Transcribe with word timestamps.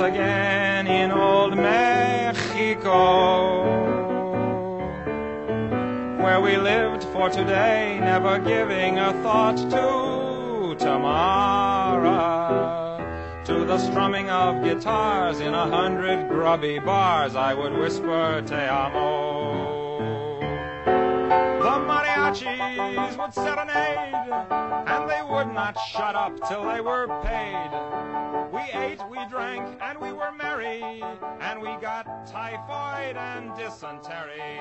again 0.00 0.86
in 0.86 1.10
old 1.12 1.56
Mexico. 1.56 3.00
Where 6.22 6.40
we 6.40 6.56
lived 6.56 7.04
for 7.04 7.28
today, 7.28 7.98
never 8.00 8.38
giving 8.38 8.98
a 8.98 9.12
thought 9.22 9.56
to 9.56 10.74
tomorrow. 10.82 12.30
To 13.44 13.64
the 13.64 13.78
strumming 13.78 14.30
of 14.30 14.62
guitars 14.62 15.40
in 15.40 15.52
a 15.52 15.68
hundred 15.68 16.28
grubby 16.28 16.78
bars, 16.78 17.36
I 17.36 17.52
would 17.52 17.76
whisper 17.76 18.42
Te 18.46 18.54
amo. 18.54 19.80
The 21.60 21.76
mariachis 21.88 23.18
would 23.18 23.34
serenade, 23.34 24.14
and 24.86 25.10
they 25.10 25.22
would 25.28 25.52
not 25.52 25.76
shut 25.92 26.14
up 26.14 26.40
till 26.48 26.64
they 26.64 26.80
were 26.80 27.06
paid. 27.22 28.09
Ate, 28.72 29.02
we 29.10 29.18
drank, 29.34 29.66
and 29.86 29.98
we 29.98 30.10
were 30.12 30.32
merry, 30.44 30.82
and 31.40 31.56
we 31.60 31.72
got 31.88 32.04
typhoid 32.26 33.16
and 33.16 33.44
dysentery. 33.56 34.58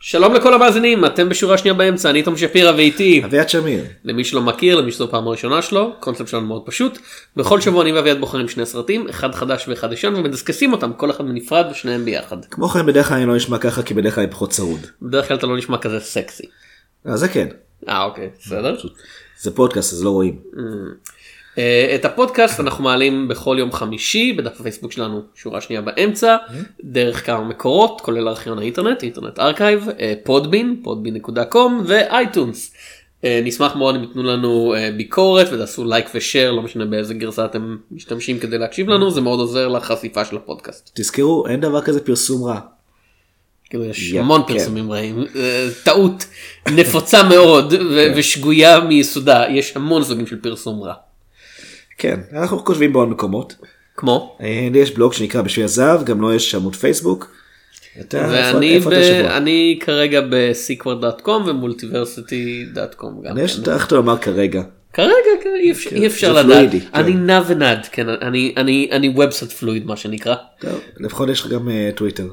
שלום 0.00 0.34
לכל 0.34 0.54
המאזינים, 0.54 1.04
אתם 1.04 1.28
בשורה 1.28 1.58
שנייה 1.58 1.74
באמצע, 1.74 2.10
אני 2.10 2.22
תום 2.22 2.36
שפירא 2.36 2.72
ואיתי, 2.76 3.22
אביעד 3.24 3.48
שמיר. 3.48 3.84
למי 4.04 4.24
שלא 4.24 4.40
מכיר, 4.40 4.76
למי 4.76 4.92
שזו 4.92 5.10
פעם 5.10 5.26
הראשונה 5.26 5.62
שלו, 5.62 5.92
קונספט 6.00 6.28
שלנו 6.28 6.46
מאוד 6.46 6.62
פשוט, 6.66 6.98
בכל 7.36 7.60
שבוע 7.60 7.82
אני 7.82 7.92
ואביעד 7.92 8.20
בוחרים 8.20 8.48
שני 8.48 8.66
סרטים, 8.66 9.08
אחד 9.08 9.34
חדש 9.34 9.68
ואחד 9.68 9.92
ישן, 9.92 10.14
ומדסקסים 10.14 10.72
אותם, 10.72 10.92
כל 10.92 11.10
אחד 11.10 11.24
בנפרד 11.24 11.66
ושניהם 11.70 12.04
ביחד. 12.04 12.44
כמו 12.44 12.68
כן 12.68 12.86
בדרך 12.86 13.08
כלל 13.08 13.16
אני 13.16 13.26
לא 13.26 13.36
נשמע 13.36 13.58
ככה 13.58 13.82
כי 13.82 13.94
בדרך 13.94 14.14
כלל 14.14 14.24
אני 14.24 14.32
פחות 14.32 14.50
צרוד. 14.50 14.86
בדרך 15.02 15.28
כלל 15.28 15.36
אתה 15.36 15.46
לא 15.46 15.56
נשמע 15.56 15.78
כזה 15.78 16.00
סקסי. 16.00 16.46
אה, 17.06 17.16
זה 17.16 17.28
כן. 17.28 17.48
אה 17.88 18.04
אוקיי, 18.04 18.30
בסדר. 18.40 18.76
זה 19.40 19.50
פודקאסט 19.50 19.92
אז 19.92 20.04
לא 20.04 20.10
רואים. 20.10 20.38
אה, 21.58 21.94
את 21.94 22.04
הפודקאסט 22.04 22.60
אנחנו 22.60 22.84
מעלים 22.84 23.28
בכל 23.28 23.56
יום 23.58 23.72
חמישי 23.72 24.32
בדף 24.32 24.60
הפייסבוק 24.60 24.92
שלנו 24.92 25.22
שורה 25.34 25.60
שנייה 25.60 25.82
באמצע 25.82 26.36
דרך 26.84 27.26
כמה 27.26 27.44
מקורות 27.44 28.00
כולל 28.00 28.28
ארכיון 28.28 28.58
האינטרנט 28.58 29.02
Internet 29.02 29.38
Archive 29.38 29.88
אה, 30.00 30.14
Podbean 30.24 30.80
Podbean.com 30.82 31.82
ואייטונס. 31.86 32.74
אה, 33.24 33.40
נשמח 33.44 33.76
מאוד 33.76 33.94
אם 33.94 34.02
יתנו 34.02 34.22
לנו 34.22 34.74
ביקורת 34.96 35.46
ותעשו 35.52 35.84
לייק 35.84 36.06
ושאר 36.14 36.52
לא 36.52 36.62
משנה 36.62 36.84
באיזה 36.84 37.14
גרסה 37.14 37.44
אתם 37.44 37.76
משתמשים 37.90 38.38
כדי 38.38 38.58
להקשיב 38.58 38.88
לנו 38.88 39.10
זה 39.10 39.20
מאוד 39.20 39.40
עוזר 39.40 39.68
לחשיפה 39.68 40.24
של 40.24 40.36
הפודקאסט. 40.36 40.90
תזכרו 40.94 41.46
אין 41.46 41.60
דבר 41.60 41.82
כזה 41.82 42.04
פרסום 42.04 42.44
רע. 42.44 42.60
כאילו 43.70 43.84
יש 43.84 44.12
המון 44.12 44.42
כן. 44.46 44.54
פרסומים 44.54 44.92
רעים 44.92 45.24
טעות 45.84 46.24
נפוצה 46.68 47.22
מאוד 47.22 47.72
ו- 47.72 48.06
ושגויה 48.16 48.80
מיסודה 48.80 49.44
יש 49.50 49.76
המון 49.76 50.04
סוגים 50.04 50.26
של 50.26 50.36
פרסום 50.36 50.82
רע. 50.82 50.94
כן 51.98 52.20
אנחנו 52.32 52.64
כותבים 52.64 52.92
בעוד 52.92 53.08
מקומות. 53.08 53.54
כמו 53.96 54.36
אה, 54.40 54.68
לי 54.72 54.78
יש 54.78 54.90
בלוג 54.94 55.12
שנקרא 55.12 55.42
בשביל 55.42 55.64
הזהב 55.64 56.04
גם 56.04 56.20
לו 56.20 56.34
יש 56.34 56.54
עמוד 56.54 56.76
פייסבוק. 56.76 57.30
איפה- 57.96 58.18
ואני 58.30 58.76
איפה 58.76 58.90
ב... 58.90 59.02
שבוע? 59.02 59.36
אני 59.36 59.78
כרגע 59.82 60.20
בסיקוור.קום 60.30 61.42
ומולטיברסיטי.קום 61.46 63.22
גם. 63.22 63.32
אני 63.32 63.40
כן. 63.40 63.48
שטרחת 63.48 63.92
לומר 63.92 64.18
כרגע. 64.18 64.62
כרגע 64.92 65.12
כן, 65.44 65.50
אי 65.60 65.70
אפשר- 65.72 65.90
כן, 65.90 65.96
אי 65.96 66.06
אפשר 66.06 66.32
לדעת. 66.32 66.44
פלואידי, 66.46 66.80
כן. 66.80 66.86
אני 66.92 67.14
נע 67.14 67.42
ונד, 67.46 67.86
כן, 67.92 68.08
אני- 68.08 68.54
אני 68.56 68.88
אני 68.92 69.08
ובסט 69.08 69.52
פלואיד 69.52 69.86
מה 69.86 69.96
שנקרא. 69.96 70.34
טוב, 70.60 70.70
לפחות 71.00 71.28
יש 71.28 71.40
לך 71.40 71.46
גם 71.46 71.68
אה, 71.68 71.90
טוויטר. 71.94 72.28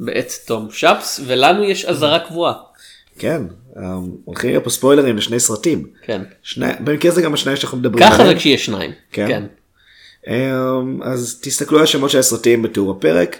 בעת 0.00 0.32
תום 0.46 0.68
שפס 0.70 1.20
ולנו 1.26 1.64
יש 1.64 1.84
אזהרה 1.84 2.18
קבועה. 2.18 2.52
כן 3.18 3.42
אה, 3.76 3.94
הולכים 4.24 4.50
להיות 4.50 4.64
פה 4.64 4.70
ספוילרים 4.70 5.16
לשני 5.16 5.40
סרטים. 5.40 5.86
כן. 6.02 6.22
שני, 6.42 6.66
במקרה 6.80 7.10
זה 7.10 7.22
גם 7.22 7.34
השניים 7.34 7.56
שאנחנו 7.56 7.78
מדברים 7.78 8.04
ככה 8.04 8.14
עליהם. 8.14 8.28
זה 8.28 8.34
כשיש 8.34 8.66
שניים. 8.66 8.90
כן. 9.12 9.28
כן. 9.28 9.42
אמ, 10.26 11.02
אז 11.02 11.38
תסתכלו 11.42 11.78
על 11.78 11.84
השמות 11.84 12.10
של 12.10 12.18
הסרטים 12.18 12.62
בתיאור 12.62 12.90
הפרק. 12.90 13.38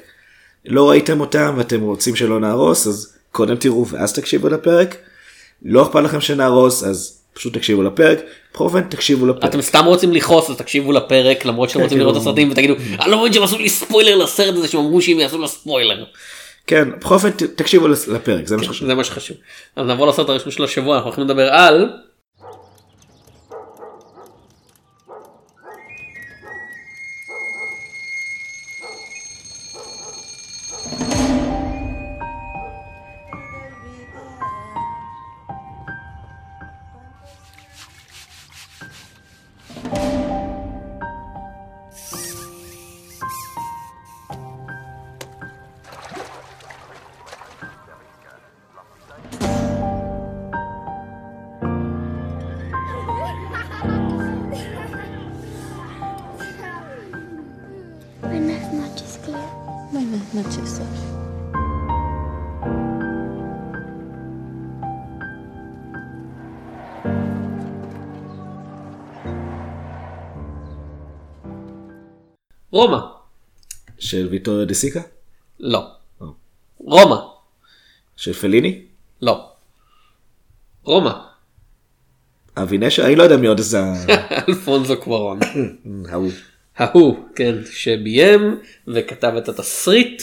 לא 0.67 0.91
ראיתם 0.91 1.21
אותם 1.21 1.55
ואתם 1.59 1.81
רוצים 1.81 2.17
שלא 2.17 2.41
נהרוס 2.41 2.87
אז 2.87 3.17
קודם 3.33 3.57
תראו 3.57 3.87
ואז 3.87 4.13
תקשיבו 4.13 4.49
לפרק. 4.49 4.97
לא 5.63 5.83
אכפת 5.83 6.03
לכם 6.03 6.21
שנהרוס 6.21 6.85
אז 6.85 7.21
פשוט 7.33 7.55
תקשיבו 7.55 7.83
לפרק. 7.83 8.19
בכל 8.55 8.65
אופן 8.65 8.83
תקשיבו 8.83 9.27
לפרק. 9.27 9.45
אתם 9.45 9.63
סתם 9.63 9.85
רוצים 9.85 10.13
לכעוס 10.13 10.51
אז 10.51 10.57
תקשיבו 10.57 10.93
לפרק 10.93 11.45
למרות 11.45 11.71
שאתם 11.71 11.81
רוצים 11.81 11.99
כן, 11.99 12.03
לראות 12.03 12.17
את 12.17 12.21
הסרטים 12.21 12.51
ותגידו 12.51 12.75
אני 13.01 13.11
לא 13.11 13.21
מבין 13.21 13.33
שהם 13.33 13.43
עשו 13.43 13.59
לי 13.59 13.69
ספוילר 13.69 14.17
לסרט 14.17 14.55
הזה 14.55 14.69
שהם 14.69 14.81
אמרו 14.81 15.03
שהם 15.03 15.19
יעשו 15.21 15.39
לו 15.39 15.49
ספוילר. 15.49 16.05
כן 16.67 16.89
בכל 17.01 17.15
אופן 17.15 17.31
תקשיבו 17.31 17.89
לפרק 17.89 18.47
זה 18.47 18.57
מה 18.57 18.63
שחשוב. 18.63 18.89
זה 18.89 18.95
מה 18.95 19.05
שחשוב. 19.05 19.37
אז 19.77 19.87
נעבור 19.87 20.07
לסרט 20.07 20.29
הראשון 20.29 20.53
של 20.53 20.65
השבוע 20.65 20.97
אנחנו 20.97 21.09
הולכים 21.09 21.25
לדבר 21.25 21.53
על 21.53 21.93
ויטוריו 74.49 74.67
דה 74.67 74.75
סיקה? 74.75 75.01
לא. 75.61 75.87
או. 76.21 76.27
רומא. 76.79 77.17
של 78.17 78.33
פליני? 78.33 78.79
לא. 79.23 79.47
רומא. 80.85 81.11
אבי 82.57 82.79
נשר? 82.79 83.05
אני 83.07 83.17
לא 83.17 83.23
יודע 83.23 83.37
מי 83.37 83.47
עוד 83.47 83.61
זה 83.61 83.81
ה- 83.81 84.05
אלפונזו 84.49 84.97
קוורון. 84.97 85.39
ההוא. 86.09 86.31
ההוא, 86.79 87.17
כן, 87.37 87.55
שביים 87.73 88.59
וכתב 88.89 89.33
את 89.39 89.49
התסריט. 89.49 90.23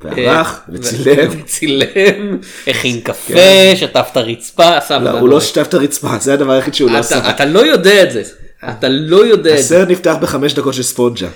וערך 0.00 0.48
אה, 0.68 0.74
וצילם. 0.74 1.30
וצילם, 1.42 2.38
הכין 2.66 3.00
קפה, 3.00 3.32
שטף 3.76 4.08
את 4.12 4.16
הרצפה, 4.16 4.76
עשה 4.76 4.98
לא, 4.98 5.10
הוא 5.10 5.28
לא. 5.28 5.40
שטף 5.40 5.66
את 5.68 5.74
הרצפה 5.74 6.18
זה 6.18 6.34
הדבר 6.34 6.52
היחיד 6.52 6.74
שהוא 6.74 6.90
לא 6.90 6.98
עשה. 6.98 7.30
אתה 7.30 7.44
לא 7.44 7.66
יודע 7.66 8.02
את 8.02 8.12
זה. 8.12 8.22
אתה 8.68 8.88
לא 8.88 9.26
יודע 9.26 9.50
את 9.50 9.54
זה. 9.56 9.60
הסרט 9.64 9.88
נפתח 9.88 10.14
בחמש 10.20 10.54
דקות 10.54 10.74
של 10.74 10.82
ספונג'ה. 10.82 11.28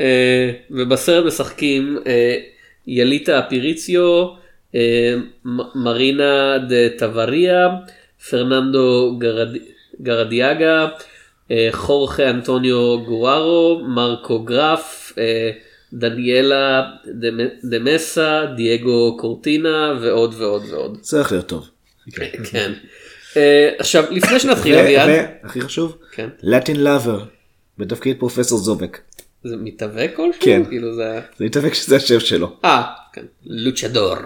אה, 0.00 0.50
ובסרט 0.70 1.24
משחקים 1.24 1.98
אה, 2.06 2.36
יליטה 2.86 3.38
אפיריציו, 3.38 4.26
אה, 4.74 5.14
מרינה 5.74 6.58
דה 6.68 6.98
טווריה, 6.98 7.68
פרננדו 8.30 9.16
גרד- 9.18 9.56
גרדיאגה, 10.02 10.88
חורכה 11.72 12.30
אנטוניו 12.30 12.98
גוארו, 13.04 13.82
מרקו 13.88 14.38
גרף, 14.44 15.12
דניאלה 15.92 16.82
דמ- 17.06 17.70
דמסה, 17.70 18.44
דייגו 18.56 19.16
קורטינה 19.20 19.94
ועוד 20.00 20.34
ועוד 20.38 20.62
ועוד. 20.70 20.98
צריך 21.00 21.32
להיות 21.32 21.46
טוב. 21.46 21.68
כן. 22.50 22.72
עכשיו 23.78 24.04
לפני 24.10 24.40
שנתחיל 24.40 24.78
אביעד, 24.78 25.08
והכי 25.42 25.60
חשוב, 25.60 25.96
כן. 26.12 26.28
לטין 26.42 26.84
לאבר, 26.84 27.20
בתפקיד 27.78 28.18
פרופסור 28.18 28.58
זובק. 28.58 28.98
זה 29.44 29.56
מתאבק 29.56 30.10
כלשהו? 30.16 30.40
כן. 30.40 30.62
כאילו 30.68 30.94
זה... 30.94 31.20
זה 31.36 31.44
מתאבק 31.44 31.74
שזה 31.74 31.96
השם 31.96 32.20
שלו. 32.20 32.56
אה, 32.64 32.82
כן, 33.12 33.24
לוצ'דור. 33.46 34.16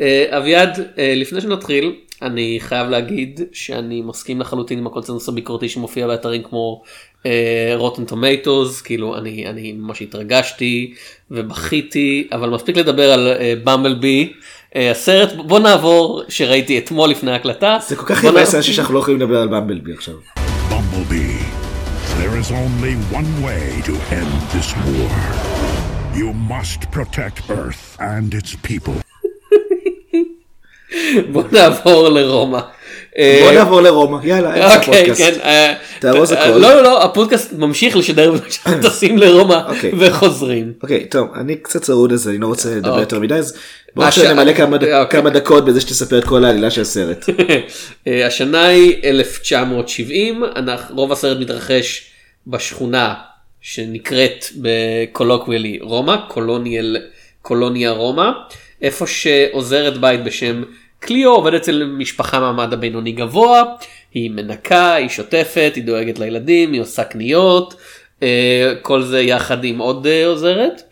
אה, 0.00 0.38
אביעד, 0.38 0.80
אה, 0.98 1.14
לפני 1.16 1.40
שנתחיל, 1.40 1.94
אני 2.22 2.56
חייב 2.60 2.88
להגיד 2.88 3.40
שאני 3.52 4.02
מסכים 4.02 4.40
לחלוטין 4.40 4.78
עם 4.78 4.86
הקונצנזוס 4.86 5.28
הביקורתי 5.28 5.68
שמופיע 5.68 6.06
באתרים 6.06 6.42
כמו 6.42 6.82
רוטן 7.76 8.04
טומטוס, 8.04 8.82
כאילו 8.82 9.16
אני, 9.16 9.46
אני 9.46 9.72
ממש 9.72 10.02
התרגשתי 10.02 10.94
ובכיתי, 11.30 12.28
אבל 12.32 12.50
מספיק 12.50 12.76
לדבר 12.76 13.12
על 13.12 13.28
במבלבי. 13.64 14.32
הסרט, 14.74 15.32
בוא 15.32 15.58
נעבור, 15.58 16.22
שראיתי 16.28 16.78
אתמול 16.78 17.10
לפני 17.10 17.32
ההקלטה. 17.32 17.78
זה 17.88 17.96
כל 17.96 18.06
כך 18.06 18.24
אנשים 18.54 18.74
שאנחנו 18.74 18.94
לא 18.94 18.98
יכולים 18.98 19.20
לדבר 19.20 19.40
על 19.40 19.48
במבלבי 19.48 19.92
עכשיו. 19.92 20.14
Bumblebee. 22.40 22.40
There 22.40 22.40
is 22.40 22.50
only 22.52 22.94
one 23.12 23.42
way 23.42 23.82
to 23.84 23.92
end 24.14 24.32
this 24.54 24.74
war. 24.86 25.10
You 26.14 26.32
must 26.32 26.90
protect 26.90 27.50
Earth 27.50 27.96
and 28.00 28.32
its 28.34 28.54
people. 28.62 28.94
בוא 31.32 31.42
נעבור 31.52 32.08
לרומא. 32.08 32.58
אה, 33.18 33.40
בוא 33.44 33.52
נעבור 33.52 33.80
לרומא 33.80 34.18
יאללה 34.26 34.54
אין 34.54 34.62
לך 34.62 34.74
אוקיי, 34.88 35.06
פודקאסט. 35.06 35.20
כן. 35.20 35.38
אה, 35.44 35.74
תארוז 35.98 36.32
אה, 36.32 36.44
הכל. 36.44 36.58
לא, 36.58 36.74
לא, 36.74 36.82
לא, 36.82 37.04
הפודקאסט 37.04 37.52
ממשיך 37.52 37.96
לשדר 37.96 38.34
טסים 38.82 39.18
לרומא 39.18 39.60
אוקיי. 39.68 39.90
וחוזרים. 39.98 40.72
אוקיי 40.82 41.04
טוב 41.06 41.28
אני 41.40 41.56
קצת 41.56 41.82
צרוד 41.82 42.12
אז 42.12 42.28
אני 42.28 42.38
לא 42.38 42.46
רוצה 42.46 42.68
לדבר 42.74 42.88
אוקיי. 42.90 43.02
יותר 43.02 43.18
מדי 43.18 43.34
אז 43.34 43.54
בוא 43.96 44.04
הש- 44.04 44.18
עכשיו 44.18 44.34
נמלא 44.34 44.52
כמה 45.10 45.30
דקות 45.30 45.64
בזה 45.64 45.80
שתספר 45.80 46.18
את 46.18 46.24
כל 46.24 46.44
העלילה 46.44 46.70
של 46.70 46.82
הסרט. 46.82 47.24
השנה 48.26 48.66
היא 48.66 48.94
1970, 49.04 50.42
אנחנו- 50.56 50.96
רוב 50.96 51.12
הסרט 51.12 51.36
מתרחש 51.40 52.09
בשכונה 52.46 53.14
שנקראת 53.60 54.44
בקולוקווילי 54.60 55.78
רומא, 55.82 56.16
קולוניאל, 56.28 56.96
קולוניה 57.42 57.90
רומא, 57.90 58.30
איפה 58.82 59.06
שעוזרת 59.06 59.98
בית 59.98 60.24
בשם 60.24 60.62
קליו 60.98 61.30
עובדת 61.30 61.60
אצל 61.60 61.84
משפחה 61.84 62.40
מעמד 62.40 62.72
הבינוני 62.72 63.12
גבוה, 63.12 63.62
היא 64.14 64.30
מנקה, 64.30 64.94
היא 64.94 65.08
שוטפת, 65.08 65.72
היא 65.74 65.84
דואגת 65.84 66.18
לילדים, 66.18 66.72
היא 66.72 66.80
עושה 66.80 67.04
קניות, 67.04 67.74
אה, 68.22 68.72
כל 68.82 69.02
זה 69.02 69.20
יחד 69.20 69.64
עם 69.64 69.78
עוד 69.78 70.06
אה, 70.06 70.26
עוזרת. 70.26 70.82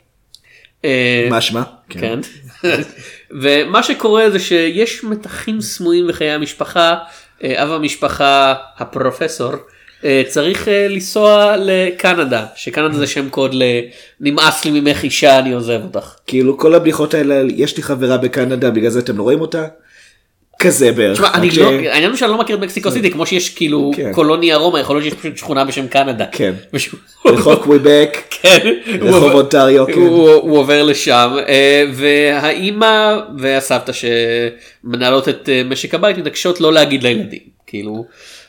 אה, 0.84 1.26
מה 1.30 1.40
שמה? 1.40 1.62
כן. 1.88 2.18
ומה 3.42 3.82
שקורה 3.82 4.30
זה 4.30 4.38
שיש 4.38 5.04
מתחים 5.04 5.60
סמויים 5.60 6.08
בחיי 6.08 6.30
המשפחה, 6.30 6.96
אב 7.44 7.70
המשפחה 7.70 8.54
הפרופסור 8.78 9.52
צריך 10.28 10.68
אה, 10.68 10.88
לנסוע 10.88 11.54
לקנדה, 11.58 12.46
שקנדה 12.56 12.98
זה 12.98 13.06
שם 13.06 13.28
קוד 13.28 13.54
לנמאס 14.20 14.64
לי 14.64 14.80
ממך 14.80 15.02
אישה 15.02 15.38
אני 15.38 15.52
עוזב 15.52 15.80
אותך. 15.84 16.14
כאילו 16.26 16.58
כל 16.58 16.74
הבדיחות 16.74 17.14
האלה 17.14 17.42
יש 17.56 17.76
לי 17.76 17.82
חברה 17.82 18.16
בקנדה 18.16 18.70
בגלל 18.70 18.90
זה 18.90 18.98
אתם 18.98 19.18
לא 19.18 19.22
רואים 19.22 19.40
אותה? 19.40 19.66
כזה 20.58 20.92
בערך. 20.92 21.18
תשמע, 21.18 21.34
אני 21.34 21.50
לא, 21.50 21.70
העניין 21.70 22.10
הוא 22.10 22.16
שאני 22.16 22.30
לא 22.30 22.38
מכיר 22.38 22.56
את 22.56 22.60
מקסיקו 22.60 22.90
סיטי, 22.90 23.10
כמו 23.10 23.26
שיש 23.26 23.54
כאילו 23.54 23.90
כן. 23.96 24.12
קולוניה 24.12 24.56
רומא, 24.56 24.78
יכול 24.78 24.96
להיות 24.96 25.04
שיש 25.04 25.14
פשוט 25.14 25.36
שכונה 25.36 25.64
בשם 25.64 25.86
קנדה. 25.86 26.24
כן. 26.32 26.54
רחוב 27.26 27.54
קוויבק, 27.54 28.18
כן, 28.30 28.74
רחוב 29.00 29.32
אונטריו, 29.32 29.86
כן. 29.86 29.92
הוא, 29.92 30.58
עובר 30.58 30.82
לשם 30.82 31.36
אה, 31.48 31.84
והאימא 31.94 33.18
והסבתא 33.38 33.92
שמנהלות 33.92 35.28
את 35.28 35.48
אה, 35.48 35.62
משק 35.64 35.94
הבית 35.94 36.18
מתעקשות 36.18 36.60
לא 36.60 36.72
להגיד 36.72 37.02
לילדים 37.02 37.58
כאילו 37.66 38.04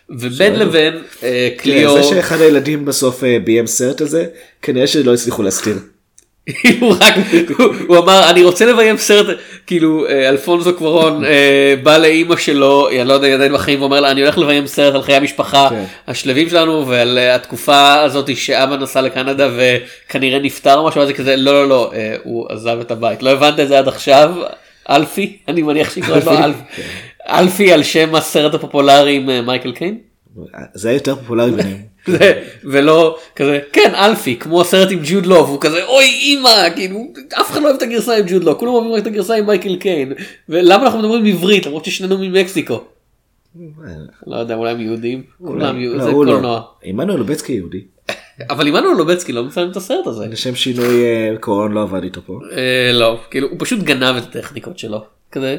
ובין 0.09 0.55
לבין 0.59 0.93
אה, 1.23 1.49
כן, 1.57 1.63
קליו 1.63 1.93
זה 1.93 2.03
שאחד 2.03 2.41
הילדים 2.41 2.85
בסוף 2.85 3.23
אה, 3.23 3.37
ביים 3.43 3.67
סרט 3.67 4.01
הזה 4.01 4.25
כנראה 4.61 4.87
שלא 4.87 5.13
הצליחו 5.13 5.43
להסתיר. 5.43 5.75
הוא 6.79 6.95
רק 6.99 7.13
הוא- 7.87 7.97
אמר 7.97 8.29
אני 8.29 8.43
רוצה 8.43 8.65
לביים 8.65 8.97
סרט 8.97 9.37
כאילו 9.67 10.07
אה, 10.07 10.29
אלפונזו 10.29 10.73
קוורון 10.73 11.23
בא 11.83 11.97
לאימא 11.97 12.35
שלו 12.35 12.89
אני 12.89 13.03
לא 13.07 13.13
יודע 13.13 13.27
עדיין 13.33 13.53
בחיים 13.53 13.81
ואומר 13.81 13.99
לה 13.99 14.11
אני 14.11 14.21
הולך 14.21 14.37
לביים 14.37 14.67
סרט 14.67 14.95
על 14.95 15.01
חיי 15.01 15.15
המשפחה 15.15 15.67
כן. 15.69 15.83
השלווים 16.07 16.49
שלנו 16.49 16.87
ועל 16.87 17.17
התקופה 17.17 18.01
הזאת 18.01 18.37
שאבא 18.37 18.75
נסע 18.75 19.01
לקנדה 19.01 19.49
וכנראה 19.57 20.39
נפטר 20.39 20.77
או 20.77 20.87
משהו 20.87 21.01
אז 21.01 21.07
זה 21.07 21.13
כזה 21.13 21.35
לא 21.35 21.53
לא 21.53 21.69
לא 21.69 21.91
הוא 22.23 22.45
עזב 22.49 22.77
את 22.81 22.91
הבית. 22.91 23.23
לא 23.23 23.29
הבנת 23.29 23.59
את 23.59 23.67
זה 23.67 23.77
עד 23.79 23.87
עכשיו 23.87 24.31
אלפי? 24.89 25.37
אני 25.47 25.61
מניח 25.61 25.89
שקוראים 25.95 26.25
לו 26.25 26.31
אלפי, 26.31 26.81
אלפי 27.29 27.71
על 27.73 27.83
שם 27.83 28.15
הסרט 28.15 28.53
הפופולרי 28.53 29.15
עם 29.15 29.29
אה, 29.29 29.41
מייקל 29.41 29.71
קיין. 29.71 29.97
זה 30.73 30.89
היה 30.89 30.95
יותר 30.95 31.15
פופולרי 31.15 31.51
ביניהם. 31.51 31.89
ולא 32.71 33.17
כזה 33.35 33.59
כן 33.73 33.91
אלפי 33.95 34.35
כמו 34.35 34.61
הסרט 34.61 34.91
עם 34.91 34.99
ג'וד 35.03 35.25
לוב 35.25 35.49
הוא 35.49 35.61
כזה 35.61 35.85
אוי 35.85 36.05
אימא 36.05 36.69
כאילו 36.75 37.13
אף 37.41 37.51
אחד 37.51 37.61
לא 37.61 37.65
אוהב 37.65 37.75
את 37.75 37.81
הגרסה 37.81 38.17
עם 38.17 38.25
ג'וד 38.27 38.43
לוב 38.43 38.57
כולם 38.57 38.71
אוהבים 38.71 38.93
רק 38.93 39.01
את 39.01 39.07
הגרסה 39.07 39.35
עם 39.35 39.45
מייקל 39.45 39.75
קיין 39.75 40.13
ולמה 40.49 40.83
אנחנו 40.83 40.99
מדברים 40.99 41.25
עברית 41.25 41.65
למרות 41.65 41.85
ששנינו 41.85 42.17
ממקסיקו. 42.17 42.83
לא 44.27 44.35
יודע 44.35 44.55
אולי 44.55 44.71
הם 44.71 44.79
יהודים 44.79 45.23
כולם 45.45 45.79
יהודים 45.79 45.99
לא, 45.99 46.03
זה 46.03 46.09
לא. 46.09 46.15
קולנוע 46.15 46.61
עמנואל 46.83 47.17
לובצקי 47.19 47.53
יהודי. 47.53 47.81
אבל 48.49 48.67
עמנואל 48.67 48.97
לובצקי 48.97 49.33
לא 49.33 49.43
מצלם 49.43 49.71
את 49.71 49.75
הסרט 49.77 50.07
הזה 50.07 50.27
לשם 50.27 50.55
שינוי 50.55 51.03
אה, 51.03 51.35
קורון 51.39 51.71
לא 51.71 51.81
עבד 51.81 52.03
איתו 52.03 52.21
פה. 52.25 52.39
אה, 52.51 52.91
לא 52.93 53.19
כאילו 53.31 53.47
הוא 53.47 53.57
פשוט 53.59 53.79
גנב 53.79 54.15
את 54.15 54.35
הטכניקות 54.35 54.79
שלו 54.79 55.05
כזה 55.31 55.57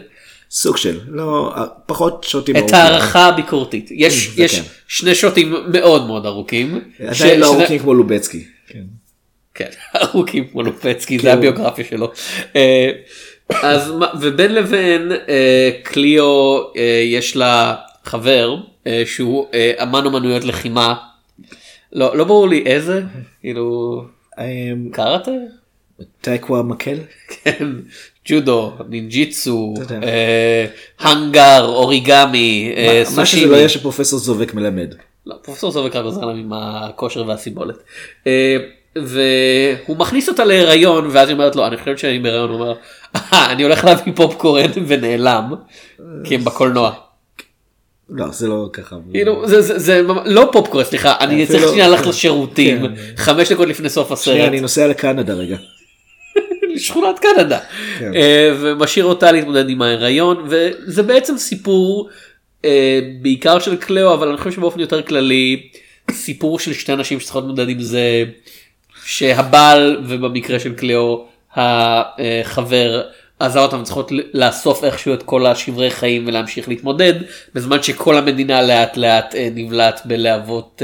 סוג 0.50 0.76
של 0.76 1.00
לא 1.08 1.55
פחות 1.87 2.25
שוטים. 2.25 2.56
את 2.56 2.61
ארוכים. 2.61 2.79
הערכה 2.79 3.26
הביקורתית 3.26 3.88
יש 3.91 4.29
זה 4.37 4.43
יש 4.43 4.58
כן. 4.61 4.64
שני 4.88 5.14
שוטים 5.14 5.55
מאוד 5.73 6.06
מאוד 6.06 6.26
ארוכים. 6.26 6.81
ש- 7.12 7.23
עדיין 7.23 7.41
לא 7.41 7.55
ארוכים 7.55 7.79
כמו 7.79 7.94
לובצקי. 7.94 8.44
כן. 8.67 8.82
כן, 9.55 9.69
ארוכים 10.02 10.47
כמו 10.52 10.62
לופצקי, 10.62 11.17
זה 11.17 11.23
כאילו- 11.23 11.32
הביוגרפיה 11.32 11.85
שלו. 11.85 12.12
אה, 12.56 12.91
אז 13.62 13.91
מה- 13.91 14.11
ובין 14.20 14.55
לבין 14.55 15.12
אה, 15.29 15.70
קליו 15.82 16.25
אה, 16.76 16.82
יש 17.05 17.37
לה 17.37 17.75
חבר 18.05 18.56
שהוא 19.05 19.47
אמן 19.82 20.05
אומנויות 20.06 20.44
לחימה. 20.44 20.94
לא 21.93 22.17
לא 22.17 22.25
ברור 22.25 22.49
לי 22.49 22.62
איזה, 22.67 23.02
כאילו 23.41 24.02
קראטה? 24.93 25.31
טייקווה 26.20 26.62
מקל? 26.62 26.97
כן, 27.29 27.67
ג'ודו, 28.29 28.73
נינג'יצו. 28.89 29.75
אה, 30.03 30.65
הנגר, 30.99 31.65
אוריגמי, 31.65 32.73
אה, 32.77 32.99
מה 32.99 33.05
שזה 33.07 33.15
סושימי. 33.17 33.51
לא 33.51 33.57
יהיה 33.57 33.69
שפרופסור 33.69 34.19
זובק 34.19 34.55
מלמד. 34.55 34.95
לא, 35.27 35.35
פרופסור 35.43 35.71
זובק 35.71 35.97
רק 35.97 36.05
עוזר 36.05 36.25
להם 36.25 36.37
עם 36.37 36.53
הכושר 36.53 37.25
והסיבולת. 37.27 37.77
אה, 38.27 38.57
והוא 38.97 39.97
מכניס 39.97 40.29
אותה 40.29 40.45
להיריון 40.45 41.09
ואז 41.13 41.29
היא 41.29 41.35
אומרת 41.35 41.57
לו 41.57 41.67
אני 41.67 41.77
חושבת 41.77 41.99
שאני 41.99 42.19
בהיריון 42.19 42.51
הוא 42.51 42.61
אומר 42.61 42.75
"אה, 43.17 43.53
אני 43.53 43.63
הולך 43.63 43.85
להביא 43.85 44.13
פופקורן 44.17 44.71
ונעלם 44.87 45.53
כי 46.25 46.35
הם 46.35 46.45
בקולנוע. 46.45 46.93
לא 48.09 48.27
זה 48.31 48.49
לא 48.49 48.69
ככה. 48.73 48.97
כאילו 49.13 49.49
זה 49.49 49.61
זה 49.63 49.79
זה 49.79 50.03
ממש- 50.03 50.23
לא 50.27 50.49
פופקורן 50.53 50.85
סליחה 50.85 51.15
אני 51.21 51.47
צריך 51.47 51.69
שנייה 51.69 51.89
ללכת 51.89 52.07
לשירותים 52.07 52.87
כן. 52.87 52.93
חמש 53.17 53.53
דקות 53.53 53.69
לפני 53.69 53.89
סוף 53.89 54.23
שנייה, 54.25 54.39
הסרט 54.39 54.49
אני 54.53 54.61
נוסע 54.61 54.87
לקנדה 54.87 55.33
רגע. 55.35 55.57
לשכונת 56.75 57.19
קנדה 57.19 57.59
כן. 57.99 58.15
אה, 58.15 58.55
ומשאיר 58.61 59.05
אותה 59.05 59.33
להתמודד 59.33 59.69
עם 59.69 59.83
ההיריון 59.83 60.49
וזה 60.49 61.03
בעצם 61.03 61.39
סיפור 61.39 62.09
אה, 62.65 63.01
בעיקר 63.23 63.59
של 63.59 63.77
קליאו 63.77 64.15
אבל 64.15 64.29
אני 64.29 64.37
חושב 64.37 64.53
שבאופן 64.53 64.81
יותר 64.81 65.03
כללי 65.03 65.69
סיפור 66.11 66.59
של 66.59 66.73
שתי 66.73 66.93
אנשים 66.93 67.21
שצריכות 67.21 67.45
להתמודד 67.45 67.69
עם 67.69 67.81
זה 67.81 68.25
שהבעל 69.05 70.05
ובמקרה 70.09 70.61
של 70.61 70.75
קליאו 70.75 71.27
החבר 71.57 73.03
עזר 73.39 73.61
אותם 73.61 73.83
צריכות 73.83 74.12
לאסוף 74.35 74.85
איכשהו 74.85 75.15
את 75.15 75.23
כל 75.23 75.47
השברי 75.47 75.91
חיים 75.91 76.27
ולהמשיך 76.27 76.69
להתמודד 76.69 77.15
בזמן 77.55 77.83
שכל 77.83 78.17
המדינה 78.17 78.62
לאט 78.62 78.97
לאט 78.97 79.35
אה, 79.35 79.49
נבלעת 79.55 80.00
בלהבות 80.05 80.83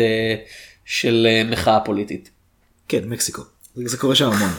של 0.85 1.27
אה, 1.31 1.43
מחאה 1.51 1.81
פוליטית. 1.81 2.31
כן 2.89 3.05
מקסיקו. 3.05 3.43
זה 3.75 3.97
קורה 3.97 4.15
שם 4.15 4.25
המון. 4.25 4.51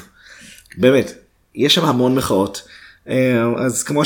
באמת. 0.77 1.13
יש 1.55 1.75
שם 1.75 1.85
המון 1.85 2.15
מחאות. 2.15 2.67
אה, 3.09 3.15
אז 3.65 3.83
כמו 3.83 4.01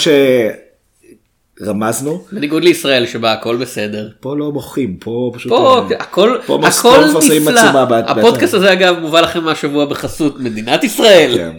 שרמזנו 1.59 2.25
בניגוד 2.31 2.63
לישראל 2.63 3.05
שבה 3.07 3.33
הכל 3.33 3.57
בסדר. 3.57 4.09
פה 4.19 4.35
לא 4.37 4.51
מוחים 4.51 4.97
פה 4.97 5.31
פשוט. 5.35 5.51
פה 5.51 5.87
אה, 5.91 5.97
הכל 5.99 6.37
פה 6.45 6.59
הכל 6.67 7.03
נפלא. 7.17 7.59
עצומה 7.59 7.85
בת- 7.85 8.03
הפודקאסט. 8.07 8.53
הזה 8.53 8.73
אגב 8.73 8.99
מובא 8.99 9.21
לכם 9.21 9.43
מהשבוע 9.43 9.85
בחסות 9.85 10.39
מדינת 10.39 10.83
ישראל 10.83 11.37
כן. 11.37 11.51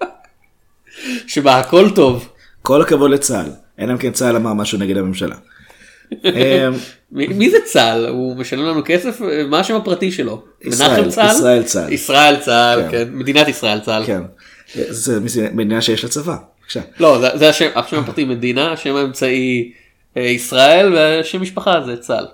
שבה 1.32 1.58
הכל 1.58 1.90
טוב. 1.94 2.28
כל 2.62 2.82
הכבוד 2.82 3.10
לצה"ל. 3.10 3.50
אלא 3.80 3.92
אם 3.92 3.98
כן 3.98 4.12
צה"ל 4.12 4.36
אמר 4.36 4.52
משהו 4.54 4.78
נגד 4.78 4.96
הממשלה. 4.96 5.36
אה, 6.24 6.68
מי 7.10 7.50
זה 7.50 7.58
צה"ל 7.64 8.06
הוא 8.06 8.36
משלם 8.36 8.64
לנו 8.64 8.80
כסף 8.84 9.20
מה 9.48 9.60
השם 9.60 9.74
הפרטי 9.76 10.12
שלו 10.12 10.42
ישראל, 10.62 11.10
צה"ל 11.10 11.26
ישראל 11.30 11.62
צה"ל. 11.62 11.92
ישראל 11.92 12.36
צה"ל 12.36 12.82
כן. 12.82 12.90
כן 12.90 13.08
מדינת 13.12 13.48
ישראל 13.48 13.80
צה"ל 13.80 14.04
כן. 14.06 14.22
זה 14.74 15.20
מדינה 15.52 15.80
שיש 15.80 16.04
לה 16.04 16.10
צבא. 16.10 16.36
בבקשה. 16.60 16.80
לא 17.00 17.18
זה- 17.20 17.28
זה 17.38 17.48
השם 17.48 17.68
השם 17.74 17.98
הפרטי 17.98 18.24
מדינה 18.24 18.72
השם 18.72 18.96
האמצעי 18.96 19.72
אה, 20.16 20.22
ישראל 20.22 20.94
והשם 20.94 21.42
משפחה 21.42 21.80
זה 21.86 21.96
צה"ל. 21.96 22.26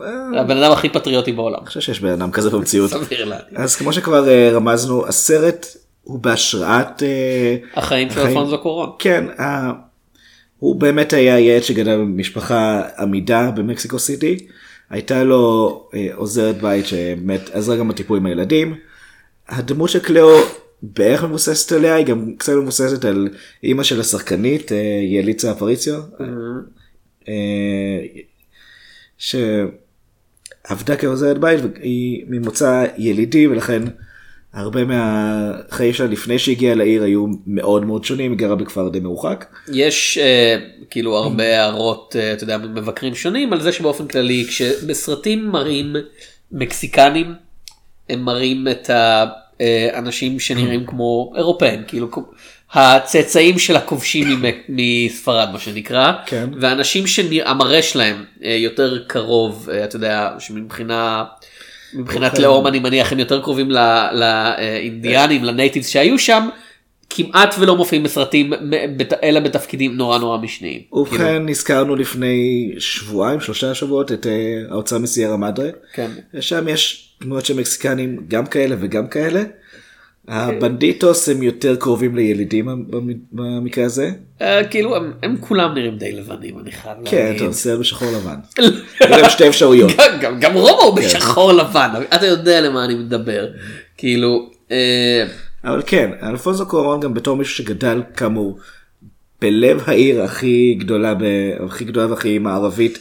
אה, 0.00 0.40
הבן 0.40 0.56
אדם 0.62 0.72
הכי 0.72 0.88
פטריוטי 0.88 1.32
בעולם. 1.32 1.58
אני 1.58 1.66
חושב 1.66 1.80
שיש 1.80 2.00
בן 2.00 2.08
אדם 2.12 2.30
כזה 2.30 2.50
במציאות. 2.50 2.90
סביר 2.90 3.24
להניח. 3.24 3.44
אז 3.54 3.76
כמו 3.76 3.92
שכבר 3.92 4.28
אה, 4.28 4.50
רמזנו 4.52 5.06
הסרט 5.06 5.66
הוא 6.02 6.18
בהשראת 6.18 7.02
החיים 7.74 8.10
של 8.10 8.20
אלפונזו 8.20 8.58
קורון. 8.58 8.90
כן 8.98 9.24
הוא 10.58 10.80
באמת 10.80 11.12
היה 11.12 11.40
ילד 11.40 11.62
שגדל 11.62 11.96
במשפחה 11.96 12.82
עמידה 12.98 13.50
במקסיקו 13.50 13.98
סיטי 13.98 14.46
הייתה 14.90 15.24
לו 15.24 15.88
אה, 15.94 16.08
עוזרת 16.14 16.60
בית 16.60 16.86
שבאמת 16.86 17.50
עזרה 17.52 17.76
גם 17.76 17.88
בטיפול 17.88 18.18
עם 18.18 18.26
הילדים. 18.26 18.74
הדמות 19.48 19.90
של 19.90 19.98
קליאו 19.98 20.38
בערך 20.82 21.24
מבוססת 21.24 21.72
עליה 21.72 21.94
היא 21.94 22.06
גם 22.06 22.32
קצת 22.38 22.52
מבוססת 22.52 23.04
על 23.04 23.28
אימא 23.62 23.82
של 23.82 24.00
השחקנית 24.00 24.72
אה, 24.72 25.00
יליצה 25.02 25.52
אפריציו. 25.52 26.00
אה, 27.28 27.34
שעבדה 29.18 30.96
כעוזרת 30.98 31.38
בית 31.38 31.60
והיא 31.62 32.24
ממוצא 32.28 32.86
ילידי 32.96 33.46
ולכן 33.46 33.82
הרבה 34.52 34.80
מהחיים 34.84 35.92
שלה 35.92 36.06
לפני 36.06 36.38
שהגיעה 36.38 36.74
לעיר 36.74 37.02
היו 37.02 37.26
מאוד 37.46 37.84
מאוד 37.84 38.04
שונים, 38.04 38.30
היא 38.30 38.38
גרה 38.38 38.54
בכפר 38.54 38.88
די 38.88 39.00
מרוחק. 39.00 39.44
יש 39.72 40.18
אה, 40.18 40.56
כאילו 40.90 41.16
הרבה 41.16 41.60
הערות, 41.60 42.16
אה, 42.18 42.32
אתה 42.32 42.44
יודע, 42.44 42.58
מבקרים 42.58 43.14
שונים 43.14 43.52
על 43.52 43.60
זה 43.60 43.72
שבאופן 43.72 44.06
כללי 44.06 44.44
כשבסרטים 44.48 45.48
מראים 45.48 45.96
מקסיקנים, 46.52 47.34
הם 48.08 48.22
מראים 48.22 48.68
את 48.70 48.90
האנשים 48.90 50.40
שנראים 50.40 50.86
כמו 50.86 51.32
אירופאים, 51.36 51.82
כאילו 51.88 52.08
הצאצאים 52.72 53.58
של 53.58 53.76
הכובשים 53.76 54.42
מספרד 54.68 55.48
מה 55.52 55.58
שנקרא, 55.58 56.12
כן. 56.26 56.50
ואנשים 56.60 57.06
שהמראה 57.06 57.82
שלהם 57.82 58.24
אה, 58.44 58.50
יותר 58.50 59.04
קרוב, 59.06 59.68
אה, 59.72 59.84
אתה 59.84 59.96
יודע, 59.96 60.30
שמבחינה... 60.38 61.24
מבחינת 61.94 62.30
אוקיי. 62.30 62.44
לאום 62.44 62.66
אני 62.66 62.78
מניח 62.78 63.12
הם 63.12 63.18
יותר 63.18 63.42
קרובים 63.42 63.70
לאינדיאנים, 64.12 65.44
לנייטיבס 65.44 65.88
שהיו 65.88 66.18
שם, 66.18 66.48
כמעט 67.10 67.54
ולא 67.58 67.76
מופיעים 67.76 68.02
בסרטים 68.02 68.52
אלא 69.22 69.40
בתפקידים 69.40 69.96
נורא 69.96 70.18
נורא 70.18 70.38
משניים. 70.38 70.80
כאילו, 70.80 71.02
ובכן 71.02 71.48
הזכרנו 71.48 71.96
לפני 71.96 72.70
שבועיים 72.78 73.40
שלושה 73.40 73.74
שבועות 73.74 74.12
את 74.12 74.26
אה, 74.26 74.32
ההוצאה 74.70 74.98
מסיירה 74.98 75.36
מדרה. 75.36 75.68
כן. 75.92 76.10
שם 76.40 76.68
יש 76.68 77.12
דמויות 77.22 77.46
של 77.46 77.56
מקסיקנים 77.56 78.20
גם 78.28 78.46
כאלה 78.46 78.76
וגם 78.80 79.06
כאלה. 79.06 79.42
הבנדיטוס 80.28 81.28
הם 81.28 81.42
יותר 81.42 81.76
קרובים 81.76 82.16
לילידים 82.16 82.66
במ- 82.90 83.12
במקרה 83.32 83.84
הזה. 83.84 84.10
אה, 84.42 84.64
כאילו 84.64 84.96
הם, 85.22 85.36
כולם 85.40 85.74
נראים 85.74 85.96
די 85.98 86.12
לבנים 86.12 86.58
אני 86.58 86.72
חייב 86.72 86.96
כן, 87.04 87.24
להגיד. 87.26 87.38
טוב, 87.42 87.52
סרט 87.52 87.78
בשחור 87.80 88.08
לבן. 88.12 88.36
יש 89.00 89.10
להם 89.10 89.30
שתי 89.30 89.48
אפשרויות. 89.48 89.92
גם- 90.40 90.54
רומא 90.54 90.82
הוא 90.82 90.96
בשחור 90.96 91.52
לבן, 91.52 91.88
אתה 92.14 92.26
יודע 92.26 92.60
למה 92.60 92.84
אני 92.84 92.94
מדבר. 92.94 93.46
כאילו, 93.96 94.50
אה, 94.70 95.24
אבל 95.64 95.82
כן, 95.86 96.10
אלפונזו 96.22 96.66
קורון 96.66 97.00
גם 97.00 97.14
בתור 97.14 97.36
מישהו 97.36 97.54
שגדל 97.54 98.02
כאמור 98.16 98.58
בלב 99.42 99.82
העיר 99.86 100.22
הכי 100.22 100.74
גדולה, 100.78 101.14
הכי 101.66 101.84
גדולה 101.84 102.06
והכי 102.06 102.38
מערבית 102.38 102.98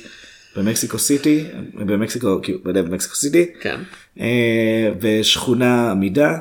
במקסיקו 0.57 0.99
סיטי, 0.99 1.43
במקסיקו, 1.73 2.39
כאילו 2.43 2.59
בלב 2.63 2.93
מקסיקו 2.93 3.15
סיטי, 3.15 3.45
כן. 3.61 3.75
אה, 4.19 4.25
ושכונה 5.01 5.91
עמידה, 5.91 6.37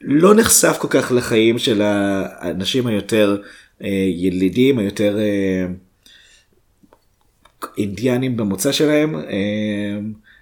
לא 0.00 0.34
נחשף 0.34 0.76
כל 0.80 0.88
כך 0.90 1.12
לחיים 1.16 1.58
של 1.58 1.82
האנשים 1.82 2.86
היותר 2.86 3.36
אה, 3.82 3.88
ילידים, 4.16 4.78
היותר 4.78 5.18
אה, 5.18 5.66
אינדיאנים 7.78 8.36
במוצא 8.36 8.72
שלהם, 8.72 9.14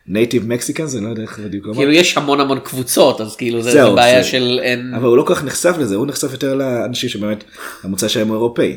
נייטיב 0.07 0.47
מקסיקן, 0.49 0.87
זה 0.87 1.01
לא 1.01 1.09
יודע 1.09 1.23
איך 1.23 1.39
בדיוק 1.39 1.67
לומר. 1.67 1.79
כאילו 1.79 1.93
יש 1.93 2.17
המון 2.17 2.41
המון 2.41 2.61
קבוצות 2.61 3.21
אז 3.21 3.37
כאילו 3.37 3.63
זה, 3.63 3.71
זה 3.71 3.83
בעיה 3.95 4.23
זה- 4.23 4.29
של 4.29 4.61
אין. 4.63 4.95
אבל 4.95 5.05
הוא 5.05 5.17
לא 5.17 5.23
כל 5.23 5.35
כך 5.35 5.45
נחשף 5.45 5.75
לזה, 5.81 5.95
הוא 5.97 6.07
נחשף 6.07 6.33
יותר 6.33 6.55
לאנשים 6.55 7.09
שבאמת 7.09 7.45
המוצא 7.83 8.09
שלהם 8.09 8.29
הוא 8.29 8.35
אירופאי. 8.37 8.77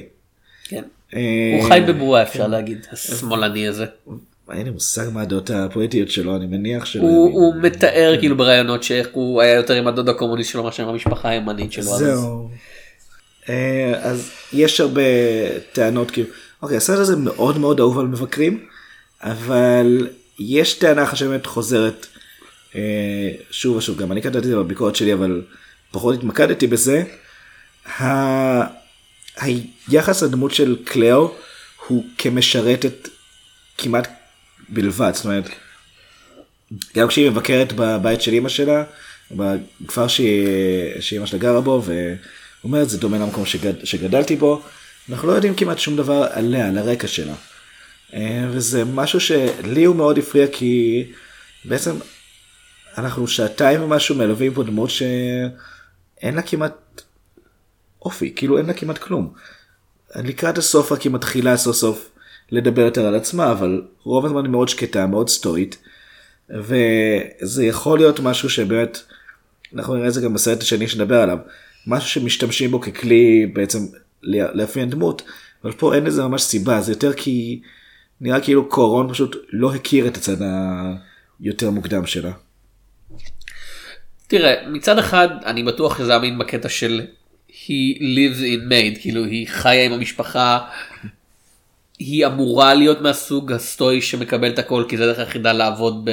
כן. 0.63 0.83
אה, 1.15 1.19
הוא 1.62 1.67
חי 1.69 1.79
בבועה 1.88 2.24
אפשר 2.24 2.48
להגיד 2.48 2.86
השמאלני 2.91 3.67
הזה. 3.67 3.86
אין 4.51 4.63
לי 4.65 4.70
מושג 4.70 5.06
מה 5.13 5.22
הדעות 5.22 5.50
הפוליטיות 5.50 6.12
שלו, 6.12 6.36
אני 6.36 6.46
מניח 6.46 6.86
שלא. 6.86 7.01
הוא, 7.01 7.29
הוא 7.32 7.56
מתאר 7.62 8.15
כאילו 8.20 8.38
בראיונות 8.38 8.84
שאיך 8.84 9.08
הוא 9.12 9.41
היה 9.41 9.53
יותר 9.56 9.74
עם 9.74 9.88
הדוד 9.88 10.10
הקומוניסט 10.10 10.51
שלו 10.51 10.63
מאשר 10.63 10.84
עם 10.84 10.89
המשפחה 10.89 11.29
הימנית 11.29 11.72
שלו. 11.72 11.84
זהו. 11.84 12.50
אה, 13.50 13.94
אז 14.01 14.32
יש 14.53 14.79
הרבה 14.79 15.01
טענות 15.74 16.12
כאילו, 16.12 16.27
אוקיי, 16.62 16.77
הסרט 16.77 17.00
הזה 17.00 17.15
מאוד 17.15 17.58
מאוד 17.58 17.79
אהוב 17.79 18.00
על 18.00 18.08
מבקרים, 18.08 18.65
אבל 19.24 20.08
יש 20.39 20.74
טענה 20.74 21.03
אחת 21.03 21.18
שבאמת 21.18 21.46
חוזרת 21.46 22.08
אה, 22.75 22.82
שוב 23.51 23.75
ושוב, 23.77 23.98
גם 23.98 24.12
אני 24.12 24.22
כתבתי 24.22 24.38
את 24.38 24.44
זה 24.44 24.56
בביקורת 24.56 24.96
שלי, 24.96 25.13
אבל 25.13 25.41
פחות 25.91 26.15
התמקדתי 26.15 26.68
בזה. 26.68 27.03
ה- 28.01 28.79
היחס 29.88 30.24
לדמות 30.24 30.53
של 30.53 30.75
קלאו 30.86 31.32
הוא 31.88 32.03
כמשרתת 32.18 33.08
כמעט 33.77 34.08
בלבד, 34.71 35.11
זאת 35.13 35.25
אומרת, 35.25 35.49
גם 36.95 37.07
כשהיא 37.07 37.29
מבקרת 37.29 37.73
בבית 37.75 38.21
של 38.21 38.33
אימא 38.33 38.49
שלה, 38.49 38.83
בכפר 39.31 40.07
שאימא 40.99 41.25
שלה 41.25 41.39
גרה 41.39 41.61
בו, 41.61 41.83
ואומרת 42.63 42.89
זה 42.89 42.97
דומה 42.97 43.17
למקום 43.17 43.45
שגד, 43.45 43.85
שגדלתי 43.85 44.35
בו, 44.35 44.61
אנחנו 45.09 45.27
לא 45.27 45.33
יודעים 45.33 45.55
כמעט 45.55 45.79
שום 45.79 45.95
דבר 45.95 46.27
עליה, 46.31 46.67
על 46.67 46.77
הרקע 46.77 47.07
שלה. 47.07 47.33
אה, 48.13 48.47
וזה 48.51 48.85
משהו 48.85 49.19
שלי 49.19 49.83
הוא 49.83 49.95
מאוד 49.95 50.17
הפריע 50.17 50.47
כי 50.51 51.03
בעצם 51.65 51.95
אנחנו 52.97 53.27
שעתיים 53.27 53.83
ומשהו 53.83 54.15
מלווים 54.15 54.53
פה 54.53 54.63
דמות 54.63 54.89
שאין 54.89 56.35
לה 56.35 56.41
כמעט 56.41 57.01
אופי, 58.01 58.33
כאילו 58.35 58.57
אין 58.57 58.65
לה 58.65 58.73
כמעט 58.73 58.97
כלום. 58.97 59.33
לקראת 60.15 60.57
הסוף 60.57 60.91
רק 60.91 61.01
היא 61.01 61.11
מתחילה 61.11 61.57
סוף 61.57 61.75
סוף 61.75 62.09
לדבר 62.51 62.82
יותר 62.82 63.06
על 63.06 63.15
עצמה, 63.15 63.51
אבל 63.51 63.82
רוב 64.03 64.25
הזמן 64.25 64.44
היא 64.44 64.51
מאוד 64.51 64.70
שקטה, 64.70 65.08
מאוד 65.08 65.29
סטואית. 65.29 65.77
וזה 66.50 67.65
יכול 67.65 68.00
להיות 68.00 68.20
משהו 68.20 68.50
שבאמת, 68.50 69.00
אנחנו 69.75 69.96
נראה 69.96 70.08
את 70.08 70.13
זה 70.13 70.22
גם 70.22 70.34
בסרט 70.34 70.62
השני 70.62 70.88
שנדבר 70.88 71.22
עליו, 71.22 71.38
משהו 71.88 72.10
שמשתמשים 72.10 72.72
בו 72.72 72.82
ככלי 72.82 73.51
בעצם 73.53 73.79
לאפיין 74.24 74.89
דמות, 74.89 75.22
אבל 75.63 75.72
פה 75.72 75.96
אין 75.96 76.03
לזה 76.03 76.24
ממש 76.24 76.41
סיבה, 76.41 76.82
זה 76.82 76.91
יותר 76.91 77.13
כי 77.13 77.62
נראה 78.22 78.41
כאילו 78.41 78.70
קורון 78.70 79.13
פשוט 79.13 79.36
לא 79.50 79.74
הכיר 79.75 80.08
את 80.08 80.18
הצד 80.18 80.36
היותר 81.39 81.70
מוקדם 81.70 82.06
שלה. 82.06 82.32
תראה 84.27 84.53
מצד 84.68 84.98
אחד 84.98 85.27
אני 85.46 85.63
בטוח 85.63 85.98
שזה 85.98 86.15
אמין 86.15 86.38
בקטע 86.38 86.70
של 86.70 87.01
he 87.50 88.00
lives 88.00 88.39
in 88.39 88.72
made 88.72 89.01
כאילו 89.01 89.24
היא 89.24 89.48
חיה 89.48 89.86
עם 89.86 89.91
המשפחה. 89.91 90.60
היא 92.00 92.25
אמורה 92.25 92.74
להיות 92.74 93.01
מהסוג 93.01 93.51
הסטואי 93.51 94.01
שמקבל 94.01 94.50
את 94.50 94.60
הכל 94.60 94.84
כי 94.89 94.98
זה 94.98 95.03
הדרך 95.03 95.20
היחידה 95.20 95.53
לעבוד 95.53 96.10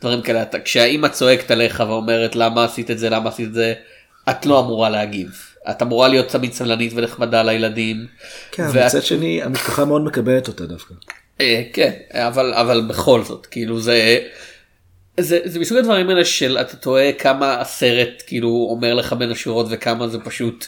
בדברים 0.00 0.22
כאלה 0.22 0.42
אתה 0.42 0.60
כשהאימא 0.60 1.08
צועקת 1.08 1.50
עליך 1.50 1.82
ואומרת 1.88 2.36
למה 2.36 2.64
עשית 2.64 2.90
את 2.90 2.98
זה 2.98 3.10
למה 3.10 3.28
עשית 3.28 3.48
את 3.48 3.54
זה 3.54 3.74
את 4.30 4.46
לא 4.46 4.60
אמורה 4.60 4.90
להגיב 4.90 5.28
את 5.70 5.82
אמורה 5.82 6.08
להיות 6.08 6.28
תמיד 6.28 6.52
סבלנית 6.52 6.92
ונחמדה 6.96 7.42
לילדים. 7.42 8.06
כן, 8.52 8.66
ואת- 8.72 8.84
מצד 8.86 9.02
שני 9.02 9.42
המשפחה 9.42 9.84
מאוד 9.84 10.02
מקבלת 10.04 10.48
אותה 10.48 10.66
דווקא. 10.66 10.94
אה, 11.40 11.62
כן 11.72 11.90
אבל 12.12 12.54
אבל 12.54 12.80
בכל 12.88 13.22
זאת 13.24 13.46
כאילו 13.46 13.80
זה 13.80 14.18
זה, 15.20 15.38
זה 15.44 15.58
מסוג 15.60 15.78
הדברים 15.78 16.08
האלה 16.08 16.24
של 16.24 16.58
אתה 16.60 16.76
טועה 16.76 17.12
כמה 17.12 17.60
הסרט 17.60 18.22
כאילו 18.26 18.66
אומר 18.70 18.94
לך 18.94 19.12
בין 19.12 19.30
השורות 19.30 19.66
וכמה 19.70 20.08
זה 20.08 20.18
פשוט 20.18 20.66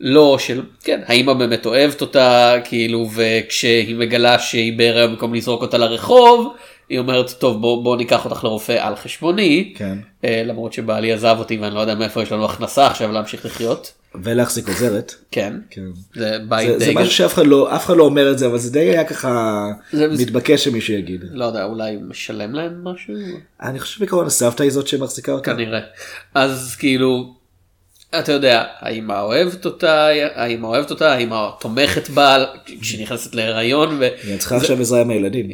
לא 0.00 0.36
של 0.38 0.62
כן 0.84 1.00
האמא 1.06 1.32
באמת 1.32 1.66
אוהבת 1.66 2.00
אותה 2.00 2.54
כאילו 2.64 3.10
וכשהיא 3.14 3.96
מגלה 3.96 4.38
שהיא 4.38 4.78
בהיריון 4.78 5.10
במקום 5.10 5.34
לזרוק 5.34 5.62
אותה 5.62 5.78
לרחוב 5.78 6.54
היא 6.88 6.98
אומרת 6.98 7.30
טוב 7.30 7.60
בוא, 7.60 7.84
בוא 7.84 7.96
ניקח 7.96 8.24
אותך 8.24 8.44
לרופא 8.44 8.72
על 8.80 8.96
חשבוני 8.96 9.72
כן. 9.76 9.98
אה, 10.24 10.42
למרות 10.46 10.72
שבעלי 10.72 11.12
עזב 11.12 11.36
אותי 11.38 11.56
ואני 11.58 11.74
לא 11.74 11.80
יודע 11.80 11.94
מאיפה 11.94 12.22
יש 12.22 12.32
לנו 12.32 12.44
הכנסה 12.44 12.86
עכשיו 12.86 13.12
להמשיך 13.12 13.46
לחיות 13.46 13.92
ולהחזיק 14.22 14.68
עוזרת. 14.68 15.14
כן 15.30 15.54
כן. 15.70 15.80
זה 16.14 16.36
בית 16.48 16.68
זה, 16.68 16.78
זה 16.78 16.84
די 16.84 16.92
משהו 16.94 17.12
שאף 17.12 17.34
אחד 17.34 17.46
לא 17.46 17.76
אף 17.76 17.86
אחד 17.86 17.96
לא 17.96 18.04
אומר 18.04 18.30
את 18.32 18.38
זה 18.38 18.46
אבל 18.46 18.58
זה 18.58 18.72
די 18.72 18.78
היה 18.80 19.04
ככה 19.04 19.64
זה- 19.92 20.16
זה- 20.16 20.22
מתבקש 20.24 20.64
שמישהו 20.64 20.94
יגיד. 20.94 21.24
לא 21.32 21.44
יודע 21.44 21.64
אולי 21.64 21.96
משלם 22.08 22.52
להם 22.54 22.84
משהו. 22.84 23.14
אני 23.62 23.80
חושב 23.80 24.00
בעיקרון 24.00 24.26
הסבתא 24.26 24.62
היא 24.62 24.70
זאת 24.72 24.86
שמחזיקה 24.88 25.32
אותה. 25.32 25.54
כנראה. 25.54 25.80
אז 26.34 26.76
כאילו, 26.78 27.34
אתה 28.18 28.32
יודע, 28.32 28.64
האמא 28.80 29.20
אוהבת 29.20 29.64
אותה, 29.64 30.06
האמא 30.34 30.66
אוהבת 30.66 30.90
אותה, 30.90 31.12
האמא 31.12 31.48
תומכת 31.60 32.08
בה 32.08 32.44
כשהיא 32.80 33.02
נכנסת 33.02 33.34
להיריון. 33.34 33.96
ו... 34.00 34.08
היא 34.22 34.38
צריכה 34.38 34.56
עכשיו 34.56 34.80
עזרה 34.80 35.00
עם 35.00 35.10
הילדים. 35.10 35.48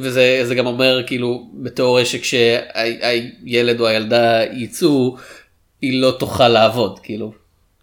וזה 0.00 0.40
זה 0.42 0.54
גם 0.54 0.66
אומר 0.66 1.02
כאילו 1.06 1.48
בתיאוריה 1.54 2.04
שכשהילד 2.04 3.80
או 3.80 3.86
הילדה 3.86 4.40
יצאו 4.52 5.16
היא 5.82 6.02
לא 6.02 6.16
תוכל 6.18 6.48
לעבוד 6.48 6.98
כאילו. 7.02 7.32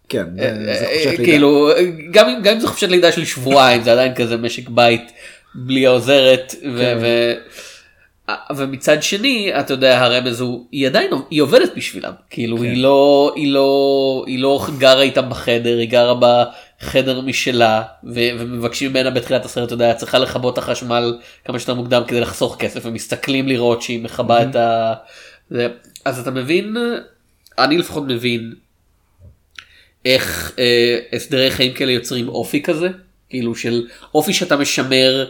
כן, 0.08 0.24
זה- 0.36 0.74
זה 0.78 0.86
חופשת 0.86 1.10
לידה. 1.10 1.24
כאילו 1.24 1.70
גם 2.10 2.28
אם- 2.28 2.42
גם 2.42 2.54
אם 2.54 2.60
זה 2.60 2.68
חופשת 2.68 2.88
לידה 2.88 3.12
של 3.12 3.24
שבועיים 3.24 3.82
זה 3.82 3.92
עדיין 3.92 4.14
כזה 4.14 4.36
משק 4.36 4.68
בית 4.68 5.12
בלי 5.54 5.86
העוזרת 5.86 6.54
ו- 8.30 8.32
ומצד 8.56 9.02
שני 9.02 9.52
אתה 9.60 9.72
יודע 9.72 10.04
הרמז 10.04 10.40
הוא 10.40 10.66
היא 10.72 10.86
עדיין 10.86 11.10
היא 11.30 11.42
עובדת 11.42 11.72
בשבילם. 11.76 12.12
כאילו 12.30 12.56
כן. 12.56 12.62
היא 12.62 12.82
לא 12.82 13.32
היא 13.36 13.52
לא 13.52 14.24
היא 14.26 14.38
לא 14.38 14.66
גרה 14.78 15.02
איתם 15.02 15.30
בחדר 15.30 15.78
היא 15.78 15.88
גרה 15.88 16.14
בחדר 16.80 17.20
משלה 17.20 17.82
ו- 18.04 18.10
ומבקשים 18.38 18.90
ממנה 18.90 19.10
בתחילת 19.10 19.44
הסרט 19.44 19.66
אתה 19.66 19.74
יודע 19.74 19.94
צריכה 19.94 20.18
לכבות 20.18 20.52
את 20.54 20.58
החשמל 20.58 21.18
כמה 21.44 21.58
שיותר 21.58 21.74
מוקדם 21.74 22.02
כדי 22.08 22.20
לחסוך 22.20 22.56
כסף 22.58 22.80
ומסתכלים 22.86 23.48
לראות 23.48 23.82
שהיא 23.82 24.00
מכבה 24.04 24.42
את 24.42 24.56
ה... 24.56 24.94
זה- 25.50 25.68
אז 26.04 26.18
אתה 26.20 26.30
מבין 26.30 26.76
אני 27.58 27.78
לפחות 27.78 28.02
מבין 28.06 28.54
איך 30.04 30.52
אה, 30.58 30.98
הסדרי 31.12 31.50
חיים 31.50 31.72
כאלה 31.72 31.92
יוצרים 31.92 32.28
אופי 32.28 32.62
כזה. 32.62 32.88
כאילו 33.30 33.54
של 33.54 33.86
אופי 34.14 34.32
שאתה 34.32 34.56
משמר 34.56 35.26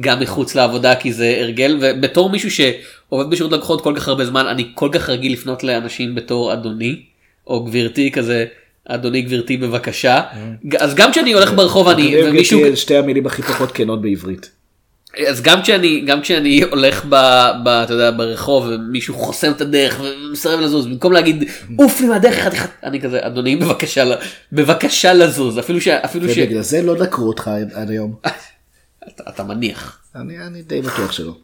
גם 0.00 0.20
מחוץ 0.20 0.54
לעבודה 0.54 0.94
כי 0.94 1.12
זה 1.12 1.36
הרגל 1.40 1.78
ובתור 1.80 2.30
מישהו 2.30 2.50
שעובד 2.50 3.30
בשירות 3.30 3.52
לקוחות 3.52 3.80
כל 3.80 3.94
כך 3.96 4.08
הרבה 4.08 4.26
זמן 4.26 4.46
אני 4.46 4.70
כל 4.74 4.88
כך 4.92 5.08
רגיל 5.08 5.32
לפנות 5.32 5.64
לאנשים 5.64 6.14
בתור 6.14 6.52
אדוני 6.52 7.02
או 7.46 7.64
גברתי 7.64 8.10
כזה 8.10 8.44
אדוני 8.88 9.22
גברתי 9.22 9.56
בבקשה 9.56 10.22
אז 10.78 10.94
גם 10.94 11.12
כשאני 11.12 11.32
הולך 11.32 11.52
ברחוב 11.52 11.88
אני 11.88 12.22
ומישהו 12.24 12.76
שתי 12.76 12.96
המילים 12.96 13.26
הכי 13.26 13.42
פחות 13.42 13.72
כנות 13.72 14.02
בעברית. 14.02 14.50
אז 15.28 15.42
גם 15.42 15.62
כשאני 15.62 16.00
גם 16.06 16.20
כשאני 16.20 16.62
הולך 16.62 17.04
ב, 17.08 17.14
ב, 17.64 17.68
אתה 17.68 17.94
יודע, 17.94 18.10
ברחוב 18.10 18.66
ומישהו 18.68 19.14
חוסם 19.14 19.52
את 19.52 19.60
הדרך 19.60 20.00
ומסרב 20.00 20.60
לזוז 20.60 20.86
במקום 20.86 21.12
להגיד 21.12 21.44
עוף 21.76 22.00
לי 22.00 22.06
מהדרך 22.06 22.34
חתיכת 22.34 22.68
אני 22.84 23.00
כזה 23.00 23.26
אדוני 23.26 23.56
בבקשה 23.56 24.04
בבקשה 24.52 25.12
לזוז 25.12 25.58
אפילו 25.58 25.80
ש... 25.80 25.88
אפילו 25.88 26.28
ש... 26.28 26.38
ובגלל 26.38 26.62
זה 26.62 26.82
לא 26.82 26.94
דקרו 26.94 27.28
אותך 27.28 27.50
עד 27.74 27.90
היום. 27.90 28.14
אתה, 29.08 29.24
אתה 29.28 29.44
מניח. 29.44 29.98
אני 30.14 30.46
אני 30.46 30.62
די 30.62 30.82
בטוח 30.82 31.12
שלא. 31.12 31.36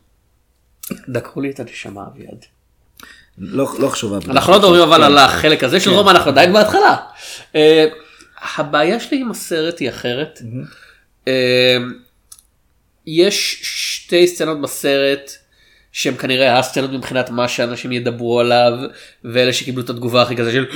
דקרו 1.09 1.43
לי 1.43 1.51
את 1.51 1.61
הנשמה 1.61 2.05
אביעד. 2.07 2.45
לא 3.39 3.69
לא 3.79 3.89
חשוב. 3.89 4.31
אנחנו 4.31 4.53
לא 4.53 4.59
מדברים 4.59 4.83
אבל 4.83 5.03
על 5.03 5.19
החלק 5.19 5.65
הזה 5.65 5.81
של 5.81 5.91
רומא 5.91 6.11
אנחנו 6.11 6.31
עדיין 6.31 6.53
בהתחלה. 6.53 6.97
אה, 7.55 7.87
הבעיה 8.57 9.01
שלי 9.01 9.21
עם 9.21 9.31
הסרט 9.31 9.81
היא 9.81 9.89
אחרת. 9.89 10.43
אה, 11.29 11.77
יש 13.07 13.61
שתי 13.63 14.27
סצנות 14.27 14.61
בסרט 14.61 15.31
שהם 15.93 16.17
כנראה 16.17 16.59
הסצנות 16.59 16.91
מבחינת 16.91 17.31
מה 17.31 17.49
שאנשים 17.49 17.93
ידברו 17.93 18.41
עליו 18.41 18.73
ואלה 19.25 19.53
שקיבלו 19.53 19.85
את 19.85 19.91
התגובה 19.91 20.23
הכי 20.23 20.37
כזה 20.37 20.53
של 20.53 20.67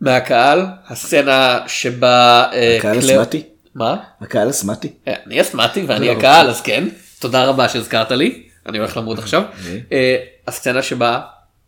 מהקהל 0.00 0.66
הסצנה 0.88 1.58
שבה 1.66 2.46
אה, 2.52 2.76
הקהל 2.78 2.98
אסמטי? 2.98 3.42
מה? 3.74 3.96
הקהל 4.20 4.50
אסמטי? 4.50 4.88
אה, 5.08 5.14
אני 5.26 5.40
אסמטי 5.40 5.82
ואני 5.86 6.06
לא, 6.06 6.12
הקהל 6.12 6.48
אז 6.48 6.60
כן 6.60 6.84
תודה 7.18 7.44
רבה 7.44 7.68
שהזכרת 7.68 8.10
לי 8.10 8.42
אני 8.66 8.78
הולך 8.78 8.96
למות 8.96 9.18
עכשיו 9.18 9.42
אוקיי. 9.58 9.82
אה, 9.92 10.16
הסצנה 10.46 10.82
שבה 10.82 11.20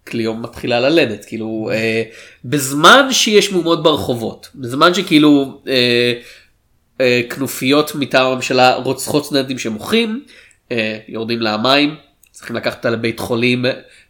קליו 0.05 0.35
מתחילה 0.35 0.81
ללדת 0.81 1.25
כאילו 1.25 1.71
אה, 1.73 2.03
בזמן 2.45 3.09
שיש 3.11 3.53
מהומות 3.53 3.83
ברחובות 3.83 4.49
בזמן 4.55 4.95
שכאילו 4.95 5.61
אה, 5.69 6.13
אה, 7.01 7.21
כנופיות 7.31 7.95
מטעם 7.95 8.27
הממשלה 8.27 8.75
רוצחות 8.75 9.25
סטודנטים 9.25 9.59
שמוחים 9.59 10.25
אה, 10.73 10.99
יורדים 11.09 11.41
למים 11.41 11.95
צריכים 12.31 12.57
לקחת 12.57 12.77
אותה 12.77 12.91
לבית 12.91 13.21
חולים 13.21 13.65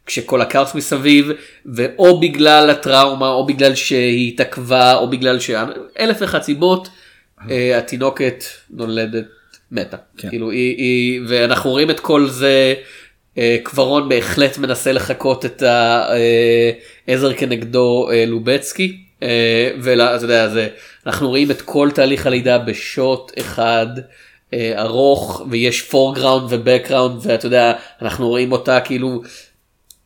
כשכל 0.07 0.41
הכאוס 0.41 0.75
מסביב 0.75 1.31
ואו 1.67 2.21
בגלל 2.21 2.71
הטראומה 2.71 3.29
או 3.29 3.47
בגלל 3.47 3.75
שהיא 3.75 4.33
התעכבה 4.33 4.95
או 4.95 5.11
בגלל 5.11 5.41
שאלף 5.41 6.17
ואחת 6.21 6.43
סיבות 6.43 6.89
אה, 6.89 6.93
התינוקת 7.79 8.45
נולדת 8.71 9.25
מתה 9.71 9.97
כן. 10.17 10.29
כאילו 10.29 10.51
היא, 10.51 10.77
היא 10.77 11.21
ואנחנו 11.29 11.71
רואים 11.71 11.91
את 11.91 12.01
כל 12.01 12.29
זה 12.29 12.75
אה, 13.39 13.57
קברון 13.63 14.09
בהחלט 14.09 14.59
מנסה 14.59 14.93
לחקות 14.93 15.45
את 15.45 15.63
העזר 15.63 17.35
כנגדו 17.35 18.09
אה, 18.13 18.25
לובצקי 18.27 18.99
אה, 19.23 19.71
ואתה 19.81 20.25
יודע 20.25 20.49
זה 20.49 20.69
אנחנו 21.07 21.29
רואים 21.29 21.51
את 21.51 21.63
כל 21.63 21.91
תהליך 21.95 22.27
הלידה 22.27 22.59
בשוט 22.59 23.33
אחד. 23.39 23.87
אה, 24.55 24.83
ארוך 24.83 25.43
ויש 25.51 25.83
פורגראונד 25.83 26.47
ובקראונד 26.51 27.21
ואתה 27.23 27.47
יודע 27.47 27.73
אנחנו 28.03 28.29
רואים 28.29 28.53
אותה 28.53 28.81
כאילו 28.81 29.23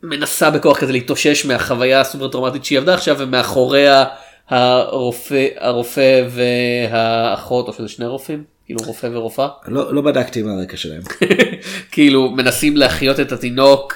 מנסה 0.03 0.51
בכוח 0.51 0.79
כזה 0.79 0.93
להתאושש 0.93 1.47
מהחוויה 1.47 2.01
הסופר 2.01 2.29
טראומטית 2.29 2.65
שהיא 2.65 2.79
עבדה 2.79 2.95
עכשיו 2.95 3.17
ומאחוריה 3.19 4.05
הרופא 4.49 5.47
הרופא 5.57 6.25
והאחות 6.31 7.69
או 7.69 7.73
שזה 7.73 7.89
שני 7.89 8.07
רופאים 8.07 8.45
כאילו 8.67 8.81
רופא 8.87 9.09
ורופאה 9.13 9.49
לא 9.69 9.95
לא 9.95 10.01
בדקתי 10.03 10.43
מה 10.43 10.53
הרקע 10.53 10.77
שלהם. 10.77 11.03
כאילו 11.93 12.31
מנסים 12.31 12.77
להחיות 12.77 13.21
את 13.21 13.33
התינוק 13.33 13.95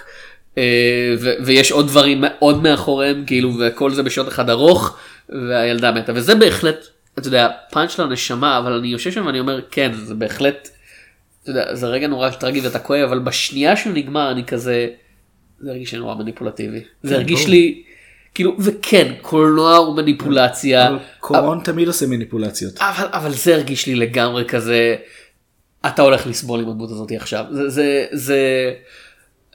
אה, 0.59 1.15
ו- 1.19 1.35
ויש 1.45 1.73
עוד 1.73 1.87
דברים 1.89 2.19
מאוד 2.21 2.63
מאחוריהם 2.63 3.25
כאילו 3.27 3.53
וכל 3.61 3.91
זה 3.91 4.03
בשעות 4.03 4.29
אחד 4.29 4.51
ארוך 4.51 4.97
והילדה 5.29 5.93
מתה 5.93 6.13
וזה 6.15 6.35
בהחלט 6.35 6.87
אתה 7.19 7.29
יודע 7.29 7.49
פאנץ' 7.71 7.99
לנשמה 7.99 8.59
אבל 8.59 8.73
אני 8.73 8.89
יושב 8.89 9.13
שם 9.13 9.27
ואני 9.27 9.41
אומר 9.41 9.61
כן 9.71 9.93
זה 9.93 10.15
בהחלט. 10.15 10.69
אתה 11.43 11.51
יודע, 11.51 11.75
זה 11.75 11.87
רגע 11.87 12.07
נורא 12.07 12.31
טרגי 12.31 12.61
ואתה 12.61 12.79
כואב 12.79 13.03
אבל 13.03 13.19
בשנייה 13.19 13.77
שהוא 13.77 13.93
נגמר 13.93 14.31
אני 14.31 14.45
כזה 14.45 14.89
זה 15.61 15.71
הרגיש 15.71 15.93
לי 15.93 15.99
נורא 15.99 16.15
מניפולטיבי 16.15 16.81
זה 17.03 17.15
הרגיש 17.15 17.41
ברור. 17.41 17.51
לי 17.51 17.83
כאילו 18.35 18.57
וכן 18.59 19.13
קולנוע 19.23 19.77
הוא 19.77 19.97
מניפולציה 19.97 20.89
אבל 20.89 20.99
קורון 21.21 21.61
תמיד 21.65 21.89
עושה 21.89 22.07
מניפולציות. 22.07 22.79
אבל 22.79 23.07
אבל 23.13 23.31
זה 23.31 23.55
הרגיש 23.55 23.87
לי 23.87 23.95
לגמרי 23.95 24.45
כזה 24.45 24.97
אתה 25.87 26.03
הולך 26.03 26.27
לסבול 26.27 26.61
עם 26.61 26.69
הדמות 26.69 26.91
הזאת 26.91 27.13
עכשיו 27.13 27.45
זה 27.51 27.69
זה 27.69 28.07
זה. 28.13 28.73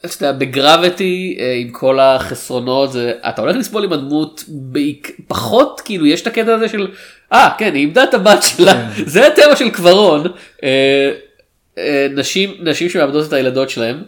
אתה 0.06 0.26
יודע, 0.26 0.32
בגרביטי 0.32 1.38
אה, 1.40 1.54
עם 1.54 1.70
כל 1.70 2.00
החסרונות 2.00 2.92
זה 2.92 3.14
אתה 3.30 3.42
הולך 3.42 3.56
לסבול 3.56 3.84
עם 3.84 3.94
הדמות 3.94 4.44
בעיק, 4.48 5.12
פחות 5.28 5.82
כאילו 5.86 6.06
יש 6.06 6.22
את 6.22 6.28
הקטע 6.28 6.54
הזה 6.54 6.70
של 6.70 6.88
אה 7.34 7.50
כן 7.58 7.74
היא 7.74 7.82
איבדה 7.82 8.04
את 8.04 8.14
הבת 8.14 8.44
שלה 8.44 8.90
זה 9.06 9.28
הטבע 9.28 9.56
של 9.56 9.70
קברון 9.70 10.28
אה, 10.64 11.12
אה, 11.78 12.08
נשים 12.12 12.56
נשים 12.60 12.90
שמאבדות 12.90 13.28
את 13.28 13.34
הילדות 13.34 13.70
שלהם 13.70 14.04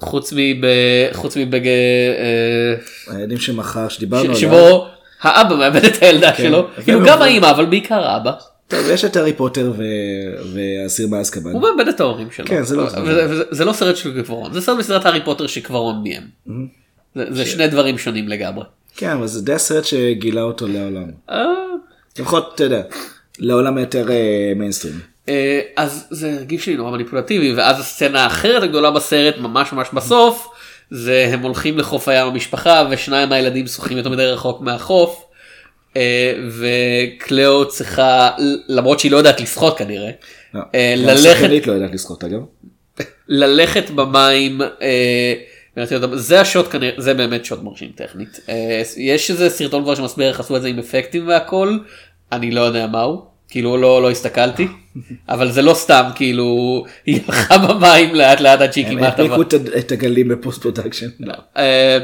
חוץ 0.00 0.32
מב... 0.36 0.64
חוץ 1.12 1.36
מבג... 1.36 1.66
אה, 1.66 2.74
הילדים 3.16 3.38
שמחר 3.38 3.88
שדיברנו 3.88 4.24
עליו. 4.24 4.36
שבו 4.36 4.86
האבא 5.20 5.56
מאבד 5.56 5.84
את 5.84 6.02
הילדה 6.02 6.34
שלו 6.34 6.66
כאילו 6.84 7.00
גם. 7.06 7.22
האמא 7.22 7.50
אבל 7.50 7.64
בעיקר 7.66 8.00
האבא. 8.06 8.32
טוב, 8.68 8.80
יש 8.90 9.04
את 9.04 9.16
הארי 9.16 9.32
פוטר 9.32 9.72
והאסיר 10.54 11.08
מאזקבאן. 11.08 11.52
הוא 11.52 11.62
מאבד 11.62 11.88
את 11.88 12.00
ההורים 12.00 12.28
שלו. 12.30 12.46
כן, 12.46 12.62
זה 12.62 12.76
לא- 12.76 12.86
זה 13.50 13.64
לא 13.64 13.72
סרט 13.72 13.96
של 13.96 14.22
קברון, 14.22 14.52
זה 14.52 14.60
סרט 14.60 14.78
בסדרת 14.78 15.06
הארי 15.06 15.24
פוטר 15.24 15.46
שקברון 15.46 16.02
מיים. 16.02 16.22
זה- 17.14 17.24
זה 17.30 17.46
שני 17.46 17.68
דברים 17.68 17.98
שונים 17.98 18.28
לגמרי. 18.28 18.64
כן, 18.96 19.10
אבל 19.10 19.26
זה 19.26 19.42
די 19.42 19.52
הסרט 19.52 19.84
שגילה 19.84 20.42
אותו 20.42 20.66
לעולם. 20.68 21.04
אה, 21.30 21.44
לפחות, 22.18 22.52
אתה 22.54 22.64
יודע, 22.64 22.82
לעולם 23.38 23.78
יותר 23.78 24.06
מיינסטרים. 24.56 25.00
אה, 25.28 25.60
אז 25.76 26.06
זה 26.10 26.32
הרגיש 26.32 26.66
לי 26.66 26.76
נורא 26.76 26.90
מניפולטיבי 26.90 27.54
ואז 27.54 27.80
הסצנה 27.80 28.24
האחרת 28.24 28.62
הגדולה 28.62 28.90
בסרט 28.90 29.38
ממש 29.38 29.72
ממש 29.72 29.88
בסוף 29.92 30.48
זה 30.90 31.30
הם 31.32 31.42
הולכים 31.42 31.78
לחוף 31.78 32.08
הים 32.08 32.26
המשפחה 32.26 32.88
ושניים 32.90 33.28
מהילדים 33.28 33.66
שוחים 33.66 33.96
יותר 33.96 34.10
מדי 34.10 34.26
רחוק 34.26 34.60
מהחוף. 34.60 35.24
אה, 35.96 36.32
וקליאו 36.48 37.68
צריכה 37.68 38.30
למרות 38.68 39.00
שהיא 39.00 39.12
לא 39.12 39.16
יודעת 39.16 39.40
לשחות 39.40 39.78
כנראה 39.78 40.10
לא. 40.54 40.60
אה, 40.74 40.94
ללכת 40.96 41.66
לא 41.66 41.72
יודעת 41.72 41.90
לשחות 41.92 42.24
אגב. 42.24 42.40
ללכת 43.28 43.90
במים. 43.90 44.60
זה 46.14 46.40
השוט 46.40 46.66
כנראה 46.72 46.94
זה 46.98 47.14
באמת 47.14 47.44
שוט 47.44 47.62
מרשים 47.62 47.92
טכנית 47.94 48.40
יש 48.96 49.30
איזה 49.30 49.50
סרטון 49.50 49.82
כבר 49.82 49.94
שמסביר 49.94 50.28
איך 50.28 50.40
עשו 50.40 50.56
את 50.56 50.62
זה 50.62 50.68
עם 50.68 50.78
אפקטים 50.78 51.28
והכל 51.28 51.78
אני 52.32 52.50
לא 52.50 52.60
יודע 52.60 52.86
מהו 52.86 53.27
כאילו 53.50 53.76
לא 53.76 54.02
לא 54.02 54.10
הסתכלתי 54.10 54.66
אבל 55.28 55.50
זה 55.52 55.62
לא 55.62 55.74
סתם 55.74 56.04
כאילו 56.14 56.46
היא 57.06 57.20
הלכה 57.28 57.58
במים 57.58 58.14
לאט 58.14 58.40
לאט 58.40 58.60
עד 58.60 58.72
שהיא 58.72 58.86
הם 58.86 58.96
כמעט 58.98 59.20
הדביקו 59.20 59.34
עברה. 59.34 59.78
את 59.78 59.92
הגלים 59.92 60.28
ב 60.28 60.35
post 60.35 60.62
production. 60.62 61.06
אה, 61.56 61.98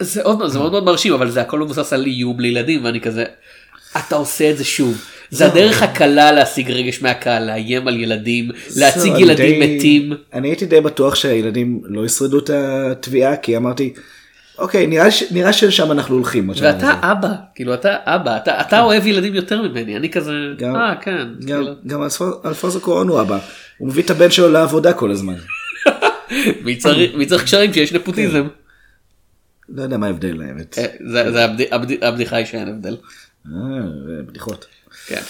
זה 0.00 0.22
עוד 0.22 0.38
מאוד 0.38 0.70
מאוד 0.70 0.84
מרשים 0.84 1.12
אבל 1.12 1.30
זה 1.30 1.40
הכל 1.40 1.58
מבוסס 1.60 1.92
על 1.92 2.06
איום 2.06 2.40
לילדים 2.40 2.84
ואני 2.84 3.00
כזה 3.00 3.24
אתה 3.98 4.16
עושה 4.16 4.50
את 4.50 4.58
זה 4.58 4.64
שוב. 4.64 4.98
זה 5.30 5.46
הדרך 5.46 5.82
הקלה 5.82 6.32
להשיג 6.32 6.70
רגש 6.70 7.02
מהקהל 7.02 7.46
לאיים 7.46 7.88
על 7.88 8.00
ילדים 8.00 8.50
להציג 8.76 9.12
ילדים 9.18 9.60
די- 9.62 9.76
מתים. 9.76 10.12
אני 10.34 10.48
הייתי 10.48 10.66
די 10.66 10.80
בטוח 10.80 11.14
שהילדים 11.14 11.80
לא 11.84 12.04
ישרדו 12.04 12.38
את 12.38 12.50
התביעה 12.50 13.36
כי 13.36 13.56
אמרתי 13.56 13.92
אוקיי 14.60 14.86
נראה 14.86 15.10
ש- 15.10 15.32
נראה 15.32 15.52
ששם 15.52 15.92
אנחנו 15.92 16.14
הולכים. 16.14 16.48
ואתה 16.48 16.76
הזה." 16.76 16.86
אבא 17.12 17.28
כאילו 17.54 17.74
אתה 17.74 17.96
אבא 18.04 18.36
אתה 18.36 18.60
אתה 18.60 18.80
אוהב 18.80 19.06
ילדים 19.06 19.34
יותר 19.34 19.62
ממני 19.62 19.96
אני 19.96 20.10
כזה 20.10 20.32
גם- 20.58 20.76
אה 20.76 20.94
כן 21.02 21.16
גם- 21.40 21.46
כאילו, 21.46 21.74
גם 21.86 22.02
אלפוז- 22.02 22.46
אלפוזו 22.46 22.80
קורון 22.80 23.08
הוא 23.08 23.20
אבא. 23.20 23.38
הוא 23.78 23.88
מביא 23.88 24.02
את 24.02 24.10
הבן 24.10 24.30
שלו 24.30 24.48
לעבודה 24.52 24.92
כל 24.92 25.10
הזמן. 25.10 25.34
מי 27.16 27.26
צריך 27.26 27.42
קשרים 27.44 27.70
כשיש 27.70 27.92
נפוטיזם. 27.92 28.46
לא 29.68 29.82
יודע 29.82 29.96
מה 29.96 30.06
ההבדל 30.06 30.42
האמת. 30.42 30.78
אה, 30.78 30.86
זה 31.12 31.32
זה 31.32 31.44
הבד- 31.44 31.66
הבד- 31.72 32.04
הבדיחה 32.04 32.36
היא 32.36 32.46
שאין 32.46 32.68
הבדל. 32.68 32.96
אה, 33.46 33.52
בדיחות. 34.28 34.66
כן. 35.06 35.20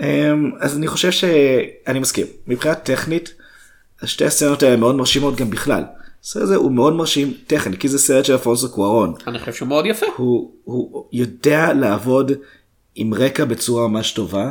אמ, 0.00 0.50
אז 0.60 0.76
אני 0.76 0.86
חושב 0.86 1.10
שאני 1.10 1.98
מסכים 1.98 2.26
מבחינה 2.46 2.74
טכנית 2.74 3.34
שתי 4.04 4.24
הסצנות 4.24 4.62
האלה 4.62 4.76
מאוד 4.76 4.94
מרשימות 4.94 5.36
גם 5.36 5.50
בכלל. 5.50 5.82
הסרט 6.24 6.42
הזה 6.42 6.56
הוא 6.56 6.72
מאוד 6.72 6.92
מרשים 6.92 7.34
טכנית 7.46 7.80
כי 7.80 7.88
זה 7.88 7.98
סרט 7.98 8.24
של 8.24 8.32
אלפונסו 8.32 8.72
קוארון. 8.72 9.14
אני 9.26 9.38
חושב 9.38 9.52
שהוא 9.52 9.68
מאוד 9.68 9.86
יפה. 9.86 10.06
הוא, 10.16 10.52
הוא 10.64 11.08
יודע 11.12 11.72
לעבוד 11.72 12.32
עם 12.94 13.14
רקע 13.14 13.44
בצורה 13.44 13.88
ממש 13.88 14.12
טובה. 14.12 14.50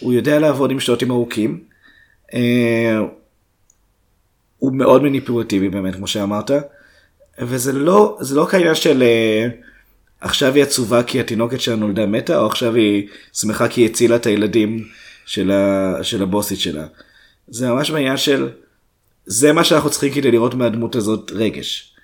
הוא 0.00 0.12
יודע 0.12 0.38
לעבוד 0.38 0.70
עם 0.70 0.80
שוטים 0.80 1.10
ארוכים. 1.10 1.64
אה, 2.34 2.98
הוא 4.58 4.72
מאוד 4.72 5.02
מניפולטיבי 5.02 5.68
באמת 5.68 5.94
כמו 5.94 6.06
שאמרת. 6.06 6.50
וזה 7.40 7.72
לא 7.72 8.18
זה 8.20 8.36
לא 8.36 8.46
כעניין 8.50 8.74
של 8.74 9.02
אה, 9.02 9.46
עכשיו 10.20 10.54
היא 10.54 10.62
עצובה 10.62 11.02
כי 11.02 11.20
התינוקת 11.20 11.60
שלה 11.60 11.76
נולדה 11.76 12.06
מתה 12.06 12.38
או 12.38 12.46
עכשיו 12.46 12.74
היא 12.74 13.08
שמחה 13.32 13.68
כי 13.68 13.80
היא 13.80 13.90
הצילה 13.90 14.16
את 14.16 14.26
הילדים 14.26 14.84
של, 15.26 15.50
ה, 15.50 15.94
של 16.02 16.22
הבוסית 16.22 16.58
שלה. 16.58 16.86
זה 17.48 17.70
ממש 17.70 17.90
בעניין 17.90 18.16
של 18.16 18.48
זה 19.30 19.52
מה 19.52 19.64
שאנחנו 19.64 19.90
צריכים 19.90 20.12
כדי 20.12 20.30
לראות 20.30 20.54
מהדמות 20.54 20.96
הזאת 20.96 21.32
רגש. 21.34 21.94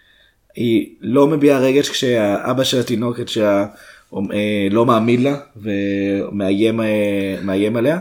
היא 0.54 0.86
לא 1.00 1.26
מביעה 1.26 1.58
רגש 1.58 1.88
כשהאבא 1.88 2.64
של 2.64 2.80
התינוקת 2.80 3.28
שלה 3.28 3.66
אה, 4.14 4.68
לא 4.70 4.86
מאמין 4.86 5.22
לה 5.22 5.36
ומאיים 5.56 6.80
אה, 6.80 7.78
עליה. 7.78 7.98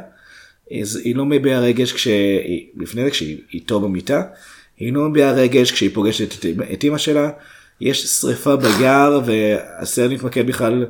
אז 0.82 0.96
היא 1.04 1.16
לא 1.16 1.26
מביעה 1.26 1.60
רגש 1.60 1.92
כשהיא, 1.92 2.68
לפני 2.78 3.04
זה 3.04 3.12
כשהיא 3.12 3.38
איתו 3.54 3.80
במיטה, 3.80 4.24
היא 4.78 4.94
לא 4.94 5.10
מביעה 5.10 5.32
רגש 5.32 5.72
כשהיא 5.72 5.90
פוגשת 5.94 6.40
את, 6.40 6.46
את 6.74 6.84
אימא 6.84 6.98
שלה, 6.98 7.30
יש 7.82 8.06
שריפה 8.06 8.56
ביער 8.56 9.22
והסרט 9.26 10.12
מתמקד 10.12 10.48
בכלל 10.48 10.86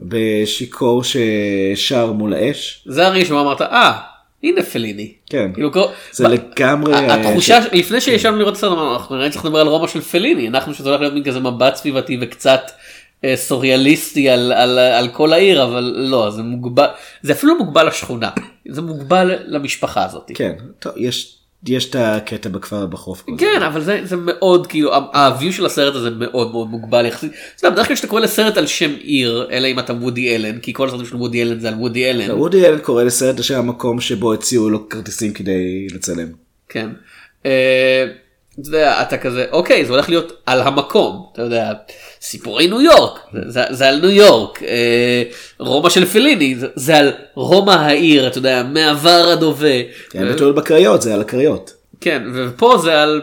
בשיכור 0.00 1.02
ששר 1.04 2.12
מול 2.12 2.34
האש. 2.34 2.84
זה 2.86 3.24
שבו 3.24 3.40
אמרת 3.40 3.62
אה 3.62 4.11
הנה 4.42 4.62
פליני. 4.62 5.12
כן, 5.30 5.50
כאילו, 5.54 5.70
זה 6.12 6.28
ב- 6.28 6.30
לגמרי... 6.30 6.94
אה, 6.94 7.14
התחושה 7.14 7.58
לפני 7.72 8.00
שישבנו 8.00 8.38
לראות 8.38 8.64
אמרנו, 8.64 8.94
אנחנו 8.94 9.16
נראה 9.16 9.30
צריך 9.30 9.44
לדבר 9.44 9.60
על 9.60 9.66
רומא 9.66 9.86
של 9.88 10.00
פליני. 10.00 10.48
אנחנו 10.48 10.74
שזה 10.74 10.88
הולך 10.88 11.00
להיות 11.00 11.14
מין 11.14 11.24
כזה 11.24 11.40
מבט 11.40 11.74
סביבתי 11.74 12.18
וקצת 12.20 12.70
אה, 13.24 13.36
סוריאליסטי 13.36 14.30
על, 14.30 14.52
על, 14.52 14.78
על 14.78 15.08
כל 15.08 15.32
העיר 15.32 15.64
אבל 15.64 15.94
לא 15.96 16.30
זה 16.30 16.42
מוגבל 16.42 16.86
זה 17.22 17.32
אפילו 17.32 17.58
מוגבל 17.58 17.86
לשכונה. 17.86 18.30
זה 18.68 18.82
מוגבל 18.82 19.34
למשפחה 19.46 20.04
הזאת. 20.04 20.30
כן, 20.34 20.52
טוב, 20.78 20.92
יש, 20.96 21.36
יש 21.66 21.90
את 21.90 21.96
הקטע 21.98 22.48
בכפר 22.48 22.86
בחוף. 22.86 23.24
כן 23.38 23.62
אבל 23.66 23.80
זה 23.80 24.00
זה 24.04 24.16
מאוד 24.16 24.66
כאילו 24.66 24.94
הוויו 24.94 25.52
של 25.52 25.66
הסרט 25.66 25.94
הזה 25.94 26.10
מאוד 26.10 26.50
מאוד 26.50 26.70
מוגבל 26.70 27.06
יחסית. 27.06 27.32
אתה 27.32 27.66
יודע, 27.66 27.74
בדרך 27.74 27.86
כלל 27.86 27.96
כשאתה 27.96 28.08
קורא 28.08 28.20
לסרט 28.20 28.56
על 28.56 28.66
שם 28.66 28.94
עיר 29.00 29.48
אלא 29.50 29.66
אם 29.68 29.78
אתה 29.78 29.92
וודי 29.92 30.36
אלן 30.36 30.58
כי 30.58 30.72
כל 30.72 30.88
הסרטים 30.88 31.06
של 31.06 31.16
וודי 31.16 31.42
אלן 31.42 31.60
זה 31.60 31.68
על 31.68 31.74
וודי 31.74 32.10
אלן. 32.10 32.26
זה. 32.26 32.34
וודי 32.34 32.66
אלן 32.66 32.78
קורא 32.78 33.02
לסרט 33.02 33.40
השם 33.40 33.58
המקום 33.58 34.00
שבו 34.00 34.32
הציעו 34.32 34.70
לו 34.70 34.88
כרטיסים 34.88 35.32
כדי 35.32 35.86
לצלם. 35.94 36.28
כן. 36.68 36.88
אתה 38.60 38.68
יודע, 38.68 39.02
אתה 39.02 39.18
כזה 39.18 39.46
אוקיי 39.52 39.84
זה 39.84 39.92
הולך 39.92 40.08
להיות 40.08 40.32
על 40.46 40.60
המקום 40.60 41.30
אתה 41.32 41.42
יודע 41.42 41.72
סיפורי 42.20 42.66
ניו 42.66 42.80
יורק 42.80 43.20
זה, 43.48 43.62
זה 43.70 43.88
על 43.88 44.00
ניו 44.00 44.10
יורק 44.10 44.62
אה, 44.62 45.22
רומא 45.58 45.90
של 45.90 46.06
פליני 46.06 46.54
זה, 46.54 46.66
זה 46.74 46.96
על 46.96 47.12
רומא 47.34 47.70
העיר 47.70 48.26
אתה 48.26 48.38
יודע 48.38 48.62
מעבר 48.62 49.28
עד 49.32 49.42
הווה 49.42 49.80
כן, 50.10 50.32
בתול 50.32 50.52
בקריות, 50.52 51.02
זה 51.02 51.14
על 51.14 51.20
הקריות. 51.20 51.74
כן 52.00 52.22
ופה 52.34 52.78
זה 52.82 53.02
על 53.02 53.22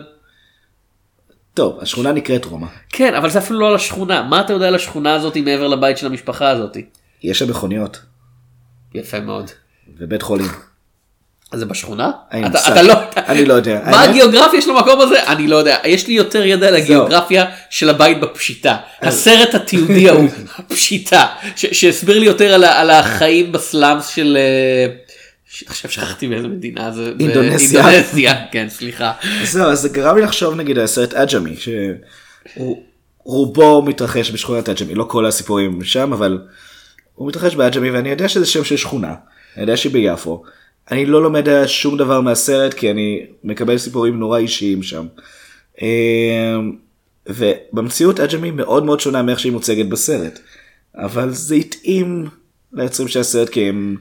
טוב, 1.53 1.77
השכונה 1.81 2.11
נקראת 2.11 2.45
רומא. 2.45 2.67
כן 2.89 3.15
אבל 3.15 3.29
זה 3.29 3.39
אפילו 3.39 3.59
לא 3.59 3.67
על 3.67 3.75
השכונה 3.75 4.23
מה 4.23 4.41
אתה 4.41 4.53
יודע 4.53 4.67
על 4.67 4.75
השכונה 4.75 5.13
הזאת 5.13 5.37
מעבר 5.37 5.67
לבית 5.67 5.97
של 5.97 6.05
המשפחה 6.05 6.49
הזאת 6.49 6.77
יש 7.23 7.39
שם 7.39 7.49
מכוניות 7.49 7.99
יפה 8.95 9.19
מאוד. 9.19 9.51
ובית 9.97 10.21
חולים. 10.21 10.47
זה 11.53 11.65
בשכונה? 11.65 12.11
אתה. 12.29 12.67
אתה 12.67 12.81
לא, 12.81 12.93
אני 13.17 13.45
לא 13.45 13.53
יודע. 13.53 13.81
מה 13.85 13.97
האמת- 13.99 14.09
הגיאוגרפיה 14.09 14.61
של 14.61 14.69
המקום 14.69 15.01
הזה? 15.01 15.23
אני 15.27 15.47
לא 15.47 15.55
יודע. 15.55 15.77
יש 15.85 16.07
לי 16.07 16.13
יותר 16.13 16.45
ידע 16.45 16.67
על 16.67 16.75
הגיאוגרפיה 16.75 17.45
של 17.69 17.89
הבית 17.89 18.19
בפשיטה. 18.19 18.77
הסרט 19.01 19.55
התיעודי 19.55 20.09
ההוא, 20.09 20.29
הפשיטה, 20.57 21.25
שהסביר 21.55 22.19
לי 22.19 22.25
יותר 22.25 22.53
על, 22.53 22.63
על 22.63 22.89
החיים 22.89 23.51
בסלאמס 23.51 24.07
של... 24.07 24.37
אה, 24.39 24.93
עכשיו 25.67 25.91
שכחתי 25.91 26.27
באיזה 26.27 26.47
מדינה 26.47 26.91
זה. 26.91 27.11
אינדונזיה. 27.19 27.87
אינדונזיה, 27.87 28.33
כן 28.51 28.67
סליחה. 28.69 29.11
זהו, 29.43 29.69
אז 29.71 29.79
זה 29.81 29.89
גרם 29.89 30.15
לי 30.15 30.21
לחשוב 30.21 30.55
נגיד 30.55 30.77
על 30.77 30.83
הסרט 30.83 31.13
אג'מי, 31.13 31.55
שהוא 31.57 32.83
רובו 33.23 33.81
מתרחש 33.81 34.31
בשכונת 34.31 34.69
אג'מי, 34.69 34.95
לא 34.95 35.03
כל 35.03 35.25
הסיפורים 35.25 35.83
שם, 35.83 36.13
אבל 36.13 36.37
הוא 37.15 37.27
מתרחש 37.27 37.55
באג'מי 37.55 37.91
ואני 37.91 38.09
יודע 38.09 38.29
שזה 38.29 38.45
שם 38.45 38.63
של 38.63 38.77
שכונה, 38.77 39.13
אני 39.55 39.63
יודע 39.63 39.77
שהיא 39.77 39.93
ביפו. 39.93 40.43
אני 40.91 41.05
לא 41.05 41.23
לומד 41.23 41.47
שום 41.67 41.97
דבר 41.97 42.21
מהסרט 42.21 42.73
כי 42.73 42.91
אני 42.91 43.25
מקבל 43.43 43.77
סיפורים 43.77 44.19
נורא 44.19 44.37
אישיים 44.37 44.83
שם. 44.83 45.05
אמ, 45.81 46.75
ובמציאות 47.27 48.19
אג'מי 48.19 48.51
מאוד 48.51 48.85
מאוד 48.85 48.99
שונה 48.99 49.21
מאיך 49.21 49.39
שהיא 49.39 49.51
מוצגת 49.51 49.85
בסרט. 49.85 50.39
אבל 50.95 51.31
זה 51.31 51.55
התאים 51.55 52.25
ליוצרים 52.73 53.07
של 53.07 53.19
הסרט 53.19 53.49
כי 53.49 53.69
הם 53.69 53.97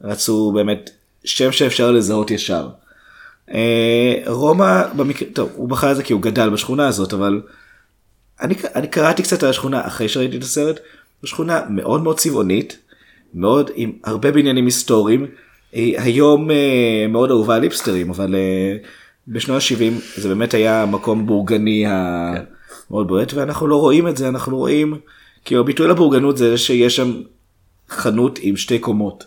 רצו 0.00 0.52
באמת 0.54 0.90
שם 1.24 1.52
שאפשר 1.52 1.90
לזהות 1.90 2.30
ישר. 2.30 2.68
אה, 3.54 4.22
רומא 4.26 4.82
במקרה, 4.96 5.28
טוב 5.32 5.50
הוא 5.54 5.68
בחר 5.68 5.90
את 5.90 5.96
זה 5.96 6.02
כי 6.02 6.12
הוא 6.12 6.22
גדל 6.22 6.50
בשכונה 6.50 6.88
הזאת 6.88 7.12
אבל 7.12 7.42
אני, 8.40 8.54
אני 8.74 8.88
קראתי 8.88 9.22
קצת 9.22 9.42
על 9.42 9.50
השכונה 9.50 9.86
אחרי 9.86 10.08
שראיתי 10.08 10.36
את 10.36 10.42
הסרט, 10.42 10.80
זו 11.22 11.28
שכונה 11.28 11.60
מאוד 11.70 12.02
מאוד 12.02 12.18
צבעונית, 12.18 12.78
מאוד 13.34 13.70
עם 13.74 13.92
הרבה 14.04 14.32
בניינים 14.32 14.64
היסטוריים, 14.64 15.26
היום 15.72 16.50
אה, 16.50 17.06
מאוד 17.08 17.30
אהובה 17.30 17.56
על 17.56 17.62
היפסטרים 17.62 18.10
אבל 18.10 18.34
אה, 18.34 18.76
בשנות 19.28 19.62
ה-70 19.62 20.20
זה 20.20 20.28
באמת 20.28 20.54
היה 20.54 20.82
המקום 20.82 21.26
בורגני 21.26 21.84
המאוד 21.86 23.08
בועט 23.08 23.34
ואנחנו 23.34 23.66
לא 23.66 23.76
רואים 23.76 24.08
את 24.08 24.16
זה 24.16 24.28
אנחנו 24.28 24.56
רואים 24.56 24.98
כי 25.44 25.56
הביטוי 25.56 25.88
לבורגנות 25.88 26.36
זה 26.36 26.58
שיש 26.58 26.96
שם 26.96 27.12
חנות 27.90 28.38
עם 28.42 28.56
שתי 28.56 28.78
קומות. 28.78 29.24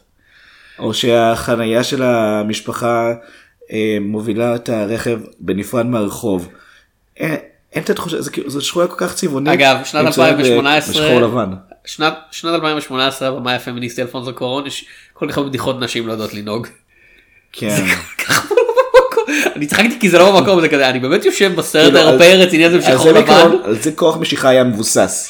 או 0.80 0.94
שהחנייה 0.94 1.84
של 1.84 2.04
המשפחה 2.04 3.14
אה, 3.72 3.98
מובילה 4.02 4.56
את 4.56 4.70
הרכב 4.70 5.20
בנפרד 5.40 5.86
מהרחוב. 5.86 6.50
אין, 7.18 7.36
את 7.78 7.90
התחושה, 7.90 8.18
כאילו, 8.32 8.50
זו 8.50 8.62
שכונה 8.62 8.88
כל 8.88 8.96
כך 8.98 9.16
צבעונית. 9.16 9.54
אגב, 9.54 9.78
שנת 9.84 10.08
מצוירת 10.08 10.36
ב- 10.36 10.40
2018 10.40 10.94
בשחור 10.94 11.22
לבן. 11.22 11.54
שנת, 11.90 12.14
שנת 12.32 12.54
2018 12.54 13.28
הבמאי 13.28 13.54
הפמיניסטי 13.54 14.02
אלפונסו 14.02 14.34
קורון 14.34 14.68
יש 14.68 14.86
כל 15.14 15.28
כך 15.30 15.38
הרבה 15.38 15.50
בדיחות 15.50 15.80
נשים 15.80 16.08
לא 16.08 16.12
יודעות 16.12 16.34
לנהוג. 16.34 16.68
כן. 17.52 17.86
לא. 17.88 18.34
אני 19.56 19.68
צחקתי 19.68 20.00
כי 20.00 20.10
זה 20.10 20.18
לא 20.18 20.40
במקום 20.40 20.62
זה 20.62 20.70
כזה 20.70 20.90
אני 20.90 21.00
באמת 21.00 21.26
יושב 21.26 21.52
בסרט 21.56 21.84
כאילו, 21.94 22.00
האירופאי 22.00 22.32
על- 22.32 22.42
הרציני 22.42 22.66
הזה 22.66 22.78
בשחור 22.78 23.12
לבן. 23.12 23.52
על 23.64 23.76
זה 23.80 23.92
כוח 23.92 24.18
משיכה 24.18 24.50
היה 24.50 24.64
מבוסס. 24.64 25.30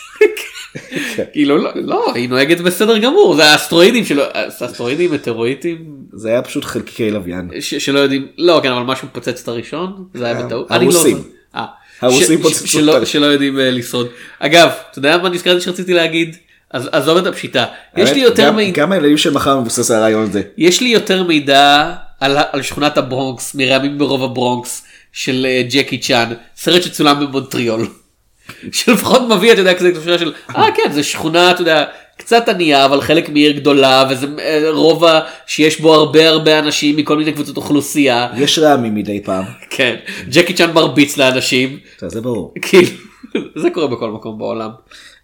כאילו 1.34 1.58
לא, 1.58 1.72
לא 1.76 2.12
היא 2.16 2.30
נוהגת 2.30 2.60
בסדר 2.62 2.98
גמור 2.98 3.36
זה 3.36 3.46
האסטרואידים 3.46 4.06
שלו 4.06 4.24
אסטרואידים 4.66 5.12
מטאורואידים 5.14 5.78
זה 6.14 6.30
היה 6.30 6.42
פשוט 6.42 6.66
חלקיקי 6.66 7.12
לוויין. 7.12 7.50
שלא 7.60 8.00
יודעים 8.00 8.28
לא 8.38 8.60
כן 8.64 8.72
אבל 8.72 8.82
משהו 8.84 9.08
פוצץ 9.12 9.42
את 9.42 9.48
הראשון 9.48 10.06
זה 10.14 10.26
היה 10.26 10.40
ה- 10.40 10.44
בטעות. 10.44 10.72
לא- 10.72 10.76
הרוסים. 10.76 11.24
אה, 11.56 11.66
הרוסים 12.02 12.42
פוצצו 12.42 12.68
שלא- 12.68 12.92
אותנו. 12.92 13.06
שלא 13.06 13.26
יודעים 13.26 13.60
אה, 13.60 13.72
לשרוד. 13.72 14.08
אגב 14.40 14.70
אתה 14.92 15.00
יודע 15.00 15.18
מה 15.18 15.30
נזכרתי 15.30 15.62
שרציתי 15.62 15.94
להגיד 15.94 16.36
אז 16.72 16.90
עזוב 16.92 17.18
את 17.18 17.26
הפשיטה 17.26 17.66
יש 17.98 18.12
לי 18.12 18.20
יותר 18.20 18.52
מידע. 18.52 18.82
גם 18.82 18.92
הילדים 18.92 19.18
של 19.18 19.34
מחר 19.34 19.60
מבוסס 19.60 19.92
על 19.92 19.98
הרעיון 19.98 20.24
הזה. 20.24 20.42
יש 20.58 20.82
לי 20.82 20.90
יותר 20.90 21.24
מידע 21.24 21.94
על, 22.20 22.38
על 22.52 22.62
שכונת 22.62 22.98
הברונקס 22.98 23.56
מרעמים 23.56 23.98
ברוב 23.98 24.24
הברונקס 24.24 24.84
של 25.12 25.46
אה, 25.50 25.64
ג'קי 25.70 25.98
צ'אן 25.98 26.34
סרט 26.58 26.84
שצולם 26.84 27.20
במונטריול. 27.20 27.88
שלפחות 28.72 29.22
מביא 29.22 29.52
אתה 29.52 29.62
יודע 29.62 29.74
כזה 29.74 29.94
תחושה 29.94 30.18
של 30.18 30.34
אה 30.56 30.72
כן 30.76 30.92
זה 30.92 31.04
שכונה 31.04 31.52
אתה 31.52 31.62
יודע 31.62 31.86
קצת 32.18 32.50
ענייה 32.50 32.86
אבל 32.86 33.02
חלק 33.02 33.30
מעיר 33.30 33.52
גדולה 33.52 34.04
וזה 34.10 34.28
אה, 34.40 34.62
רובע 34.72 35.20
שיש 35.48 35.82
בו 35.82 35.94
הרבה 35.94 36.30
הרבה 36.30 36.60
אנשים 36.60 36.98
מכל 36.98 37.18
מיני 37.18 37.34
קבוצות 37.34 37.58
אוכלוסייה 37.58 38.28
יש 38.38 38.60
רעמים 38.60 38.96
מדי 38.96 39.24
פעם. 39.24 39.46
כן 39.70 39.96
ג'קי 40.30 40.54
צ'אן 40.54 40.72
מרביץ 40.72 41.18
לאנשים 41.18 41.78
זה 42.08 42.22
ברור. 42.22 42.54
כאילו 42.62 42.90
זה 43.62 43.70
קורה 43.70 43.88
בכל 43.88 44.12
מקום 44.12 44.38
בעולם 44.38 44.70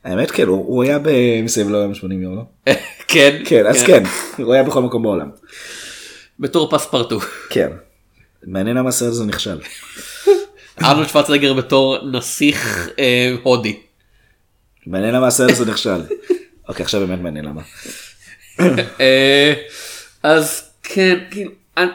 האמת 0.05 0.31
כן, 0.31 0.47
הוא 0.47 0.57
הוא 0.57 0.83
היה 0.83 0.99
במסביב 1.03 1.69
לעולם 1.69 1.93
80 1.93 2.21
יום, 2.21 2.35
לא? 2.35 2.43
כן 3.07 3.41
כן, 3.45 3.65
אז 3.65 3.83
כן, 3.83 4.03
הוא 4.37 4.53
היה 4.53 4.63
בכל 4.63 4.81
מקום 4.81 5.03
בעולם. 5.03 5.29
בתור 6.39 6.69
פספרטו 6.71 7.19
כן. 7.49 7.69
מעניין 8.43 8.77
למה 8.77 8.89
הסרט 8.89 9.09
הזה 9.09 9.25
נכשל. 9.25 9.59
ארנולד 10.83 11.07
שוורצנגר 11.07 11.53
בתור 11.53 12.09
נסיך 12.11 12.89
אה, 12.99 13.35
הודי. 13.43 13.79
מעניין 14.87 15.15
למה 15.15 15.27
הסרט 15.27 15.51
הזה 15.51 15.65
נכשל. 15.65 16.01
אוקיי, 16.69 16.83
עכשיו 16.83 17.07
באמת 17.07 17.19
מעניין 17.19 17.45
למה. 17.45 17.61
אה, 18.99 19.53
אז 20.23 20.69
כן 20.83 21.19
כאילו 21.31 21.51
אני, 21.77 21.89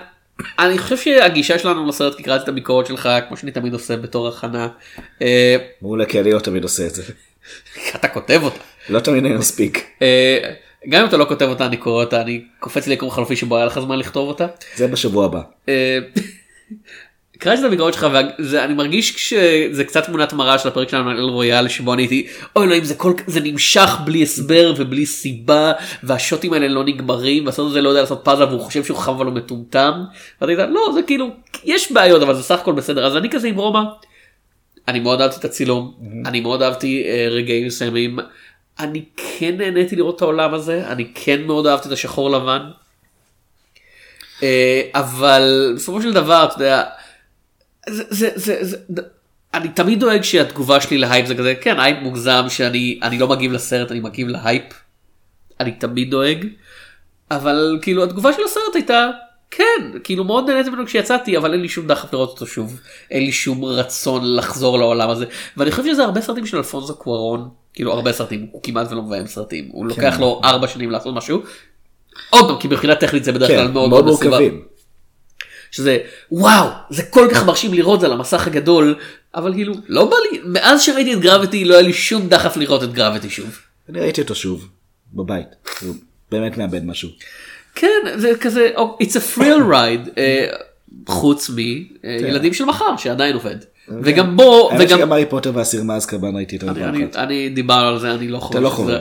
אני 0.59 0.79
חושב 0.79 0.96
שהגישה 0.96 1.59
שלנו 1.59 1.88
לסרט 1.88 2.16
כי 2.16 2.23
קראתי 2.23 2.44
את 2.44 2.49
הביקורת 2.49 2.87
שלך 2.87 3.09
כמו 3.29 3.37
שאני 3.37 3.53
תמיד 3.53 3.73
עושה 3.73 3.96
בתור 3.96 4.29
הכנה 4.29 4.68
אה, 5.23 5.57
מעולה, 5.83 6.07
כי 6.07 6.20
אני 6.20 6.33
לא 6.33 6.38
תמיד 6.38 6.62
עושה 6.62 6.87
את 6.87 6.94
זה. 6.94 7.03
אתה 7.96 8.09
כותב 8.09 8.40
אותה 8.42 8.61
לא 8.88 9.00
תמיד 9.00 9.24
אני 9.24 9.35
מספיק. 9.35 9.87
אה, 10.03 10.38
גם 10.88 11.03
אם 11.03 11.09
אתה 11.09 11.16
לא 11.16 11.24
כותב 11.24 11.46
אותה 11.48 11.66
אני 11.66 11.76
קורא 11.76 12.05
אותה 12.05 12.20
אני 12.20 12.44
קופץ 12.61 12.87
לי 12.87 12.94
יקום 12.94 13.11
חלופי 13.11 13.37
שבו 13.37 13.57
היה 13.57 13.66
לך 13.66 13.81
זמן 13.81 13.98
לכתוב 13.98 14.29
אותה. 14.29 14.46
זה 14.76 14.87
בשבוע 14.87 15.24
הבא. 15.24 15.40
אה, 15.68 15.98
קראתי 17.40 17.61
את 17.61 17.66
הביקורת 17.66 17.94
שלך 17.94 18.07
ואני 18.53 18.74
מרגיש 18.74 19.14
שזה 19.29 19.85
קצת 19.85 20.07
תמונת 20.07 20.33
מראה 20.33 20.59
של 20.59 20.68
הפרק 20.68 20.88
שלנו 20.88 21.11
על 21.11 21.16
אל 21.16 21.24
רויאל 21.24 21.68
שבו 21.68 21.94
אני 21.94 22.03
הייתי 22.03 22.26
אוי 22.57 22.64
אלוהים 22.64 22.85
זה 22.85 22.94
כל 22.94 23.12
זה 23.26 23.40
נמשך 23.40 23.90
בלי 24.05 24.22
הסבר 24.22 24.74
ובלי 24.76 25.07
סיבה 25.07 25.72
והשוטים 26.03 26.53
האלה 26.53 26.68
לא 26.68 26.85
נגמרים 26.85 27.46
והסרט 27.46 27.66
הזה 27.66 27.81
לא 27.81 27.88
יודע 27.88 28.00
לעשות 28.00 28.20
פאזל 28.24 28.44
והוא 28.44 28.61
חושב 28.61 28.85
שהוא 28.85 28.98
חכם 28.98 29.12
אבל 29.12 29.26
הוא 29.26 29.35
מטומטם. 29.35 29.92
לא 30.40 30.90
זה 30.94 31.03
כאילו 31.07 31.31
יש 31.64 31.92
בעיות 31.92 32.22
אבל 32.22 32.35
זה 32.35 32.42
סך 32.42 32.61
הכל 32.61 32.72
בסדר 32.72 33.07
אז 33.07 33.16
אני 33.16 33.31
כזה 33.31 33.48
עם 33.48 33.57
רומא. 33.57 33.81
אני 34.88 35.00
מאוד 35.00 35.20
אהבתי 35.20 35.38
את 35.38 35.44
הצילום 35.44 35.94
אני 36.26 36.40
מאוד 36.40 36.62
אהבתי 36.62 37.04
אה, 37.06 37.26
רגעים 37.30 37.66
מסוימים 37.66 38.18
אני 38.78 39.04
כן 39.16 39.56
נהניתי 39.56 39.96
לראות 39.96 40.16
את 40.16 40.22
העולם 40.22 40.54
הזה 40.54 40.88
אני 40.88 41.12
כן 41.14 41.42
מאוד 41.42 41.66
אהבתי 41.66 41.88
את 41.88 41.92
השחור 41.92 42.30
לבן. 42.30 42.70
אה, 44.42 44.82
אבל 44.94 45.72
בסופו 45.76 46.02
של 46.02 46.12
דבר 46.12 46.44
אתה 46.44 46.54
יודע 46.54 46.84
זה, 47.88 48.04
זה, 48.08 48.30
זה, 48.34 48.56
זה, 48.60 48.76
אני 49.54 49.68
תמיד 49.68 50.00
דואג 50.00 50.22
שהתגובה 50.22 50.80
שלי 50.80 50.98
להייפ 50.98 51.26
זה 51.26 51.34
כזה 51.34 51.54
כן 51.54 51.80
הייפ 51.80 51.98
מוגזם 52.02 52.44
שאני 52.48 53.00
אני 53.02 53.18
לא 53.18 53.28
מגיב 53.28 53.52
לסרט 53.52 53.90
אני 53.90 54.00
מגיב 54.00 54.28
להייפ. 54.28 54.62
אני 55.60 55.72
תמיד 55.72 56.10
דואג. 56.10 56.46
אבל 57.30 57.78
כאילו 57.82 58.04
התגובה 58.04 58.32
של 58.32 58.42
הסרט 58.44 58.74
הייתה 58.74 59.10
כן 59.50 59.98
כאילו 60.04 60.24
מאוד 60.24 60.50
נהניתי 60.50 60.70
ממנו 60.70 60.86
כשיצאתי 60.86 61.36
אבל 61.36 61.52
אין 61.52 61.60
לי 61.60 61.68
שום 61.68 61.86
דחף 61.86 62.12
לראות 62.12 62.28
אותו 62.28 62.46
שוב 62.46 62.80
אין 63.10 63.22
לי 63.22 63.32
שום 63.32 63.64
רצון 63.64 64.36
לחזור 64.36 64.78
לעולם 64.78 65.10
הזה 65.10 65.24
ואני 65.56 65.70
חושב 65.70 65.92
שזה 65.92 66.04
הרבה 66.04 66.20
סרטים 66.20 66.46
של 66.46 66.56
אלפונזו 66.56 66.94
קוארון 66.94 67.48
כאילו 67.74 67.92
הרבה 67.92 68.12
סרטים 68.12 68.46
הוא 68.50 68.62
כמעט 68.62 68.92
ולא 68.92 69.02
מביים 69.02 69.26
סרטים 69.26 69.68
הוא 69.72 69.86
לוקח 69.86 70.20
לו 70.20 70.40
ארבע 70.44 70.68
שנים 70.68 70.90
לעשות 70.90 71.14
משהו. 71.14 71.42
עוד 72.30 72.48
פעם 72.48 72.58
כי 72.58 72.68
מבחינה 72.68 72.94
טכנית 72.94 73.24
זה 73.24 73.32
בדרך 73.32 73.50
כלל 73.50 73.66
כן, 73.66 73.72
מאוד 73.72 73.90
מאוד 73.90 74.04
מסובך. 74.06 74.26
מורכבים. 74.26 74.62
שזה 75.70 75.98
וואו 76.32 76.68
זה 76.90 77.02
כל 77.02 77.28
כך 77.32 77.44
מרשים 77.44 77.74
לראות 77.74 78.00
זה 78.00 78.06
על 78.06 78.12
המסך 78.12 78.46
הגדול 78.46 78.98
אבל 79.34 79.54
כאילו 79.54 79.74
לא 79.88 80.04
בא 80.04 80.16
לי 80.30 80.40
מאז 80.44 80.82
שראיתי 80.82 81.14
את 81.14 81.20
גרביטי 81.20 81.64
לא 81.64 81.74
היה 81.74 81.82
לי 81.82 81.92
שום 81.92 82.28
דחף 82.28 82.56
לראות 82.56 82.82
את 82.82 82.92
גרביטי 82.92 83.30
שוב. 83.30 83.58
אני 83.88 84.00
ראיתי 84.00 84.20
אותו 84.20 84.34
שוב 84.34 84.68
בבית. 85.12 85.48
הוא 85.80 85.94
באמת 86.30 86.58
מאבד 86.58 86.84
משהו. 86.84 87.08
כן 87.74 87.88
זה 88.16 88.33
כזה 88.40 88.70
it's 88.76 89.12
a 89.16 89.38
thrill 89.38 89.72
ride 89.72 90.11
אה, 90.18 90.46
חוץ 91.09 91.50
מילדים 92.04 92.54
של 92.54 92.64
מחר 92.64 92.96
שעדיין 92.96 93.35
עובד 93.35 93.56
וגם 94.02 94.37
בו 94.37 94.70
האמת 94.70 94.87
וגם 94.88 94.98
שגם 94.98 95.12
הארי 95.12 95.26
פוטר 95.26 95.52
והסיר 95.54 95.83
מאזקבן 95.83 96.37
ראיתי 96.37 96.59
פעם 96.59 96.68
אני, 96.68 97.04
אחת. 97.04 97.16
אני 97.16 97.48
דיברנו 97.48 97.88
על 97.88 97.98
זה 97.98 98.14
אני 98.14 98.28
לא 98.28 98.38
חושב. 98.38 98.59
לא 98.61 98.68
שזה- 98.68 98.76
חובב. 98.76 99.00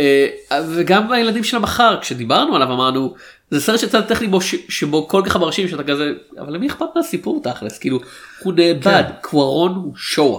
אה, 0.00 0.26
וגם 0.74 1.12
הילדים 1.12 1.44
של 1.44 1.56
המחר 1.56 1.98
כשדיברנו 2.00 2.56
עליו 2.56 2.72
אמרנו 2.72 3.14
זה 3.50 3.60
סרט 3.60 3.80
שצד 3.80 4.00
טכני 4.00 4.28
בו 4.28 4.40
ש- 4.40 4.54
שבו 4.68 5.08
כל 5.08 5.22
כך 5.26 5.36
מרשים 5.36 5.68
שאתה 5.68 5.82
כזה 5.84 6.12
אבל 6.38 6.52
למי 6.54 6.66
אכפת 6.66 6.86
מהסיפור 6.96 7.40
תכלס 7.44 7.78
כאילו 7.78 8.00
הוא 8.42 8.52
נאבד 8.52 8.82
כן. 9.08 9.12
קוורון 9.22 9.72
הוא 9.74 9.94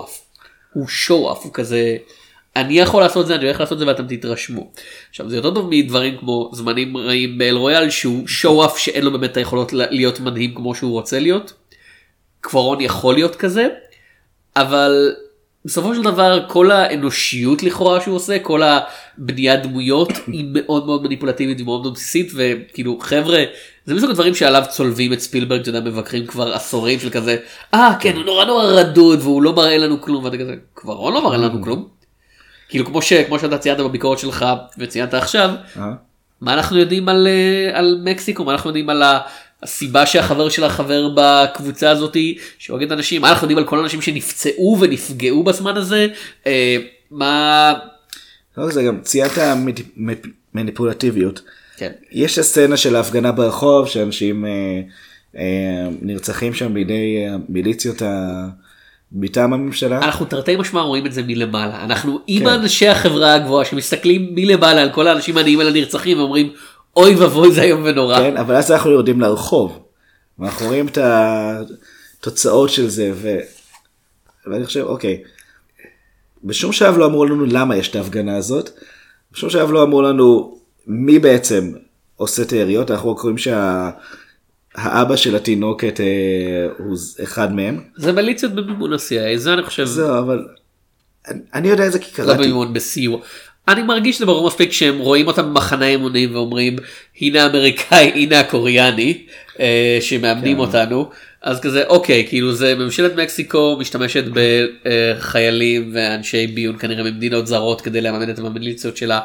off 0.05 0.09
הוא 0.73 0.87
off 1.09 1.43
הוא 1.43 1.53
כזה 1.53 1.97
אני 2.61 2.79
יכול 2.79 3.01
לעשות 3.01 3.21
את 3.21 3.27
זה 3.27 3.35
אני 3.35 3.45
הולך 3.45 3.59
לעשות 3.59 3.73
את 3.73 3.79
זה 3.79 3.87
ואתם 3.87 4.07
תתרשמו. 4.07 4.71
עכשיו 5.09 5.29
זה 5.29 5.35
יותר 5.35 5.53
טוב 5.53 5.69
מדברים 5.71 6.17
כמו 6.17 6.49
זמנים 6.53 6.97
רעים 6.97 7.37
באל 7.37 7.55
רויאל 7.55 7.89
שהוא 7.89 8.27
show 8.27 8.67
off 8.67 8.77
שאין 8.77 9.05
לו 9.05 9.11
באמת 9.11 9.31
את 9.31 9.37
היכולות 9.37 9.73
להיות 9.73 10.19
מדהים 10.19 10.55
כמו 10.55 10.75
שהוא 10.75 10.91
רוצה 10.91 11.19
להיות. 11.19 11.53
קוורון 12.41 12.81
יכול 12.81 13.13
להיות 13.13 13.35
כזה 13.35 13.67
אבל 14.55 15.13
בסופו 15.65 15.95
של 15.95 16.01
דבר 16.01 16.45
כל 16.47 16.71
האנושיות 16.71 17.63
לכאורה 17.63 18.01
שהוא 18.01 18.15
עושה 18.15 18.39
כל 18.39 18.61
הבניית 18.63 19.63
דמויות 19.63 20.09
היא 20.33 20.45
מאוד 20.53 20.85
מאוד 20.85 21.03
מניפולטיבית 21.03 21.61
ומאוד 21.61 21.81
מאוד 21.81 21.93
בסיסית 21.93 22.31
וכאילו 22.35 22.99
חבר'ה 23.01 23.43
זה 23.85 23.95
מסוג 23.95 24.09
הדברים 24.09 24.35
שעליו 24.35 24.63
צולבים 24.69 25.13
את 25.13 25.19
ספילברג 25.19 25.61
אתה 25.61 25.69
יודע 25.69 25.79
מבקרים 25.79 26.27
כבר 26.27 26.53
עשורים 26.53 26.99
של 26.99 27.09
כזה 27.09 27.37
אה 27.73 27.93
כן 27.99 28.15
הוא 28.15 28.23
נורא 28.23 28.45
נורא 28.45 28.63
רדוד 28.63 29.19
והוא 29.21 29.41
לא 29.41 29.53
מראה 29.55 29.77
לנו 29.77 30.01
כלום 30.01 30.23
ואתה 30.23 30.37
כזה 30.37 30.55
קוורון 30.73 31.13
לא 31.13 31.23
מראה 31.23 31.37
לנו 31.37 31.61
כלום. 31.63 31.96
כאילו 32.69 32.85
כמו 32.85 33.01
שכמו 33.01 33.39
שאתה 33.39 33.57
ציינת 33.57 33.79
בביקורת 33.79 34.19
שלך 34.19 34.45
וציינת 34.77 35.13
עכשיו 35.13 35.49
אה? 35.77 35.91
מה 36.41 36.53
אנחנו 36.53 36.77
יודעים 36.77 37.09
על, 37.09 37.27
אה, 37.27 37.79
על 37.79 38.01
מקסיקו 38.03 38.43
מה 38.43 38.51
אנחנו 38.51 38.69
יודעים 38.69 38.89
על 38.89 39.03
ה- 39.03 39.19
הסיבה 39.63 40.05
שהחבר 40.05 40.49
שלה 40.49 40.69
חבר 40.69 41.09
בקבוצה 41.15 41.89
הזאתי 41.89 42.37
שהורג 42.57 42.83
את 42.83 42.91
אנשים 42.91 43.21
מה 43.21 43.29
אנחנו 43.29 43.45
יודעים 43.45 43.57
על 43.57 43.63
כל 43.63 43.79
האנשים 43.79 44.01
שנפצעו 44.01 44.77
ונפגעו 44.81 45.43
בזמן 45.43 45.77
הזה 45.77 46.07
אה, 46.47 46.77
מה 47.11 47.73
לא 48.57 48.71
זה 48.71 48.83
גם 48.83 49.01
ציינת 49.01 49.31
מניפולטיביות. 50.53 51.41
כן 51.77 51.91
יש 52.11 52.39
הסצנה 52.39 52.77
של 52.77 52.95
ההפגנה 52.95 53.31
ברחוב 53.31 53.87
שאנשים 53.87 54.45
אה, 54.45 54.51
אה, 55.37 55.87
נרצחים 56.01 56.53
שם 56.53 56.73
בידי 56.73 57.25
אה, 57.27 57.35
מיליציות 57.49 58.01
ה... 58.01 58.47
מטעם 59.11 59.53
הממשלה. 59.53 59.97
אנחנו 59.97 60.25
תרתי 60.25 60.55
משמע 60.55 60.81
רואים 60.81 61.05
את 61.05 61.13
זה 61.13 61.23
מלמעלה 61.23 61.83
אנחנו 61.83 62.19
עם 62.27 62.47
אנשי 62.47 62.87
החברה 62.87 63.33
הגבוהה 63.33 63.65
שמסתכלים 63.65 64.29
מלמעלה 64.35 64.81
על 64.81 64.89
כל 64.89 65.07
האנשים 65.07 65.37
העניים 65.37 65.59
על 65.59 65.67
הנרצחים 65.67 66.19
ואומרים 66.19 66.49
אוי 66.95 67.15
ואבוי 67.15 67.51
זה 67.51 67.61
איום 67.61 67.81
ונורא. 67.85 68.17
כן, 68.17 68.37
אבל 68.37 68.55
אז 68.55 68.71
אנחנו 68.71 68.91
יורדים 68.91 69.21
לרחוב. 69.21 69.79
ואנחנו 70.39 70.65
רואים 70.65 70.87
את 70.87 70.97
התוצאות 72.21 72.69
של 72.69 72.87
זה, 72.87 73.11
ו... 73.13 73.37
ואני 74.47 74.65
חושב, 74.65 74.81
אוקיי, 74.81 75.23
בשום 76.43 76.71
שלב 76.71 76.97
לא 76.97 77.05
אמרו 77.05 77.25
לנו 77.25 77.45
למה 77.45 77.75
יש 77.75 77.89
את 77.89 77.95
ההפגנה 77.95 78.37
הזאת, 78.37 78.69
בשום 79.31 79.49
שלב 79.49 79.71
לא 79.71 79.83
אמרו 79.83 80.01
לנו 80.01 80.57
מי 80.87 81.19
בעצם 81.19 81.71
עושה 82.15 82.41
את 82.41 82.51
היריות, 82.51 82.91
אנחנו 82.91 83.11
רק 83.11 83.19
רואים 83.19 83.37
שהאבא 84.77 85.15
של 85.15 85.35
התינוקת 85.35 85.99
אה, 85.99 86.05
הוא 86.77 86.97
אחד 87.23 87.53
מהם. 87.53 87.81
זה 87.95 88.11
מיליציות 88.11 88.51
במימון 88.51 88.93
ה-CIA 88.93 89.37
זה 89.37 89.53
אני 89.53 89.63
חושב 89.63 89.85
זהו, 89.85 90.19
אבל 90.19 90.45
אני, 91.27 91.39
אני 91.53 91.67
יודע 91.67 91.87
את 91.87 91.91
זה 91.91 91.99
כי 91.99 92.11
לא 92.11 92.15
קראתי. 92.15 92.43
במימון 92.43 92.73
בסיוע. 92.73 93.19
אני 93.67 93.83
מרגיש 93.83 94.15
שזה 94.15 94.25
ברור 94.25 94.47
מספיק 94.47 94.71
שהם 94.71 94.97
רואים 94.97 95.27
אותם 95.27 95.53
במחנה 95.53 95.87
אימונים 95.87 96.35
ואומרים 96.35 96.75
הנה 97.21 97.43
האמריקאי 97.43 98.11
הנה 98.15 98.39
הקוריאני 98.39 99.25
אה, 99.59 99.97
שמאמנים 100.01 100.55
כן. 100.55 100.61
אותנו 100.61 101.09
אז 101.41 101.59
כזה 101.59 101.83
אוקיי 101.87 102.25
כאילו 102.29 102.53
זה 102.53 102.75
ממשלת 102.75 103.15
מקסיקו 103.15 103.77
משתמשת 103.79 104.23
בחיילים 104.33 105.91
ואנשי 105.93 106.47
ביון 106.47 106.77
כנראה 106.79 107.03
ממדינות 107.03 107.47
זרות 107.47 107.81
כדי 107.81 108.01
לממן 108.01 108.29
את 108.29 108.39
המיליציות 108.39 108.97
שלה. 108.97 109.19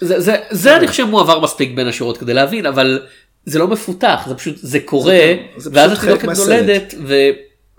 זה, 0.00 0.20
זה, 0.20 0.36
זה 0.50 0.76
אני 0.76 0.88
חושב 0.88 1.04
מועבר 1.04 1.40
מספיק 1.40 1.70
בין 1.74 1.86
השורות 1.86 2.18
כדי 2.18 2.34
להבין 2.34 2.66
אבל 2.66 3.00
זה 3.46 3.58
לא 3.58 3.68
מפותח 3.68 4.24
זה 4.28 4.34
פשוט 4.34 4.56
זה 4.58 4.80
קורה 4.80 5.20
זה 5.56 5.70
פשוט 5.70 5.72
ואז 5.72 5.92
התינוקת. 5.92 6.38
נולדת 6.38 6.94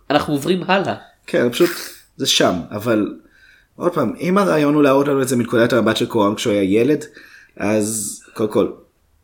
ואנחנו 0.09 0.33
עוברים 0.33 0.63
הלאה. 0.67 0.95
כן, 1.27 1.49
פשוט 1.49 1.69
זה 2.17 2.25
שם, 2.25 2.53
אבל 2.71 3.15
עוד 3.75 3.93
פעם, 3.93 4.13
אם 4.19 4.37
הרעיון 4.37 4.73
הוא 4.73 4.83
להראות 4.83 5.07
לנו 5.07 5.21
את 5.21 5.27
זה 5.27 5.35
מנקודת 5.35 5.73
המבט 5.73 5.97
של 5.97 6.05
קורן 6.05 6.35
כשהוא 6.35 6.53
היה 6.53 6.63
ילד, 6.63 7.05
אז 7.57 8.21
קודם 8.33 8.51
כל, 8.51 8.67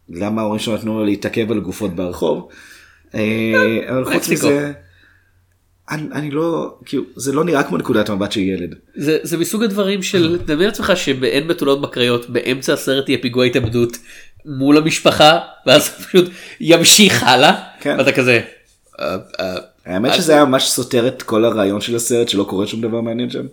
למה 0.09 0.41
ההורים 0.41 0.59
שלו 0.59 0.75
נתנו 0.75 0.99
לו 0.99 1.05
להתעכב 1.05 1.51
על 1.51 1.59
גופות 1.59 1.95
ברחוב? 1.95 2.49
אה, 3.15 3.79
אבל 3.89 4.13
חוץ. 4.13 4.29
מזה, 4.29 4.71
אני, 5.89 6.07
אני 6.11 6.31
לא, 6.31 6.75
כאילו, 6.85 7.03
זה 7.15 7.31
לא 7.31 7.43
נראה 7.43 7.63
כמו 7.63 7.77
נקודת 7.77 8.09
המבט 8.09 8.31
של 8.31 8.39
ילד. 8.39 8.75
זה, 8.95 9.17
זה 9.23 9.37
מסוג 9.37 9.63
הדברים 9.63 10.01
של 10.03 10.37
תדמיין 10.45 10.69
לעצמך 10.69 10.93
שב 10.95 11.21
אין 11.21 11.47
בתולות 11.47 11.81
בקריות 11.81 12.29
באמצע 12.29 12.73
הסרט 12.73 13.09
יהיה 13.09 13.21
פיגוע 13.21 13.45
התאבדות 13.45 13.97
מול 14.45 14.77
המשפחה 14.77 15.39
ואז 15.65 15.89
פשוט 15.89 16.29
ימשיך 16.59 17.23
הלאה 17.23 17.53
כן. 17.79 17.95
ואתה 17.99 18.11
כזה. 18.11 18.41
"אה, 18.99 19.15
אה, 19.39 19.55
האמת 19.85 20.11
אז- 20.11 20.17
שזה 20.17 20.33
היה 20.33 20.45
ממש 20.45 20.69
סותר 20.69 21.07
את 21.07 21.21
כל 21.21 21.45
הרעיון 21.45 21.81
של 21.81 21.95
הסרט 21.95 22.29
שלא 22.29 22.43
קורה 22.43 22.67
שום 22.67 22.81
דבר 22.81 23.01
מעניין 23.01 23.29
שם. 23.29 23.45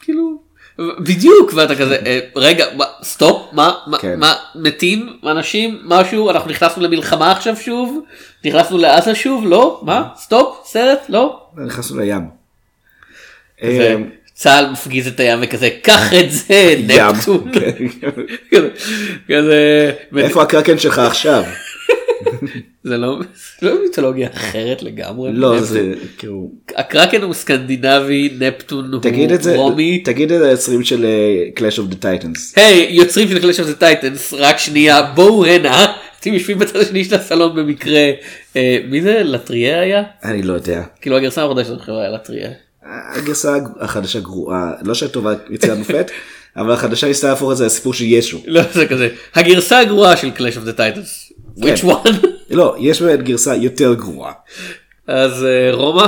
כאילו 0.00 0.42
בדיוק 0.78 1.52
ואתה 1.54 1.74
כזה 1.76 1.96
"אה, 2.06 2.20
רגע 2.36 2.64
stop 3.02 3.42
מה 3.52 3.72
מה, 3.86 3.98
כן. 3.98 4.20
מה 4.20 4.34
מתים 4.54 5.16
אנשים 5.26 5.78
משהו 5.84 6.30
אנחנו 6.30 6.50
נכנסנו 6.50 6.82
למלחמה 6.82 7.32
עכשיו 7.32 7.56
שוב 7.56 8.04
נכנסנו 8.44 8.78
לעזה 8.78 9.14
שוב 9.14 9.44
לא 9.46 9.80
מה 9.84 10.08
stop 10.16 10.66
סרט 10.66 10.98
לא. 11.08 11.40
נכנסנו 11.66 12.00
לים. 12.00 12.30
צה"ל 14.34 14.66
מפגיז 14.72 15.06
את 15.06 15.20
הים 15.20 15.38
וכזה 15.42 15.68
קח 15.82 16.12
את 16.14 16.30
זה. 16.32 16.74
נפטון. 16.86 17.50
כן. 17.54 17.70
כזה- 18.50 18.68
כזה 19.28 19.92
איפה 20.16 20.42
הקראקן 20.42 20.78
שלך 20.78 20.98
עכשיו? 20.98 21.44
זה 22.84 22.96
לא 22.96 23.18
זה 23.60 23.70
לא 23.70 23.82
מיתולוגיה 23.84 24.28
אחרת 24.34 24.82
לגמרי. 24.82 25.30
לא. 25.32 25.60
זה 25.60 25.92
כאילו... 26.18 26.50
הקראקן 26.76 27.22
הוא 27.22 27.34
סקנדי, 27.34 27.80
נפטון 28.38 28.92
הוא 28.94 29.00
רומי. 29.56 29.98
תגיד 30.04 30.32
את 30.32 30.38
זה 30.38 30.46
ליוצרים 30.46 30.84
של 30.84 31.06
Clash 31.58 31.78
of 31.78 31.92
the 31.92 31.96
Titans. 32.04 32.52
היי 32.56 32.86
יוצרים 32.90 33.28
של 33.28 33.38
Clash 33.40 33.60
of 33.60 33.68
the 33.68 33.76
Titans 33.76 34.34
רק 34.34 34.58
שנייה 34.58 35.02
בואו 35.02 35.46
הנה 35.46 35.86
אתם 36.20 36.34
יושבים 36.34 36.58
בצד 36.58 36.76
השני 36.76 37.04
של 37.04 37.14
הסלון 37.14 37.56
במקרה 37.56 38.10
אה, 38.56 38.78
מי 38.88 39.02
זה 39.02 39.22
לטריה 39.22 39.80
היה 39.80 40.02
אני 40.24 40.42
לא 40.42 40.52
יודע. 40.52 40.82
כאילו 41.00 41.16
הגרסה 41.16 41.44
החדשה 41.44 41.64
של 41.68 41.74
החברה 41.76 42.00
היה 42.02 42.10
לטריה. 42.10 42.48
הגרסה 42.84 43.56
החדשה 43.80 44.20
גרועה, 44.20 44.72
לא 44.82 44.94
שהטובה 44.94 45.34
יציאת 45.50 45.78
מופת, 45.78 46.10
אבל 46.56 46.72
החדשה 46.72 47.06
ניסתה 47.06 47.28
להפוך 47.28 47.52
את 47.52 47.56
זה 47.56 47.66
לסיפור 47.66 47.94
של 47.94 48.04
ישו. 48.04 48.42
לא 48.46 48.62
זה 48.72 48.86
כזה 48.86 49.08
הגרסה 49.34 49.78
הגרועה 49.78 50.16
של 50.16 50.30
אוף 50.56 50.64
זה 50.64 50.72
טייטנס. 50.72 51.32
which 51.58 51.82
כן. 51.82 51.88
one? 51.88 52.26
לא, 52.50 52.76
יש 52.80 53.02
באמת 53.02 53.22
גרסה 53.22 53.54
יותר 53.56 53.94
גרועה. 53.94 54.32
אז 55.06 55.44
אה, 55.44 55.72
רומא 55.72 56.06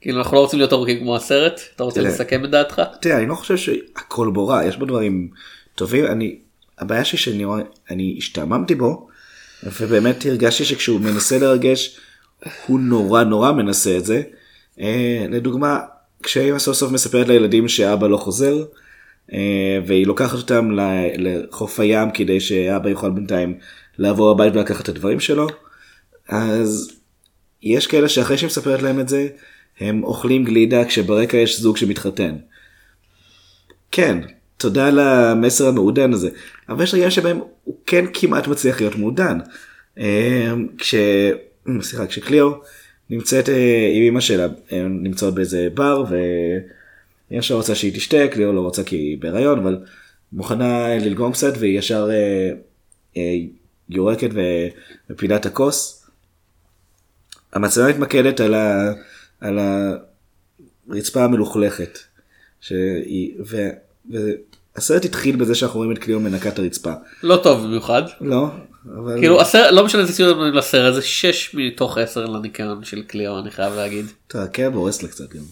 כאילו 0.00 0.18
אנחנו 0.18 0.36
לא 0.36 0.40
רוצים 0.40 0.58
להיות 0.58 0.72
ארוכים 0.72 0.98
כמו 0.98 1.16
הסרט 1.16 1.60
אתה 1.76 1.84
רוצה. 1.84 2.00
לסכם 2.00 2.44
את 2.44 2.50
דעתך? 2.50 2.82
תראה, 3.00 3.18
אני 3.18 3.26
לא 3.26 3.34
חושב 3.34 3.56
שהכל 3.56 4.30
בו 4.30 4.48
רע, 4.48 4.64
יש 4.64 4.76
בו 4.76 4.86
דברים 4.86 5.28
טובים, 5.74 6.06
אני, 6.06 6.36
הבעיה 6.78 7.04
שלי 7.04 7.18
שאני 7.18 7.44
רואה, 7.44 7.62
אני 7.90 8.14
השתעממתי 8.18 8.74
בו, 8.74 9.08
ובאמת 9.80 10.26
הרגשתי 10.26 10.64
שכשהוא 10.64 11.00
מנסה 11.00 11.38
לרגש, 11.38 12.00
הוא 12.66 12.80
נורא 12.80 13.24
נורא 13.24 13.52
מנסה 13.52 13.96
את 13.96 14.04
זה. 14.04 14.22
אה, 14.80 15.26
לדוגמה, 15.30 15.80
כשאמא 16.24 16.58
סוף 16.58 16.76
סוף 16.76 16.92
מספרת 16.92 17.28
לילדים 17.28 17.68
שאבא 17.68 18.06
לא 18.08 18.16
חוזר, 18.16 18.64
אה, 19.32 19.78
והיא 19.86 20.06
לוקחת 20.06 20.38
אותם 20.38 20.70
לחוף 21.18 21.80
הים 21.80 22.10
כדי 22.10 22.40
שאבא 22.40 22.88
יוכל 22.88 23.10
בינתיים 23.10 23.58
לעבור 23.98 24.30
הבית 24.30 24.54
ולקחת 24.56 24.84
את 24.84 24.88
הדברים 24.88 25.20
שלו, 25.20 25.46
אז 26.28 26.90
יש 27.62 27.86
כאלה 27.86 28.08
שאחרי 28.08 28.38
שהיא 28.38 28.46
מספרת 28.46 28.82
להם 28.82 29.00
את 29.00 29.08
זה, 29.08 29.28
הם 29.80 30.04
אוכלים 30.04 30.44
גלידה 30.44 30.84
כשברקע 30.84 31.36
יש 31.36 31.60
זוג 31.60 31.76
שמתחתן. 31.76 32.36
כן, 33.90 34.18
תודה 34.56 34.86
על 34.86 34.98
המסר 34.98 35.68
המעודן 35.68 36.12
הזה. 36.12 36.28
אבל 36.68 36.84
יש 36.84 36.94
רגעים 36.94 37.10
שבהם 37.10 37.40
הוא 37.64 37.76
כן 37.86 38.04
כמעט 38.14 38.48
מצליח 38.48 38.80
להיות 38.80 38.96
מעודן. 38.96 39.38
אה, 39.98 40.52
כש... 40.78 40.94
סליחה, 41.80 42.06
כשקליאו 42.06 42.54
נמצאת 43.10 43.48
אה, 43.48 43.90
עם 43.94 44.02
אמא 44.02 44.20
שלה, 44.20 44.46
הן 44.70 44.98
נמצאות 45.02 45.34
באיזה 45.34 45.68
בר 45.74 46.04
ואמא 46.08 47.42
שלה 47.42 47.56
רוצה 47.56 47.74
שהיא 47.74 47.94
תשתה, 47.94 48.28
קליאו 48.30 48.52
לא 48.52 48.60
רוצה 48.60 48.84
כי 48.84 48.96
היא 48.96 49.18
בהיריון, 49.18 49.58
אבל 49.58 49.84
מוכנה 50.32 50.96
ללגום 50.96 51.32
קצת 51.32 51.52
והיא 51.58 51.78
ישר 51.78 52.08
אה, 52.10 52.50
אה, 53.16 53.36
יורקת 53.88 54.30
ו- 54.34 54.68
ופינה 55.10 55.36
את 55.36 55.46
הכוס. 55.46 56.06
המצלמה 57.52 57.88
מתמקדת 57.88 58.40
על, 58.40 58.54
ה, 58.54 58.92
על 59.40 59.58
הרצפה 60.88 61.24
המלוכלכת. 61.24 61.98
שהיא, 62.64 63.34
ו, 63.46 63.56
והסרט 64.10 65.04
התחיל 65.04 65.36
בזה 65.36 65.54
שאנחנו 65.54 65.78
רואים 65.78 65.92
את 65.92 65.98
קליאו 65.98 66.20
מנקה 66.20 66.48
את 66.48 66.58
הרצפה. 66.58 66.92
לא 67.22 67.36
טוב 67.36 67.64
במיוחד. 67.64 68.02
לא, 68.20 68.46
אבל... 68.86 69.18
כאילו 69.18 69.40
הסרט 69.40 69.72
לא 69.72 69.84
משנה 69.84 70.00
איזה 70.00 70.12
ציון 70.12 70.54
לסרט 70.54 70.94
זה 70.94 71.02
6 71.02 71.54
מתוך 71.54 71.98
10 71.98 72.26
לניקיון 72.26 72.84
של 72.84 73.02
קליאו 73.02 73.38
אני 73.38 73.50
חייב 73.50 73.74
להגיד. 73.74 74.06
אתה 74.26 74.42
הכאב 74.42 74.74
הורס 74.74 75.02
לה 75.02 75.08
קצת 75.08 75.34
גם. 75.34 75.42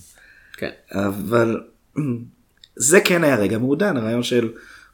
כן. 0.57 0.71
אבל 0.93 1.61
זה 2.77 3.01
כן 3.01 3.25
היה 3.25 3.37
רגע 3.37 3.59
מעודן, 3.59 3.97
הרעיון 3.97 4.23
של, 4.23 4.49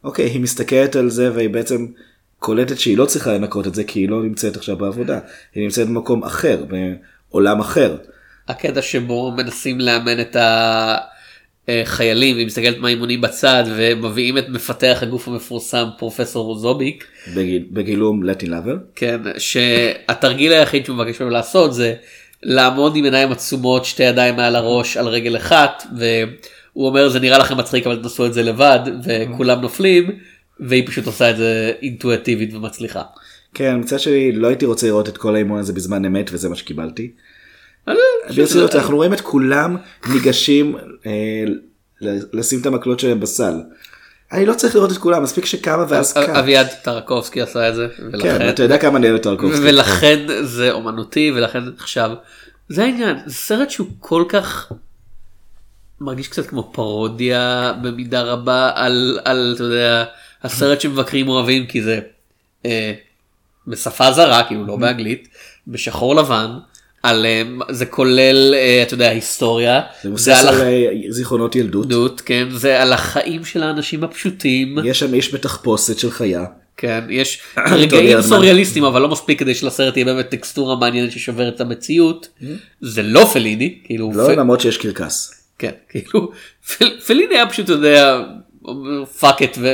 אוקיי, 0.05 0.27
היא 0.27 0.40
מסתכלת 0.40 0.96
על 0.96 1.11
זה 1.11 1.33
והיא 1.35 1.51
בעצם 1.51 1.87
קולטת 2.38 2.79
שהיא 2.79 2.98
לא 2.98 3.07
צריכה 3.07 3.33
לנקות 3.33 3.66
את 3.66 3.74
זה 3.74 3.85
כי 3.85 4.01
היא 4.01 4.09
לא 4.09 4.22
נמצאת 4.22 4.57
עכשיו 4.57 4.77
בעבודה. 4.77 5.18
היא 5.55 5.64
נמצאת 5.64 5.88
במקום 5.88 6.24
אחר, 6.24 6.64
בעולם 7.31 7.61
אחר. 7.61 7.96
הקטע 8.48 8.83
שבו 8.83 9.33
מנסים 9.37 9.81
לאמן 9.81 10.20
את 10.20 10.37
החיילים 11.68 12.35
והיא 12.35 12.46
מסתכלת 12.46 12.78
מהאימונים 12.78 13.20
בצד 13.20 13.64
ומביאים 13.76 14.38
את 14.38 14.48
מפתח 14.48 14.98
הגוף 15.02 15.28
המפורסם 15.28 15.87
פרופסור 15.98 16.59
זוביק 16.59 17.04
בגיל, 17.35 17.64
בגילום 17.70 18.22
לטין 18.22 18.50
לאבר. 18.50 18.76
כן 18.94 19.20
שהתרגיל 19.38 20.52
היחיד 20.52 20.85
שהוא 20.85 20.96
מבקש 20.96 21.20
ממנו 21.20 21.33
לעשות 21.33 21.74
זה 21.74 21.94
לעמוד 22.42 22.96
עם 22.96 23.04
עיניים 23.04 23.33
עצומות 23.33 23.85
שתי 23.85 24.02
ידיים 24.02 24.37
מעל 24.37 24.57
הראש 24.57 24.96
על 24.96 25.07
רגל 25.07 25.37
אחת 25.37 25.83
והוא 25.98 26.87
אומר 26.87 27.09
זה 27.09 27.20
נראה 27.20 27.38
לכם 27.38 27.57
מצחיק 27.57 27.87
אבל 27.87 27.96
תנסו 27.96 28.26
את 28.26 28.35
זה 28.35 28.42
לבד 28.42 28.81
וכולם 29.04 29.61
נופלים 29.61 30.11
והיא 30.61 30.87
פשוט 30.87 31.07
עושה 31.07 31.31
את 31.31 31.37
זה 31.37 31.72
אינטואטיבית 31.83 32.54
ומצליחה. 32.54 33.02
כן, 33.54 33.76
מצד 33.81 34.00
שלי 34.00 34.33
לא 34.33 34.48
הייתי 34.48 34.66
רוצה 34.66 34.87
לראות 34.87 35.09
את 35.09 35.16
כל 35.16 35.35
האימון 35.35 35.59
הזה 35.59 35.72
בזמן 35.72 36.04
אמת 36.04 36.31
וזה 36.33 36.48
מה 36.48 36.57
שקיבלתי. 36.57 37.11
אה, 37.90 38.35
ברצינות 38.37 38.74
אנחנו 38.74 38.96
רואים 38.96 39.12
את 39.12 39.20
כולם 39.20 39.77
ניגשים 40.12 40.77
אה, 41.07 41.44
לשים 42.33 42.61
את 42.61 42.66
המקלות 42.66 43.01
שלהם 43.01 43.20
בסל. 43.20 43.55
אני 44.33 44.46
לא 44.46 44.55
צריך 44.55 44.77
לראות 44.77 44.92
את 44.92 44.98
כולם 44.98 45.22
מספיק 45.22 45.44
שקמה 45.44 45.85
ואז 45.88 46.12
קם. 46.12 46.35
אביעד 46.35 46.66
טרקובסקי 46.83 47.40
עשה 47.40 47.68
את 47.68 47.74
זה 47.74 47.87
כן, 48.22 48.48
אתה 48.48 48.62
יודע 48.62 48.79
כמה 48.79 48.98
אני 48.98 49.07
אוהב 49.07 49.16
את 49.16 49.22
טרקובסקי. 49.22 49.62
ולכן 49.64 50.27
זה 50.42 50.72
אומנותי 50.72 51.33
ולכן 51.37 51.62
עכשיו 51.79 52.11
זה 52.68 52.85
העניין 52.85 53.16
זה 53.27 53.35
סרט 53.35 53.70
שהוא 53.70 53.87
כל 54.01 54.24
כך 54.29 54.72
מרגיש 56.01 56.29
קצת 56.29 56.46
כמו 56.46 56.70
פרודיה 56.72 57.72
במידה 57.83 58.22
רבה 58.22 58.70
על 58.74 59.18
על 59.24 59.53
אתה 59.55 59.64
יודע 59.64 60.05
הסרט 60.42 60.81
שמבקרים 60.81 61.29
אוהבים 61.29 61.66
כי 61.66 61.83
זה 61.83 62.01
אה, 62.66 62.92
בשפה 63.66 64.12
זרה 64.12 64.42
כאילו 64.44 64.66
לא 64.66 64.77
באנגלית 64.77 65.29
בשחור 65.66 66.16
לבן. 66.16 66.51
על 67.02 67.26
אה, 67.26 67.42
זה 67.70 67.87
כולל 67.87 68.54
אה, 68.54 68.82
אתה 68.82 68.94
יודע 68.94 69.08
היסטוריה 69.11 69.80
זה 70.02 70.08
מבוסס 70.08 70.24
זה 70.24 70.38
על 70.38 70.48
על 70.48 70.61
אה, 70.62 70.87
זיכרונות 71.11 71.56
ילדות. 71.56 71.87
החיות 71.87 72.20
כן 72.20 72.48
זה 72.54 72.82
על 72.82 72.92
החיים 72.92 73.44
של 73.44 73.62
האנשים 73.62 74.04
הפשוטים 74.04 74.76
יש 74.84 74.98
שם 74.98 75.14
איש 75.14 75.34
בתחפושת 75.34 75.98
של 75.98 76.11
חיה. 76.11 76.44
כן 76.76 77.04
יש 77.11 77.40
רגעים 77.70 78.06
הרדמן. 78.16 78.22
סוריאליסטים 78.28 78.84
אבל 78.84 79.02
לא 79.02 79.08
מספיק 79.08 79.38
כדי 79.38 79.54
שלסרט 79.54 79.96
יהיה 79.96 80.04
באמת 80.06 80.28
טקסטורה 80.28 80.76
מעניינת 80.76 81.12
ששוברת 81.12 81.54
את 81.54 81.61
המציאות 81.61 82.28
זה 82.80 83.02
לא 83.02 83.24
פליני 83.32 83.78
כאילו 83.84 84.11
לא 84.14 84.32
למרות 84.32 84.61
שיש 84.61 84.76
קרקס. 84.76 85.44
כן 85.58 85.70
כאילו 85.90 86.30
פל- 86.78 87.00
פליני 87.06 87.34
היה 87.34 87.46
פשוט 87.48 87.64
אתה 87.64 87.72
יודע 87.72 88.20
פאק 89.20 89.42
את 89.46 89.58
לא- 89.58 89.68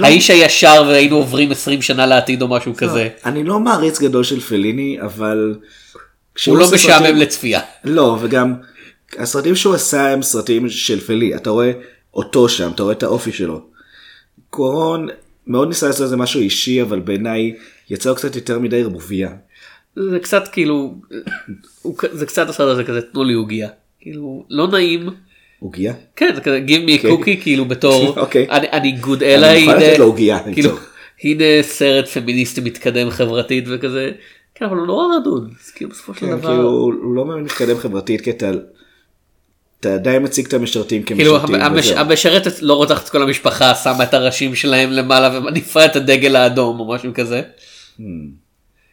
והאיש 0.00 0.30
הישר 0.30 0.84
והיינו 0.88 1.16
עוברים 1.16 1.50
20 1.52 1.82
שנה 1.82 2.06
לעתיד 2.06 2.42
או 2.42 2.48
משהו 2.48 2.74
כזה 2.76 3.08
אני 3.24 3.44
לא 3.44 3.60
מעריץ 3.60 4.00
גדול 4.00 4.24
של 4.24 4.40
פליני 4.40 4.98
אבל. 5.02 5.54
כשהוא 6.34 6.56
הוא 6.58 6.64
לא 6.64 6.70
משעמם 6.74 6.98
סרטים- 7.06 7.16
לצפייה 7.16 7.60
לא 7.84 8.18
וגם 8.20 8.54
הסרטים 9.18 9.56
שהוא 9.56 9.74
עשה 9.74 10.08
הם 10.12 10.22
סרטים 10.22 10.68
של 10.68 11.00
פלי 11.00 11.34
אתה 11.36 11.50
רואה 11.50 11.72
אותו 12.14 12.48
שם 12.48 12.70
אתה 12.74 12.82
רואה 12.82 12.94
את 12.94 13.02
האופי 13.02 13.32
שלו. 13.32 13.60
קורון 14.50 15.08
מאוד 15.46 15.68
ניסה 15.68 15.86
לעשות 15.86 16.02
איזה 16.02 16.16
משהו 16.16 16.40
אישי 16.40 16.82
אבל 16.82 17.00
בעיניי 17.00 17.54
יצא 17.90 18.08
לו 18.08 18.16
קצת 18.16 18.36
יותר 18.36 18.58
מדי 18.58 18.80
ערבוביה. 18.82 19.30
זה 19.96 20.18
קצת 20.22 20.48
כאילו 20.48 20.94
זה 22.12 22.26
קצת 22.26 22.48
הסרט 22.48 22.68
הזה 22.68 22.84
כזה 22.84 23.00
תנו 23.02 23.24
לי 23.24 23.32
עוגיה 23.34 23.68
כאילו 24.00 24.44
לא 24.50 24.68
נעים. 24.68 25.08
עוגיה? 25.60 25.94
כן 26.16 26.32
זה 26.34 26.40
כזה 26.40 26.60
give 26.66 26.88
me 26.88 27.02
a 27.02 27.06
אוקיי. 27.08 27.34
cookie 27.36 27.42
כאילו 27.42 27.64
בתור 27.64 28.14
אוקיי. 28.20 28.46
אני, 28.50 28.66
אני 28.72 28.92
גוד 28.92 29.22
אני 29.22 29.64
מוכן 29.66 29.76
לתת 29.80 29.98
לו 29.98 30.04
עוגיה, 30.04 30.38
כאילו. 30.52 30.70
הנה 31.24 31.44
סרט 31.62 32.08
פמיניסטי 32.08 32.60
מתקדם 32.60 33.10
חברתית 33.10 33.64
וכזה 33.68 34.10
כן 34.54 34.64
אבל 34.64 34.76
הוא 34.76 34.86
נורא 34.86 35.16
רדוד 35.16 35.50
אז 35.64 35.70
כאילו 35.70 35.90
בסופו 35.90 36.14
של 36.14 36.20
כן, 36.20 36.38
דבר 36.38 36.48
כאילו 36.48 36.68
הוא 36.68 37.14
לא 37.14 37.24
באמת 37.24 37.44
מתקדם 37.44 37.78
חברתית 37.78 38.20
כי 38.20 38.30
אתה 38.30 39.94
עדיין 39.94 40.22
מציג 40.22 40.46
את 40.46 40.54
המשרתים 40.54 41.02
כאילו 41.02 41.34
כמשרתים. 41.34 41.54
המש, 41.54 41.86
וזהו. 41.86 41.98
המשרתת 41.98 42.62
לא 42.62 42.74
רוצחת 42.74 43.04
את 43.04 43.08
כל 43.08 43.22
המשפחה 43.22 43.74
שמה 43.74 44.04
את 44.04 44.14
הראשים 44.14 44.54
שלהם 44.54 44.90
למעלה 44.90 45.38
ומניפה 45.38 45.84
את 45.84 45.96
הדגל 45.96 46.36
האדום 46.36 46.80
או 46.80 46.88
משהו 46.88 47.14
כזה. 47.14 47.42
Hmm. 47.98 48.02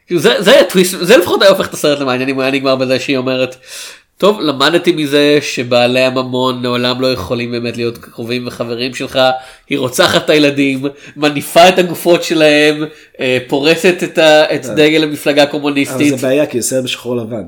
כאילו 0.08 0.22
זה 0.22 0.41
זה 0.41 0.60
הטוויסט 0.60 0.95
זה 1.02 1.17
לפחות 1.17 1.41
היה 1.41 1.52
הופך 1.52 1.67
את 1.67 1.74
הסרט 1.74 2.00
למעניין 2.00 2.30
אם 2.30 2.36
הוא 2.36 2.43
היה 2.43 2.52
נגמר 2.52 2.76
בזה 2.76 3.00
שהיא 3.00 3.17
אומרת. 3.17 3.56
טוב 4.19 4.39
למדתי 4.41 4.91
מזה 4.91 5.38
שבעלי 5.41 5.99
הממון 5.99 6.63
לעולם 6.63 7.01
לא 7.01 7.12
יכולים 7.12 7.51
באמת 7.51 7.77
להיות 7.77 7.97
קרובים 7.97 8.47
וחברים 8.47 8.93
שלך. 8.95 9.19
היא 9.69 9.77
רוצחת 9.79 10.25
את 10.25 10.29
הילדים 10.29 10.86
מניפה 11.15 11.69
את 11.69 11.79
הגופות 11.79 12.23
שלהם 12.23 12.84
אה, 13.19 13.38
פורסת 13.47 13.95
את, 14.03 14.17
ה, 14.17 14.55
את 14.55 14.65
דגל 14.65 15.03
המפלגה 15.03 15.41
אבל 15.41 15.49
הקומוניסטית 15.49 16.17
זה 16.17 16.27
בעיה 16.27 16.45
כי 16.45 16.62
זה 16.62 16.67
סרט 16.69 16.84
בשחור 16.84 17.15
לבן. 17.15 17.43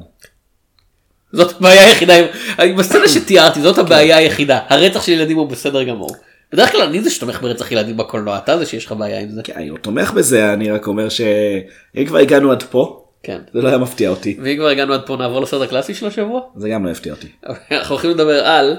זאת 1.33 1.55
הבעיה 1.59 1.87
היחידה. 1.87 2.13
עם- 2.59 2.75
בסצנה 2.75 3.07
שתיארתי 3.13 3.61
זאת 3.61 3.77
הבעיה 3.77 4.17
היחידה. 4.17 4.59
הרצח 4.69 5.01
של 5.01 5.11
ילדים 5.11 5.37
הוא 5.37 5.47
בסדר 5.47 5.83
גמור. 5.83 6.15
בדרך 6.53 6.71
כלל 6.71 6.81
אני 6.81 7.01
זה 7.01 7.09
שתומך 7.09 7.41
ברצח 7.41 7.71
ילדים 7.71 7.97
בקולנוע 7.97 8.37
אתה 8.37 8.57
זה 8.57 8.65
שיש 8.65 8.85
לך 8.85 8.91
בעיה 8.91 9.19
עם 9.19 9.29
זה. 9.29 9.41
כן, 9.43 9.53
אני 9.55 9.69
לא 9.69 9.77
תומך 9.77 10.11
בזה 10.11 10.53
אני 10.53 10.71
רק 10.71 10.87
אומר 10.87 11.09
שאם 11.09 12.05
כבר 12.07 12.17
הגענו 12.17 12.51
עד 12.51 12.63
פה 12.63 13.03
כן. 13.23 13.41
זה 13.53 13.61
לא 13.61 13.67
היה 13.67 13.77
מפתיע 13.77 14.09
אותי 14.09 14.37
ואם 14.43 14.57
כבר 14.57 14.67
הגענו 14.67 14.93
עד 14.93 15.01
פה 15.05 15.15
נעבור 15.15 15.41
לסרט 15.41 15.67
הקלאסי 15.67 15.93
של 15.93 16.07
השבוע. 16.07 16.41
זה 16.55 16.69
גם 16.69 16.85
לא 16.85 16.89
יפתיע 16.91 17.13
אותי. 17.13 17.27
אנחנו 17.71 17.95
הולכים 17.95 18.11
לדבר 18.11 18.45
על 18.45 18.77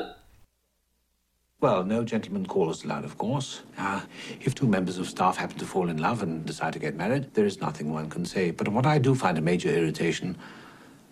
Well, 1.63 1.85
no 1.85 2.03
gentleman 2.03 2.45
call 2.45 2.71
is 2.71 2.83
allowed, 2.83 3.05
of 3.05 3.17
course. 3.19 3.61
Uh, 3.79 4.01
if 4.41 4.53
two 4.53 4.67
members 4.67 4.99
of 4.99 5.09
staff 5.09 5.37
happen 5.37 5.57
to 5.59 5.65
fall 5.65 5.89
in 5.89 5.99
love 6.09 6.21
and 6.25 6.45
decide 6.45 6.73
to 6.73 6.81
get 6.81 6.97
married, 6.97 7.25
there 7.35 7.47
is 7.47 7.61
nothing 7.61 7.93
one 7.93 8.11
can 8.11 8.25
say. 8.25 8.51
But 8.51 8.67
what 8.67 8.85
I 8.85 8.99
do 8.99 9.15
find 9.15 9.39
a 9.39 9.41
major 9.41 9.69
irritation 9.69 10.37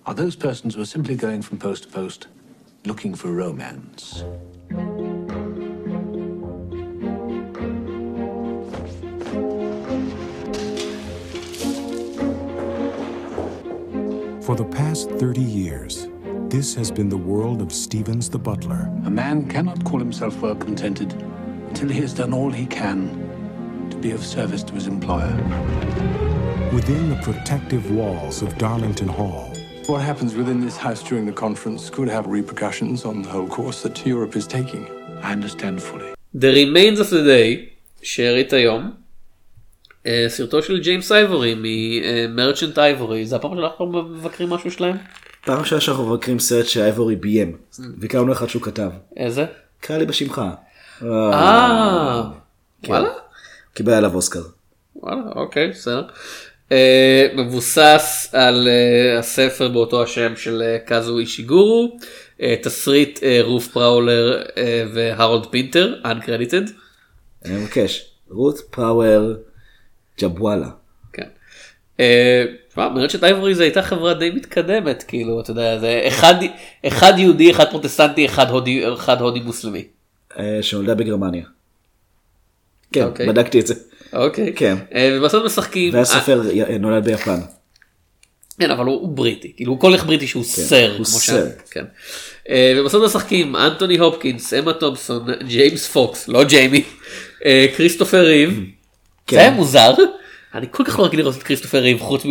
are 0.07 0.15
those 0.23 0.35
persons 0.35 0.75
who 0.75 0.83
are 0.83 0.93
simply 0.97 1.15
going 1.15 1.43
from 1.43 1.59
post 1.59 1.85
to 1.85 1.89
post 1.89 2.27
looking 2.85 3.15
for 3.15 3.29
romance. 3.31 4.25
For 14.42 14.56
the 14.56 14.66
past 14.66 15.10
30 15.10 15.42
years, 15.42 16.08
this 16.50 16.76
has 16.76 16.92
been 16.92 17.10
the 17.10 17.18
world 17.18 17.62
of 17.62 17.72
Stevens 17.72 18.30
the 18.30 18.40
butler. 18.40 18.90
A 19.06 19.10
man 19.10 19.48
cannot 19.50 19.84
call 19.84 20.00
himself 20.00 20.40
well 20.42 20.56
contented 20.56 21.14
until 21.70 21.90
he 21.90 22.00
has 22.02 22.14
done 22.14 22.34
all 22.34 22.52
he 22.52 22.66
can 22.66 23.90
to 23.90 23.98
be 23.98 24.12
of 24.12 24.24
service 24.24 24.64
to 24.64 24.74
his 24.74 24.88
employer. 24.88 25.36
Within 26.74 27.10
the 27.10 27.20
protective 27.24 27.92
walls 27.92 28.42
of 28.42 28.58
Darlington 28.58 29.08
Hall, 29.08 29.52
What 29.88 30.02
happens 30.02 30.34
within 30.34 30.62
this 30.62 30.78
house 30.78 31.04
during 31.04 31.28
the 31.28 31.32
conference 31.32 31.92
could 31.92 32.08
have 32.10 32.26
repercussions 32.26 33.06
on 33.06 33.22
the 33.22 33.30
whole 33.30 33.48
course 33.48 33.84
that 33.84 34.04
Europe 34.04 34.36
is 34.36 34.48
taking. 34.48 34.88
I 35.22 35.32
understand 35.32 35.82
fully. 35.82 36.16
The 36.34 36.52
Remains 36.54 37.00
of 37.00 37.10
the 37.12 37.24
Day 37.24 37.70
שארית 38.02 38.54
היום. 38.54 38.99
אה, 40.11 40.29
סרטו 40.29 40.63
של 40.63 40.81
ג'יימס 40.81 41.13
אייבורי 41.13 41.55
ממרצ'נט 41.59 42.79
אייבורי 42.79 43.27
זה 43.27 43.37
הפעם 43.37 43.57
שאנחנו 43.57 43.87
מבקרים 43.87 44.51
משהו 44.51 44.71
שלהם? 44.71 44.97
פעם 45.45 45.59
ראשונה 45.61 45.81
שאנחנו 45.81 46.07
מבקרים 46.07 46.39
סרט 46.39 46.67
שאייבורי 46.67 47.17
ביים 47.17 47.57
והכרנו 47.99 48.33
אחד 48.33 48.49
שהוא 48.49 48.63
כתב. 48.63 48.91
איזה? 49.17 49.45
קרא 49.81 49.99
לי 49.99 50.07
בשמך. 50.07 50.43
אה 51.03 52.23
וואלה? 52.87 53.09
קיבל 53.75 53.93
עליו 53.93 54.15
אוסקר. 54.15 54.43
וואלה 54.97 55.23
אוקיי 55.37 55.69
בסדר. 55.69 56.03
אה, 56.73 57.27
מבוסס 57.35 58.31
על 58.33 58.69
הספר 59.19 59.69
באותו 59.69 60.03
השם 60.03 60.37
של 60.37 60.63
קאזו 60.87 61.19
אישיגורו, 61.19 61.99
תסריט 62.63 63.21
רות 63.43 63.69
פראוור 63.69 64.43
והרולד 64.95 65.47
פינטר, 65.47 65.95
uncredited. 66.05 66.71
אני 67.45 67.57
מבקש, 67.57 68.11
רות 68.31 68.61
פראוור 68.71 69.35
ג'בוואלה. 70.21 70.69
כן. 71.13 71.27
אה, 72.01 72.45
תשמע, 72.69 72.89
מרצ'נט 72.89 73.25
אייבורי 73.25 73.55
זה 73.55 73.63
הייתה 73.63 73.83
חברה 73.83 74.15
די 74.15 74.31
מתקדמת, 74.31 75.03
כאילו, 75.03 75.41
אתה 75.41 75.51
יודע, 75.51 75.79
זה 75.79 76.03
אחד, 76.09 76.35
אחד 76.87 77.13
יהודי, 77.19 77.51
אחד 77.51 77.71
פרוטסטנטי, 77.71 78.27
אחד 78.27 78.51
הודי, 78.51 78.95
אחד 78.95 79.21
הודי 79.21 79.41
מוסלמי. 79.41 79.85
אה, 80.39 80.59
שנולדה 80.63 80.95
בגרמניה. 80.95 81.45
כן, 82.93 83.05
אוקיי. 83.05 83.29
בדקתי 83.29 83.61
את 83.61 83.67
זה. 83.67 83.75
אוקיי. 84.13 84.53
כן. 84.57 84.77
אה, 84.95 85.19
ובסוף 85.19 85.45
משחקים, 85.45 85.95
והסופר 85.95 86.43
נולד 86.81 87.05
ביפן. 87.05 87.41
כן, 88.61 88.71
אבל 88.71 88.85
הוא, 88.85 89.01
הוא 89.01 89.09
בריטי, 89.09 89.53
כאילו 89.57 89.73
הוא 89.73 89.81
כל 89.81 89.97
כך 89.97 90.07
בריטי 90.07 90.27
שהוא 90.27 90.45
סר, 90.45 90.89
הוא 90.89 90.97
כמו 90.97 91.05
סר. 91.05 91.47
כן. 91.71 91.85
ובסוף 92.77 93.05
משחקים 93.05 93.57
אנטוני 93.57 93.99
הופקינס, 93.99 94.55
אמה 94.55 94.73
תומפסון, 94.73 95.27
ג'יימס 95.49 95.89
פוקס, 95.89 96.29
לא 96.29 96.45
ג'יימי, 96.45 96.85
כריסטופר 97.77 98.25
ריב, 98.25 98.61
כן. 99.27 99.37
זה 99.37 99.41
היה 99.43 99.51
מוזר, 99.51 99.95
אני 100.55 100.67
כל 100.71 100.85
כך 100.85 100.99
לא 100.99 101.05
רגיל 101.05 101.21
לראות 101.21 101.37
את 101.37 101.43
כריסטופר 101.43 101.79
ריב 101.79 101.99
חוץ 102.01 102.23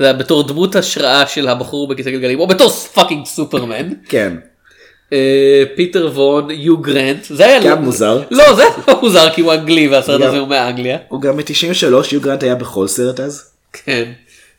בתור 0.00 0.48
דמות 0.48 0.76
השראה 0.76 1.26
של 1.26 1.48
הבחור 1.48 1.88
בכיסא 1.88 2.10
גלגלים, 2.10 2.40
או 2.40 2.46
בתור 2.46 2.70
fucking 2.70 3.26
סופרמן, 3.26 3.88
כן. 4.08 4.36
אה, 5.12 5.62
פיטר 5.76 6.10
וון, 6.14 6.50
יו 6.50 6.78
גרנט, 6.78 7.24
זה 7.24 7.46
היה 7.46 7.62
גם 7.64 7.84
מוזר. 7.84 8.22
לא, 8.30 8.54
זה 8.56 8.62
לא 8.88 9.00
מוזר 9.02 9.30
כי 9.34 9.40
הוא 9.40 9.52
אנגלי 9.54 9.88
והסרט 9.88 10.20
הזה 10.22 10.38
הוא 10.38 10.48
מאנגליה. 10.48 10.98
הוא 11.08 11.20
גם 11.20 11.36
מ-93, 11.36 11.84
יו 12.12 12.20
גרנט 12.20 12.42
היה 12.42 12.54
בכל 12.54 12.86
סרט 12.88 13.20
אז. 13.20 13.50
כן. 13.72 14.12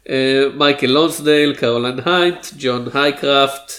אה, 0.09 0.15
מייקל 0.57 0.87
לונסדייל, 0.87 1.53
קרולן 1.55 1.97
היינט, 2.05 2.47
ג'ון 2.59 2.87
הייקראפט, 2.93 3.71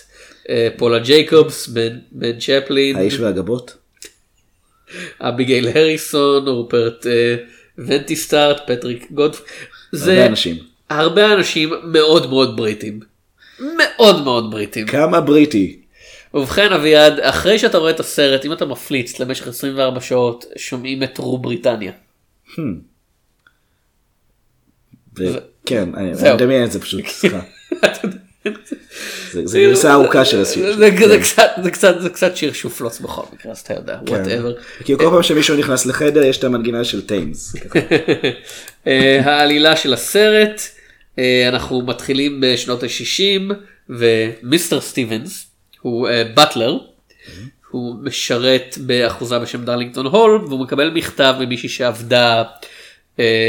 אה, 0.50 0.68
פולה 0.76 0.98
ג'ייקובס, 0.98 1.68
בן- 1.68 1.98
צ'פלין, 2.40 2.96
האיש 2.96 3.20
והגבות. 3.20 3.76
אביגיל 5.20 5.68
הריסון, 5.74 6.48
רופרט 6.48 7.06
ונטיסטארט, 7.78 8.70
פטריק 8.70 9.10
גודפ. 9.10 9.40
זה 9.92 10.12
הרבה 10.12 10.26
אנשים. 10.26 10.56
הרבה 10.90 11.34
אנשים 11.34 11.72
מאוד 11.84 12.30
מאוד 12.30 12.56
בריטים. 12.56 13.00
מאוד 13.60 14.24
מאוד 14.24 14.50
בריטים. 14.50 14.86
כמה 14.86 15.20
בריטי. 15.20 15.78
ובכן 16.34 16.72
אביעד, 16.72 17.20
אחרי 17.20 17.58
שאתה 17.58 17.78
רואה 17.78 17.90
את 17.90 18.00
הסרט, 18.00 18.44
אם 18.44 18.52
אתה 18.52 18.64
מפליץ 18.66 19.20
למשך 19.20 19.46
24 19.48 20.00
שעות, 20.00 20.44
שומעים 20.56 21.02
את 21.02 21.18
רו 21.18 21.38
בריטניה. 21.38 21.92
ו- 25.18 25.38
כן, 25.66 25.88
אני. 25.94 26.12
אני 26.12 26.34
מדמיין 26.34 26.64
את 26.64 26.72
זה 26.72 26.80
פשוט, 26.80 27.06
סליחה. 27.06 27.40
זה 29.32 29.58
גרסה 29.58 29.92
ארוכה 29.92 30.24
של 30.24 30.42
השיר. 30.42 30.76
זה- 30.76 30.78
זה 32.02 32.08
קצת- 32.10 32.36
שיר 32.36 32.52
שופלוץ 32.52 33.00
בכל 33.00 33.22
מקרה, 33.32 33.52
אז 33.52 33.58
אתה 33.60 33.74
יודע, 33.74 33.98
כן. 34.06 34.12
whatever. 34.14 34.52
כי 34.84 34.96
כל 34.98 35.10
פעם 35.10 35.22
שמישהו 35.22 35.56
נכנס 35.56 35.86
לחדר 35.86 36.22
יש 36.22 36.38
את 36.38 36.44
המנגינה 36.44 36.84
של 36.84 37.06
טיימס. 37.06 37.54
אה, 38.86 39.20
העלילה 39.24 39.76
של 39.76 39.92
הסרט, 39.92 40.60
אה, 41.18 41.48
אנחנו 41.48 41.82
מתחילים 41.82 42.40
בשנות 42.42 42.82
ה-60 42.82 43.52
ומיסטר 43.88 44.80
סטיבנס 44.80 45.46
הוא 45.80 46.08
אה, 46.08 46.24
butler, 46.34 46.78
הוא 47.70 47.94
משרת 48.02 48.78
באחוזה 48.80 49.38
בשם 49.38 49.64
דרלינגטון 49.64 50.06
הול 50.06 50.44
והוא 50.48 50.60
מקבל 50.60 50.90
מכתב 50.90 51.34
ממישהי 51.40 51.68
שעבדה, 51.68 52.38
אה, 52.38 52.42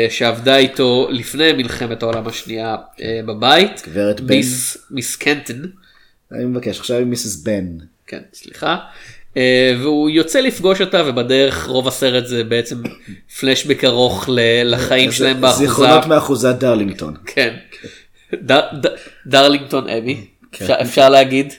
שעבדה 0.09 0.57
איתו 0.57 1.07
לפני 1.11 1.53
מלחמת 1.53 2.03
העולם 2.03 2.28
השנייה 2.28 2.76
אה, 3.01 3.20
בבית, 3.26 3.82
גברת 3.88 4.22
בן. 4.22 4.36
מיס, 4.36 4.78
מיס 4.91 5.16
קנטון. 5.16 5.61
אני 6.32 6.45
מבקש 6.45 6.80
עכשיו 6.80 6.97
עם 6.97 7.09
מיסס 7.09 7.36
בן. 7.43 7.68
כן, 8.07 8.22
סליחה. 8.34 8.78
אה, 9.38 9.74
והוא 9.82 10.09
יוצא 10.09 10.39
לפגוש 10.39 10.82
אותה 10.82 11.03
ובדרך 11.05 11.66
רוב 11.68 11.88
הסרט 11.88 12.26
זה 12.26 12.43
בעצם 12.43 12.76
פלשבק 13.39 13.84
ארוך 13.84 14.30
לחיים 14.66 15.11
שלהם 15.11 15.41
באחוזה. 15.41 15.66
זיכרונות 15.66 16.05
מאחוזת 16.05 16.55
דרלינגטון. 16.59 17.14
כן. 17.26 17.55
דרלינגטון 19.26 19.89
אבי. 19.89 20.26
כן. 20.51 20.66
אפשר- 20.66 20.82
אפשר 20.82 21.09
להגיד. 21.09 21.53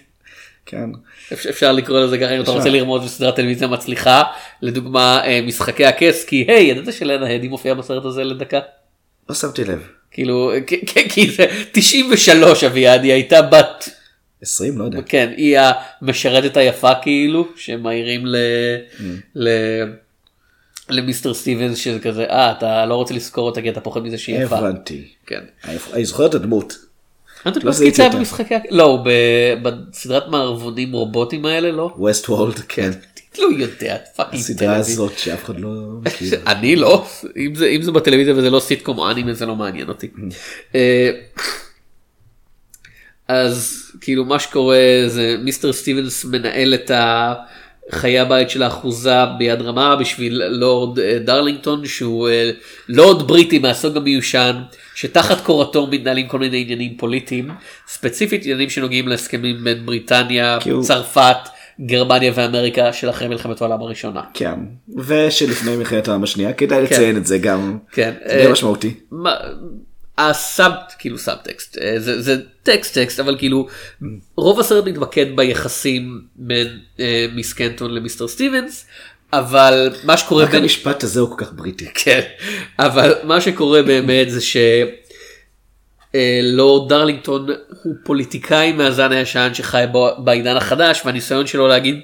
כן. 0.66 0.90
אפשר- 1.32 1.72
לקרוא 1.72 2.00
לזה 2.00 2.18
ככה 2.18 2.36
אם 2.36 2.40
אתה. 2.42 2.50
רוצה 2.50 2.68
לרמוז 2.68 3.04
בסדרת 3.04 3.36
טלוויזיה 3.36 3.68
מצליחה. 3.68 4.22
לדוגמה 4.62 5.20
אה, 5.24 5.40
משחקי 5.42 5.84
הכס 5.86 6.24
כי 6.24 6.44
היי 6.48 6.66
ידעת 6.66 6.94
שלנה 6.94 7.34
הדי 7.34 7.48
מופיעה 7.48 7.74
בסרט 7.74 8.04
הזה 8.04 8.24
לדקה? 8.24 8.60
לא 9.28 9.34
שמתי 9.34 9.64
לב. 9.64 9.82
כאילו 10.10 10.52
כי- 11.08 11.30
זה 11.30 11.46
93 11.72 12.64
אביעד 12.64 13.04
היא 13.04 13.12
הייתה 13.12 13.42
בת 13.42 13.88
20 14.42 14.78
לא 14.78 14.84
יודע. 14.84 14.98
כן, 15.06 15.32
היא 15.36 15.58
המשרתת 16.00 16.56
היפה 16.56 16.92
כאילו, 17.02 17.48
שמעירים 17.56 18.26
ל... 18.26 18.36
ל... 19.34 19.48
למיסטר 20.90 21.34
סטיבנס 21.34 21.78
שזה 21.78 21.98
כזה, 22.00 22.24
אה, 22.24 22.52
אתה 22.52 22.86
לא 22.86 22.94
רוצה 22.94 23.14
לזכור 23.14 23.46
אותה 23.48 23.62
כי 23.62 23.70
אתה 23.70 23.80
פוחד 23.80 24.00
מזה 24.02 24.18
שהיא 24.18 24.38
יפה. 24.38 24.56
הבנתי. 24.58 25.08
כן. 25.26 25.40
אני 25.92 26.04
זוכר 26.04 26.26
את 26.26 26.34
הדמות. 26.34 26.74
אנטוני 27.46 27.64
לא 27.64 27.72
זיהיתי 27.72 28.02
היה. 28.02 28.10
במשחקי... 28.10 28.54
לא, 28.70 29.04
בסדרת 29.62 30.28
מערבונים 30.28 30.92
רובוטים 30.92 31.46
האלה, 31.46 31.70
לא? 31.70 31.94
Westworld, 31.96 32.58
כן. 32.68 32.90
לא 33.38 33.48
יודע, 33.58 33.96
fucking 34.16 34.42
הסדרה 34.42 34.68
טלוויזיה. 34.68 34.94
הזאת 34.94 35.18
שאף 35.18 35.44
אחד 35.44 35.60
לא 35.60 35.70
מכיר. 36.02 36.40
אני 36.52 36.76
לא, 36.76 37.06
אם 37.36 37.82
זה, 37.82 37.92
בטלוויזיה 37.92 38.34
וזה 38.36 38.50
לא 38.50 38.60
סיטקום 38.60 39.00
אנימה 39.10 39.32
זה 39.34 39.46
לא 39.46 39.56
מעניין 39.56 39.88
אותי. 39.88 40.08
אה, 40.74 41.10
אז 43.28 43.82
כאילו 44.00 44.24
מה 44.24 44.38
שקורה 44.38 44.78
זה 45.06 45.36
מיסטר 45.44 45.72
סטיבנס 45.72 46.24
מנהל 46.24 46.74
את 46.74 46.90
חיי 47.90 48.18
הבית 48.18 48.50
של 48.50 48.62
האחוזה 48.62 49.24
ביד 49.38 49.62
רמה 49.62 49.96
בשביל 49.96 50.42
לורד 50.48 50.98
אה, 50.98 51.18
דרלינגטון 51.18 51.86
שהוא 51.86 52.28
אה, 52.28 52.50
לורד 52.88 53.28
בריטי 53.28 53.58
מהסוג 53.58 53.96
המיושן 53.96 54.62
שתחת 54.94 55.40
קורתו 55.40 55.86
מתנהלים 55.86 56.28
כל 56.28 56.38
מיני 56.38 56.60
עניינים 56.60 56.96
פוליטיים 56.96 57.50
ספציפית 57.86 58.42
עניינים 58.44 58.70
שנוגעים 58.70 59.08
להסכמים 59.08 59.64
בין 59.64 59.86
בריטניה, 59.86 60.58
צרפת, 60.80 61.36
גרמניה 61.80 62.32
ואמריקה 62.34 62.92
של 62.92 63.10
אחרי 63.10 63.28
מלחמת 63.28 63.60
העולם 63.60 63.80
הראשונה. 63.80 64.22
כן. 64.34 64.54
ושלפני 64.96 65.76
מלחמת 65.76 66.08
העולם 66.08 66.22
השנייה 66.22 66.52
כדאי 66.52 66.82
לציין 66.82 67.16
את 67.16 67.26
זה 67.26 67.38
גם. 67.38 67.78
כן. 67.92 68.12
זה 68.26 68.46
אה, 68.46 68.52
משמעותי. 68.52 68.94
ה 70.18 70.32
sub 70.32 70.72
כאילו 70.98 71.18
סאב 71.18 71.38
טקסט 71.44 71.78
אה, 71.78 71.94
זה, 72.00 72.22
זה 72.22 72.36
טקסט 72.62 72.94
טקסט 72.94 73.20
אבל 73.20 73.38
כאילו 73.38 73.68
רוב 74.36 74.60
הסרט 74.60 74.84
מתמקד 74.84 75.36
ביחסים 75.36 76.20
בין 76.36 76.78
אה, 77.00 77.26
מיס 77.34 77.52
קנטון 77.52 77.94
למיסטר 77.94 78.28
סטיבנס 78.28 78.86
אבל 79.32 79.90
מה 80.04 80.16
שקורה 80.16 80.44
רק 80.44 80.50
בין 80.50 80.62
המשפט 80.62 81.02
הזה 81.02 81.20
הוא 81.20 81.28
כל 81.28 81.44
כך 81.44 81.52
בריטי. 81.52 81.88
כן 81.94 82.20
אבל 82.78 83.14
מה 83.22 83.40
שקורה 83.40 83.82
באמת 83.82 84.30
זה 84.30 84.40
ש... 84.40 84.56
אה, 86.14 86.40
דרלינגטון 86.88 87.46
הוא 87.82 87.94
פוליטיקאי 88.04 88.72
מהזן 88.72 89.12
הישן 89.12 89.50
שחי 89.54 89.84
בו- 89.92 90.10
בעידן 90.18 90.56
החדש 90.56 91.02
והניסיון 91.04 91.46
שלו 91.46 91.68
להגיד 91.68 92.00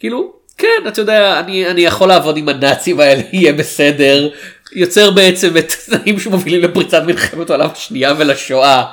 כאילו 0.00 0.32
כן 0.58 0.88
אתה 0.88 1.00
יודע 1.00 1.40
אני 1.40 1.66
אני 1.66 1.80
יכול 1.80 2.08
לעבוד 2.08 2.36
עם 2.36 2.48
הנאצים 2.48 3.00
האלה 3.00 3.22
יהיה 3.32 3.52
בסדר 3.52 4.28
יוצר 4.74 5.10
בעצם 5.10 5.56
את 5.56 5.72
התנאים 5.72 6.20
שמובילים 6.20 6.62
לפריצת 6.62 7.02
מלחמת 7.06 7.50
העולם 7.50 7.68
השנייה 7.72 8.14
ולשואה. 8.18 8.84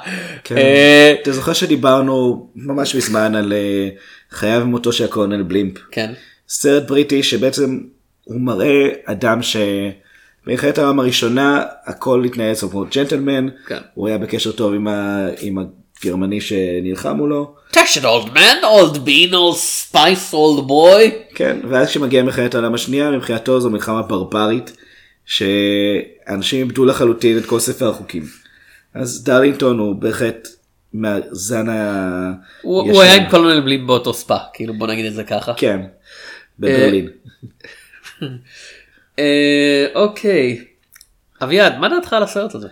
כן. 0.44 0.58
אה, 0.58 1.16
אתה 1.22 1.32
זוכר 1.32 1.54
שדיברנו 1.54 2.48
ממש 2.56 2.96
מזמן 2.96 3.36
על 3.36 3.54
אה, 3.54 3.90
חייו 4.32 4.62
ומותו 4.64 4.92
של 4.92 5.04
הקולונל 5.04 5.44
בלימפ. 5.44 5.78
כן 5.92 6.14
סרט 6.50 6.88
בריטי 6.88 7.24
שבעצם 7.24 7.80
הוא 8.24 8.42
מראה 8.42 8.88
אדם 9.06 9.40
שבמלחמת 9.42 10.78
העולם 10.78 11.00
הראשונה 11.00 11.64
הכל 11.86 12.24
התנהל 12.26 12.52
אצלו 12.52 12.70
כמו 12.70 12.86
ג'נטלמן, 12.96 13.48
כן. 13.68 13.78
הוא 13.94 14.08
היה 14.08 14.18
בקשר 14.18 14.52
טוב 14.52 14.74
עם, 14.74 14.88
ה... 14.88 15.28
עם 15.42 15.58
הגרמני 16.04 16.42
שנלחם 16.42 17.18
מולו, 17.18 17.54
תשת 17.72 18.06
old 18.06 18.30
man 18.34 18.64
old 18.64 18.98
bean 18.98 19.34
Old 19.34 19.56
Spice 19.56 20.34
old 20.34 20.68
boy. 20.68 21.12
כן, 21.36 21.60
ואז 21.70 21.88
כשמגיעה 21.88 22.24
מלחמת 22.24 22.56
העולם 22.56 22.74
השנייה 22.74 23.12
מבחינתו 23.12 23.60
זו 23.60 23.70
מלחמה 23.70 24.02
ברברית 24.02 24.78
שאנשים 25.26 26.60
איבדו 26.60 26.86
לחלוטין 26.86 27.38
את 27.38 27.46
כל 27.46 27.60
ספר 27.60 27.90
החוקים. 27.90 28.24
אז 28.94 29.24
דרלינגטון 29.24 29.80
הוא 29.80 29.96
בהחלט 29.96 30.48
מהזן 30.94 31.70
ה... 31.70 32.32
הוא. 32.62 32.92
הוא 32.92 33.02
היה 33.02 33.16
עם 33.16 33.30
קולונל 33.30 33.62
בלימפ 33.62 33.88
באותו 33.88 34.14
ספא 34.14 34.38
כאילו 34.54 34.74
בוא 34.74 34.88
נגיד 34.88 35.06
את 35.06 35.14
זה 35.14 35.24
ככה. 35.24 35.54
כן, 35.58 35.82
בברלין. 36.60 37.08
אה, 39.20 39.86
אוקיי. 39.96 40.66
אביעד 41.44 41.78
מה 41.78 41.90
דעתך 41.90 42.14
על 42.14 42.24
הסרט 42.24 42.56
הזה? 42.56 42.68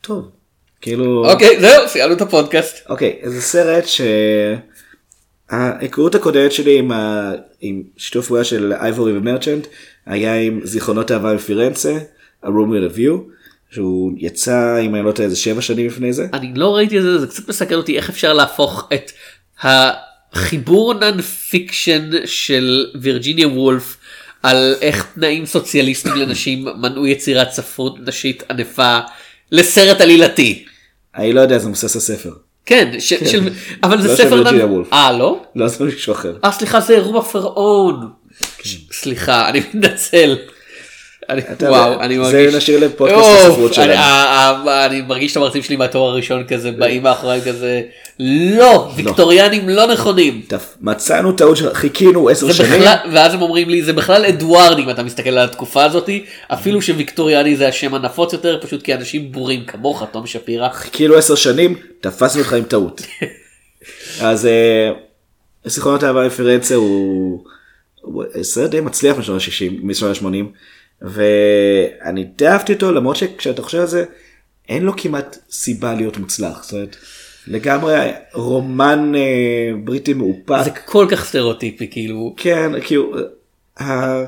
טוב, 0.00 0.30
כאילו... 0.80 1.30
אוקיי 1.30 1.60
זהו 1.60 1.88
סיימנו 1.88 2.14
את 2.14 2.20
הפודקאסט. 2.20 2.90
אוקיי, 2.90 3.20
זה 3.24 3.42
סרט 3.42 3.84
שההיכרות 5.50 6.14
הקודמת 6.14 6.52
שלי 6.52 6.78
עם, 6.78 6.92
ה... 6.92 7.32
עם 7.60 7.82
שיתוף 7.96 8.26
פעולה 8.26 8.44
של 8.44 8.72
אייבורי 8.72 9.18
ומרצ'נט 9.18 9.66
היה 10.06 10.40
עם 10.40 10.60
זיכרונות 10.64 11.10
אהבה 11.10 11.34
מפירנצה, 11.34 11.98
A 12.44 12.46
Room 12.46 12.48
with 12.48 12.94
a 12.94 12.96
View, 12.96 13.36
שהוא 13.70 14.12
יצא 14.16 14.80
אם 14.80 14.94
אני 14.94 15.04
לא 15.04 15.12
טועה 15.12 15.26
איזה 15.26 15.36
שבע 15.36 15.62
שנים 15.62 15.86
לפני 15.86 16.12
זה. 16.12 16.26
אני 16.32 16.52
לא 16.54 16.76
ראיתי 16.76 16.98
את 16.98 17.02
זה 17.02 17.18
זה 17.18 17.26
קצת 17.26 17.48
מסקרן 17.48 17.76
אותי 17.76 17.96
איך 17.96 18.10
אפשר 18.10 18.32
להפוך 18.32 18.88
את 18.94 19.12
החיבור 19.62 20.94
non-fiction 20.94 22.10
של 22.24 22.86
וירג'יניה 23.00 23.48
וולף 23.48 23.96
על 24.42 24.74
איך 24.80 25.06
תנאים 25.14 25.46
סוציאליסטיים 25.46 26.14
לנשים 26.14 26.64
מנעו 26.80 27.06
יצירת 27.06 27.50
ספרות 27.50 27.96
נשית 28.00 28.42
ענפה 28.50 28.98
לסרט 29.52 30.00
עלילתי. 30.00 30.64
אני 31.16 31.32
לא 31.32 31.40
יודע 31.40 31.58
זה 31.58 31.68
מבוסס 31.68 31.96
על 31.96 32.00
ספר. 32.02 32.45
כן, 32.66 32.90
ש- 32.98 33.14
של... 33.14 33.48
אבל 33.82 34.02
זה 34.02 34.08
לא 34.08 34.16
של 34.16 34.24
ספר... 34.24 34.34
וירג'יניה 34.34 34.66
נ- 34.66 34.70
וולף. 34.70 34.92
אה 34.92 35.12
לא? 35.12 35.40
לא 35.56 35.68
זה 35.68 35.84
מישהו 35.84 36.12
אחר. 36.12 36.32
אה 36.44 36.52
סליחה 36.52 36.80
זה 36.80 36.94
אירוע 36.94 37.22
פרעון. 37.22 38.08
סליחה 38.92 39.48
אני 39.48 39.58
מתנצל. 39.60 40.36
וואו 41.62 42.00
אני 42.00 42.14
זה 42.14 42.20
מרגיש. 42.22 42.54
נשאיר 42.54 42.80
לפודקאסט 42.86 43.28
הספרות 43.38 43.74
שלנו. 43.74 43.86
אני- 43.92 43.96
ה- 43.96 44.02
ה- 44.68 44.86
אני 44.86 45.00
מרגיש 45.02 45.32
את 45.32 45.36
המרצים 45.36 45.62
שלי 45.62 45.76
מהתואר 45.76 46.10
הראשון 46.10 46.44
כזה 46.48 46.70
באים 46.72 47.02
מאחורי 47.02 47.40
כזה 47.46 47.82
לא 48.20 48.90
ויקטוריאנים 48.96 49.68
לא 49.68 49.86
נכונים. 49.92 50.42
מצאנו 50.80 51.32
טעות 51.32 51.56
שחיכינו 51.56 52.28
עשר 52.28 52.46
זה 52.46 52.54
שנים. 52.54 52.82
ואז 53.12 53.34
הם 53.34 53.42
אומרים 53.42 53.68
לי 53.68 53.82
זה 53.82 53.92
בכלל 53.92 54.24
אדוארד 54.24 54.78
אם 54.78 54.90
אתה 54.90 55.02
מסתכל 55.02 55.30
על 55.30 55.38
התקופה 55.38 55.84
הזאתי 55.84 56.24
אפילו 56.52 56.82
שוויקטוריאני 56.82 57.56
זה 57.56 57.68
השם 57.68 57.94
הנפוץ 57.94 58.32
יותר 58.32 58.58
פשוט 58.62 58.82
כי 58.82 58.94
אנשים 58.94 59.32
בורים 59.32 59.64
כמוך 59.64 60.02
תום 60.12 60.26
שפירא. 60.26 60.68
חיכינו 60.72 61.14
עשר 61.14 61.34
שנים, 61.34 61.74
תפסנו 62.00 62.40
אותך 62.40 62.52
עם 62.52 62.64
טעות. 62.64 63.02
אז 64.20 64.46
אה, 64.46 64.90
זיכרונות 65.64 66.04
אהבה 66.04 66.26
מפירנצה 66.26 66.74
הוא 66.74 67.44
הוא 68.00 68.24
סרט 68.42 68.70
די 68.70 68.80
מצליח 68.80 69.16
משנות 69.18 69.42
ה-60, 69.42 69.72
משנות 69.82 70.16
ה-80, 70.16 70.44
ואני 71.02 72.24
די 72.36 72.48
אהבתי 72.48 72.72
אותו 72.72 72.92
למרות 72.92 73.16
שכשאתה 73.16 73.62
חושב 73.62 73.78
על 73.80 73.86
זה, 73.86 74.04
אין 74.68 74.82
לו 74.82 74.92
כמעט 74.96 75.38
סיבה 75.50 75.94
להיות 75.94 76.18
מוצלח. 76.18 76.62
זאת 76.62 76.72
אומרת, 76.72 76.96
לגמרי 77.46 77.94
רומן 78.34 79.12
אה, 79.16 79.70
בריטי 79.84 80.14
מאופק. 80.14 80.64
זה 80.64 80.70
כל 80.70 81.06
כך 81.10 81.24
סטריאוטיפי 81.24 81.88
כאילו 81.90 82.34
כן, 82.36 82.72
כאילו, 82.84 83.12
ה- 83.80 84.24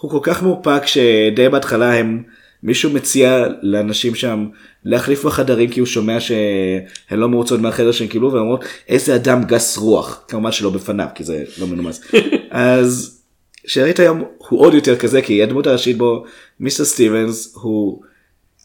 הוא 0.00 0.10
כל 0.10 0.18
כך 0.22 0.42
מאופק 0.42 0.86
שדי 0.86 1.48
בהתחלה 1.48 1.94
הם, 1.94 2.22
מישהו 2.62 2.90
מציע 2.90 3.44
לאנשים 3.62 4.14
שם 4.14 4.46
להחליף 4.84 5.24
בחדרים 5.24 5.70
כי 5.70 5.80
הוא 5.80 5.86
שומע 5.86 6.20
שהן 6.20 7.18
לא 7.18 7.28
מרוצות 7.28 7.60
מהחדר 7.60 7.92
שהם 7.92 8.08
קיבלו 8.08 8.32
והן 8.32 8.42
אומרות 8.42 8.64
איזה 8.88 9.14
אדם 9.14 9.44
גס 9.44 9.76
רוח, 9.78 10.24
כמובן 10.28 10.52
שלא 10.52 10.70
בפניו 10.70 11.06
כי 11.14 11.24
זה 11.24 11.44
לא 11.58 11.66
מנומס. 11.66 12.00
אז 12.50 13.21
שארית 13.66 14.00
היום 14.00 14.24
הוא 14.38 14.60
עוד 14.60 14.74
יותר 14.74 14.96
כזה 14.96 15.22
כי 15.22 15.42
הדמות 15.42 15.66
הראשית 15.66 15.98
בו, 15.98 16.24
מיסטר 16.60 16.84
סטיבנס, 16.84 17.54
הוא, 17.54 18.02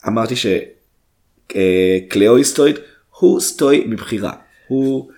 אמרתי 0.08 0.34
שקליאו 1.48 2.36
היא 2.36 2.44
סטואית, 2.44 2.76
הוא 3.20 3.40
סטואי 3.40 3.84
מבחירה. 3.88 4.34
הוא 4.68 5.10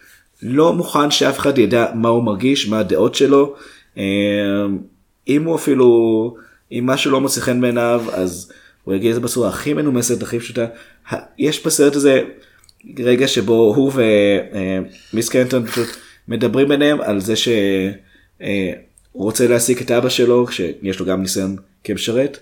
לא 0.42 0.74
מוכן 0.74 1.12
שאף 1.12 1.40
אחד 1.40 1.58
ידע 1.58 1.86
מה 1.96 2.10
הוא 2.10 2.24
מרגיש, 2.24 2.68
מה 2.68 2.80
הדעות 2.80 3.16
שלו. 3.16 3.56
אה, 3.98 4.04
אם 5.28 5.44
הוא 5.44 5.56
אפילו, 5.56 6.36
אם 6.72 6.86
משהו 6.86 7.12
לא 7.12 7.22
מוצא 7.22 7.42
חן 7.42 7.62
בעיניו, 7.62 8.04
אז 8.14 8.52
הוא 8.84 8.96
יגיד 8.96 9.10
את 9.10 9.16
זה 9.16 9.22
בצורה 9.22 9.50
הכי 9.50 9.74
מנומסת, 9.74 10.22
הכי 10.22 10.40
פשוטה. 10.40 10.66
יש 11.38 11.66
בסרט 11.66 11.96
הזה 11.96 12.22
רגע 13.00 13.28
שבו 13.28 13.74
הוא 13.76 13.92
ומיס 15.14 15.30
קנטון 15.30 15.66
פשוט 15.66 15.88
מדברים 16.28 16.68
ביניהם 16.68 17.02
על 17.02 17.20
זה 17.20 17.34
שהוא 19.12 19.24
רוצה 19.24 19.48
להעסיק 19.48 19.82
את 19.82 19.92
אבא 19.92 20.10
שלו, 20.10 20.48
שיש 20.52 21.00
לו 21.00 21.06
גם 21.06 21.22
ניסיון 21.22 21.56
כמשרת. 21.84 22.40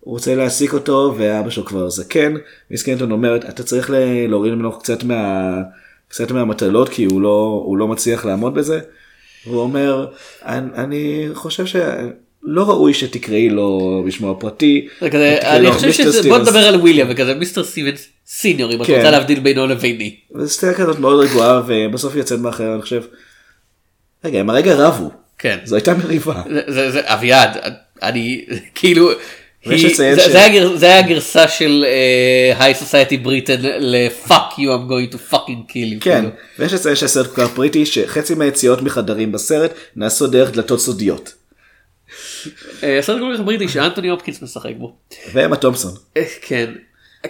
הוא 0.00 0.12
רוצה 0.12 0.34
להעסיק 0.34 0.72
אותו 0.72 1.14
ואבא 1.18 1.50
שלו 1.50 1.64
כבר 1.64 1.90
זקן. 1.90 2.34
מיס 2.70 2.82
קנטון 2.82 3.12
אומרת 3.12 3.44
אתה 3.44 3.62
צריך 3.62 3.90
להוריד 4.28 4.52
ממנו 4.52 4.78
קצת 4.78 5.04
מה... 5.04 5.52
קצת 6.08 6.30
מהמטלות 6.30 6.88
כי 6.88 7.04
הוא 7.04 7.20
לא, 7.20 7.62
הוא 7.64 7.76
לא 7.76 7.88
מצליח 7.88 8.24
לעמוד 8.24 8.54
בזה. 8.54 8.80
הוא 9.44 9.60
אומר 9.60 10.06
אני, 10.42 10.68
אני 10.74 11.28
חושב 11.34 11.66
שלא 11.66 12.70
ראוי 12.70 12.94
שתקראי 12.94 13.48
לו 13.48 14.02
בשמו 14.06 14.30
הפרטי. 14.30 14.88
זה 15.00 15.10
כזה, 15.10 15.36
תקראי 15.40 15.56
אני 15.56 15.72
חושב 15.72 15.92
שזה, 15.92 16.28
בוא. 16.28 16.38
נדבר 16.38 16.58
על 16.58 16.74
וויליאם 16.74 17.06
וכזה 17.10 17.34
מיסטר 17.34 17.64
סטיבנס 17.64 18.08
סיניור 18.26 18.72
אם 18.72 18.82
את 18.82 18.86
כן. 18.86 18.96
רוצה 18.96 19.10
להבדיל 19.10 19.40
בינו 19.40 19.66
לביני. 19.66 20.16
וזו 20.34 20.48
סצנה 20.48 20.74
כזאת 20.74 20.98
מאוד 20.98 21.24
רגועה 21.24 21.62
ובסוף 21.66 22.12
היא 22.12 22.20
יוצאת 22.20 22.40
מאחר 22.40 22.74
אני 22.74 22.82
חושב. 22.82 23.02
רגע 24.24 24.40
הם 24.40 24.50
הרגע 24.50 24.74
רבו. 24.74 25.10
כן. 25.38 25.58
זו 25.64 25.76
הייתה 25.76 25.94
מריבה. 25.94 26.42
זה- 26.48 26.62
זה 26.72 26.90
זה 26.90 27.00
אביעד 27.04 27.50
אני 28.02 28.44
כאילו. 28.74 29.10
היא- 29.64 29.96
זה- 29.96 30.20
ש- 30.20 30.30
זה 30.30 30.38
היה 30.38 30.48
גר- 30.48 30.76
זה 30.76 30.86
היה 30.86 30.98
הגרסה 30.98 31.48
של 31.48 31.84
היי 32.58 32.74
סוסייטי 32.74 33.16
בריטן 33.16 33.54
לפאק 33.62 34.52
you 34.52 34.58
I'm 34.58 34.90
going 34.90 35.14
to 35.14 35.32
fucking 35.34 35.70
kill 35.70 36.00
you. 36.00 36.00
כן, 36.00 36.20
כאילו. 36.20 36.28
ויש 36.58 36.72
לציין 36.72 36.96
שהסרט 36.96 37.26
כל 37.26 37.46
כך 37.46 37.54
בריטי 37.56 37.86
שחצי 37.86 38.34
מהיציאות 38.34 38.82
מחדרים 38.82 39.32
בסרט 39.32 39.70
נעשו 39.96 40.26
דרך 40.26 40.50
דלתות 40.50 40.80
סודיות. 40.80 41.32
אה, 42.82 42.98
הסרט 42.98 43.18
כל 43.20 43.34
כך 43.38 43.44
בריטי 43.44 43.68
שאנטוני 43.68 44.08
הופקינס 44.08 44.42
משחק 44.42 44.70
בו. 44.78 44.96
ואמה 45.32 45.56
תומפסון. 45.56 45.92
אה, 46.16 46.22
כן. 46.42 46.70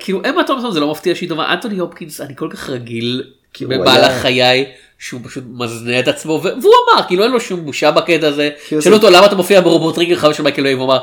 כאילו 0.01 0.21
אמה 0.31 0.45
תומפסון 0.45 0.73
זה 0.73 0.81
לא 0.81 0.91
מפתיע 0.91 1.15
שהיא 1.15 1.29
טובה 1.29 1.53
אנטוני 1.53 1.79
הופקינס 1.79 2.21
אני 2.21 2.37
כל 2.37 2.49
כך 2.53 2.71
רגיל 2.71 3.23
במהלך 3.61 3.95
היה- 4.11 4.21
חיי 4.21 4.67
שהוא 4.99 5.21
פשוט 5.25 5.45
מזנה 5.51 6.01
את 6.01 6.09
עצמו 6.09 6.41
והוא 6.43 6.75
אמר 6.95 7.03
כאילו 7.07 7.25
אין 7.25 7.33
לו 7.33 7.41
שום 7.41 7.65
בושה 7.65 7.91
בקטע 7.91 8.29
הזה 8.29 8.51
שאלו 8.81 8.97
אותו 8.97 9.11
למה 9.11 9.27
אתה 9.27 9.35
מופיע 9.35 9.61
ברובוטריגר 9.61 10.17
חבר 10.17 10.33
של 10.33 10.43
מייקל 10.43 10.67
אוהב 10.67 10.79
הוא 10.79 10.85
אמר 10.85 10.99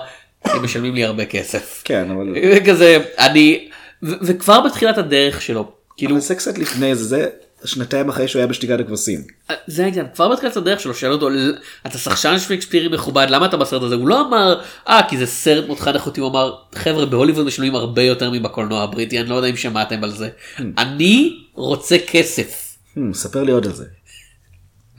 הם 0.46 0.64
משלמים 0.64 0.96
לי 0.96 1.04
הרבה 1.06 1.26
כסף. 1.26 1.82
כן, 1.86 2.12
אבל... 2.12 2.36
כזה 2.66 2.98
אני 3.20 3.70
וכבר 4.04 4.62
בתחילת 4.62 4.98
הדרך 4.98 5.41
שלו 5.41 5.72
כאילו 5.98 6.20
זה 6.20 6.36
קצת 6.36 6.58
לפני 6.58 6.96
זה, 6.96 7.28
זה 7.62 7.68
שנתיים 7.68 8.10
אחרי 8.10 8.28
שהוא 8.28 8.39
היה 8.39 8.48
בשתיקת 8.48 8.80
הכבשים. 8.80 9.22
זה 9.68 9.84
העניין 9.86 10.06
כבר 10.16 10.30
בתחילת 10.30 10.58
הדרך 10.58 10.80
שלו 10.80 10.94
שאלו 10.94 11.14
אותו 11.14 11.30
"ל- 11.30 11.58
אתה 11.88 11.98
שחקן 11.98 12.39
שייקספירי 12.39 12.88
מכובד 12.88 13.28
למה 13.30 13.46
אתה 13.46 13.58
בסרט 13.58 13.82
הזה 13.84 13.96
הוא 13.96 14.08
לא 14.08 14.22
אמר 14.22 14.62
אה 14.88 15.02
כי 15.10 15.18
זה 15.18 15.26
סרט 15.26 15.68
מותחן 15.68 15.94
איכותי 15.94 16.22
הוא 16.22 16.30
אמר 16.30 16.56
חבר'ה 16.76 17.06
בהוליווד 17.06 17.46
משלמים 17.46 17.76
הרבה 17.76 18.02
יותר 18.02 18.32
מבקולנוע 18.32 18.84
הבריטי 18.84 19.20
אני 19.20 19.30
לא 19.30 19.36
יודע 19.36 19.48
אם 19.48 19.56
שמעתם 19.56 20.04
על 20.04 20.12
זה 20.12 20.30
אני 20.78 21.34
רוצה 21.54 21.96
כסף. 22.08 22.73
Hmm, 22.98 23.14
ספר 23.14 23.44
לי 23.44 23.52
עוד 23.52 23.66
על 23.66 23.74
זה. 23.74 23.86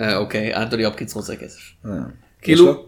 אה, 0.01 0.17
אוקיי 0.17 0.55
אנטוני 0.55 0.85
הופקינס 0.85 1.15
רוצה 1.15 1.37
כסף. 1.37 1.61
אה, 1.87 1.91
כאילו 2.43 2.65
לו? 2.65 2.87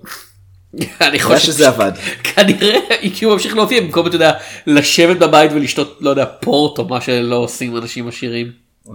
אני 1.09 1.21
חושב 1.21 1.39
שזה 1.39 1.69
עבד. 1.69 1.93
כנראה 2.23 2.79
כי 3.15 3.25
הוא 3.25 3.33
ממשיך 3.33 3.57
להופיע 3.57 3.81
במקום 3.81 4.07
אתה 4.07 4.17
יודע 4.17 4.33
לשבת 4.67 5.17
בבית 5.17 5.51
ולשתות 5.55 5.99
לא 6.01 6.11
יודע 6.11 6.25
פורט 6.41 6.79
או 6.79 6.89
מה 6.89 7.01
שלא 7.01 7.37
עושים 7.37 7.77
אנשים 7.77 8.09
עשירים. 8.09 8.53
אה. 8.89 8.93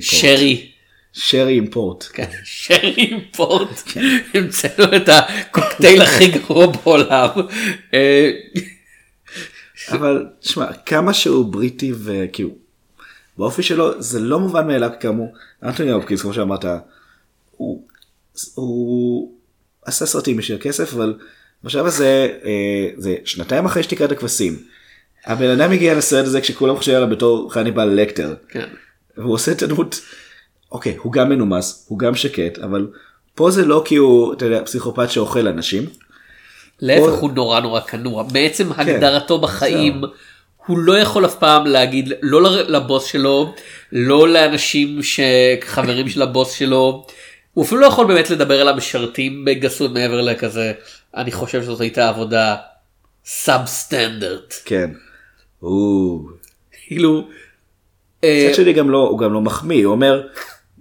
שרי. 0.00 0.70
שרי 1.12 1.56
עם 1.56 1.66
פורט. 1.66 2.04
כן, 2.12 2.28
שרי 2.44 2.94
עם 2.96 3.20
פורט, 3.36 3.82
המצאנו 4.34 4.96
את 4.96 5.08
הקוקטייל 5.08 6.02
הכי 6.02 6.30
גרוע 6.30 6.66
בעולם. 6.66 7.28
אבל 9.92 10.26
תשמע, 10.40 10.72
כמה 10.72 11.14
שהוא 11.14 11.52
בריטי 11.52 11.92
וכאילו, 12.04 12.50
באופי 13.38 13.62
שלו 13.62 14.02
זה 14.02 14.20
לא 14.20 14.40
מובן 14.40 14.66
מאליו 14.66 14.90
כאמור. 15.00 15.32
אנטוני 15.62 15.90
הופקינס, 15.90 16.22
כמו 16.22 16.34
שאמרת, 16.34 16.64
הוא, 17.50 17.82
הוא 18.54 19.32
עשה 19.84 20.06
סרטים 20.06 20.36
בשביל 20.36 20.58
כסף, 20.60 20.94
אבל 20.94 21.14
בשלב 21.64 21.86
הזה, 21.86 22.28
אה, 22.44 22.88
זה 22.96 23.14
שנתיים 23.24 23.66
אחרי 23.66 23.82
שתיקת 23.82 24.12
הכבשים. 24.12 24.56
הבן 25.26 25.50
אדם 25.50 25.72
הגיע 25.72 25.94
לסרט 25.94 26.26
הזה 26.26 26.40
כשכולם 26.40 26.76
חושבים 26.76 26.96
עליו 26.96 27.08
בתור 27.10 27.52
חניבל 27.52 27.84
לקטר. 27.84 28.34
כן. 28.48 28.68
והוא 29.16 29.34
עושה 29.34 29.52
את 29.52 29.62
הדמות, 29.62 30.00
אוקיי, 30.72 30.96
הוא 31.02 31.12
גם 31.12 31.28
מנומס, 31.28 31.86
הוא 31.88 31.98
גם 31.98 32.14
שקט, 32.14 32.58
אבל 32.58 32.88
פה 33.34 33.50
זה 33.50 33.64
לא 33.64 33.82
כי 33.84 33.96
הוא, 33.96 34.32
אתה 34.32 34.44
יודע, 34.44 34.64
פסיכופת 34.64 35.10
שאוכל 35.10 35.48
אנשים. 35.48 35.86
להפך 36.80 37.12
הוא 37.12 37.30
נורא 37.30 37.60
נורא 37.60 37.80
כנוע, 37.80 38.22
בעצם 38.22 38.72
כן, 38.72 38.80
הגדרתו 38.80 39.40
בחיים 39.40 40.02
הוא 40.68 40.78
לא 40.78 40.98
יכול 40.98 41.26
אף 41.26 41.34
פעם 41.34 41.66
להגיד 41.66 42.12
לא 42.22 42.50
לבוס 42.50 43.04
שלו, 43.04 43.54
לא 43.92 44.28
לאנשים 44.28 45.00
שחברים 45.02 46.08
של 46.08 46.22
הבוס 46.22 46.52
שלו, 46.52 47.06
הוא 47.54 47.64
אפילו 47.64 47.80
לא 47.80 47.86
יכול 47.86 48.06
באמת 48.06 48.30
לדבר 48.30 48.60
על 48.60 48.68
המשרתים 48.68 49.44
בגסות 49.44 49.92
מעבר 49.92 50.20
לכזה, 50.20 50.72
אני 51.16 51.32
חושב 51.32 51.62
שזאת 51.62 51.80
הייתה 51.80 52.08
עבודה 52.08 52.56
סאב 53.24 53.66
סטנדרט, 53.66 54.54
כן. 54.64 54.90
כאילו. 56.72 57.28
אה, 58.24 58.46
מצד 58.46 58.54
שני 58.54 58.72
גם 58.72 58.90
לא, 58.90 58.98
הוא 58.98 59.18
גם 59.18 59.32
לא 59.32 59.40
מחמיא, 59.40 59.84
הוא 59.86 59.92
אומר, 59.92 60.26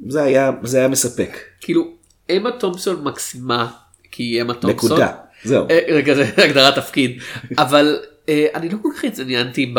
זה 0.08 0.24
היה, 0.24 0.52
זה 0.64 0.78
היה 0.78 0.88
מספק. 0.88 1.38
כאילו 1.62 1.88
אמה 2.30 2.52
תומפסון 2.52 3.04
מקסימה 3.04 3.68
כי 4.12 4.24
היא 4.24 4.42
אמה 4.42 4.54
תומפסון. 4.54 4.92
נקודה. 4.92 5.12
זהו. 5.44 5.66
אה, 5.70 5.80
זה 5.94 6.04
כזה 6.04 6.32
הגדרת 6.38 6.76
תפקיד 6.76 7.22
אבל 7.58 8.00
אני 8.56 8.70
לא 8.70 8.78
כל 8.82 8.90
כך 8.98 9.04
התעניינתי 9.04 9.74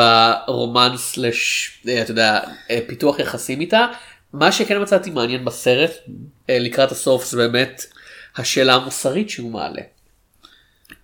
ברומן 0.47 0.93
סלש 0.97 1.71
אה, 1.89 2.03
אתה 2.03 2.11
יודע 2.11 2.41
אה, 2.71 2.79
פיתוח 2.87 3.19
יחסים 3.19 3.61
איתה 3.61 3.87
מה 4.33 4.53
שכן 4.53 4.83
מצאתי 4.83 5.11
מעניין 5.11 5.45
בסרט 5.45 5.91
אה, 6.51 6.59
לקראת 6.59 6.93
הסוף 6.93 7.25
זה 7.31 7.37
באמת 7.37 7.87
השאלה 8.37 8.75
המוסרית 8.75 9.31
שהוא 9.31 9.51
מעלה. 9.53 9.83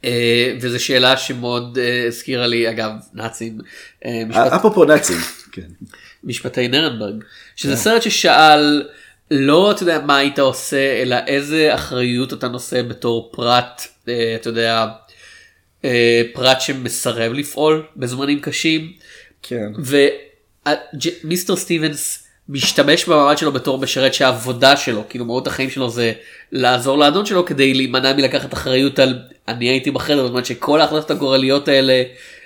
אה, 0.04 0.54
וזו 0.60 0.84
שאלה 0.84 1.16
שמאוד 1.16 1.78
אה, 1.78 2.04
הזכירה 2.06 2.46
לי 2.46 2.70
אגב 2.70 2.90
נאצים 3.14 3.58
אה, 4.04 4.22
משפט- 4.28 4.52
אפרופו 4.52 4.84
נאצים. 4.84 5.16
כן. 5.52 5.68
משפטי 6.24 6.68
נרנברג 6.68 7.24
שזה 7.56 7.76
סרט 7.76 8.02
ששאל 8.02 8.88
לא 9.30 9.70
אתה 9.70 9.82
יודע 9.82 9.98
מה 10.00 10.16
היית 10.16 10.38
עושה 10.38 11.02
אלא 11.02 11.16
איזה 11.26 11.74
אחריות 11.74 12.32
אתה 12.32 12.48
נושא 12.48 12.82
בתור 12.82 13.30
פרט 13.32 13.82
אה, 14.08 14.36
אתה 14.40 14.48
יודע 14.48 14.78
אה, 14.82 14.86
פרט 16.32 16.60
שמסרב 16.60 17.32
לפעול 17.32 17.82
בזמנים 17.96 18.40
קשים. 18.40 18.92
כן. 19.42 19.72
ומיסטר 20.64 21.56
סטיבנס 21.56 22.24
משתמש 22.48 23.04
במעמד 23.04 23.38
שלו 23.38 23.52
בתור 23.52 23.78
משרת 23.78 24.14
שהעבודה 24.14 24.76
שלו 24.76 25.02
כאילו 25.08 25.24
מהות 25.24 25.46
החיים 25.46 25.70
שלו 25.70 25.90
זה 25.90 26.12
לעזור 26.52 26.98
לאדון 26.98 27.26
שלו 27.26 27.44
כדי 27.44 27.74
להימנע 27.74 28.12
מלקחת 28.12 28.52
אחריות 28.52 28.98
על 28.98 29.18
אני 29.48 29.68
הייתי 29.68 29.90
בחדר 29.90 30.24
בזמן 30.24 30.44
שכל 30.44 30.80
ההחלטות 30.80 31.10
הגורליות 31.10 31.68
האלה 31.68 32.02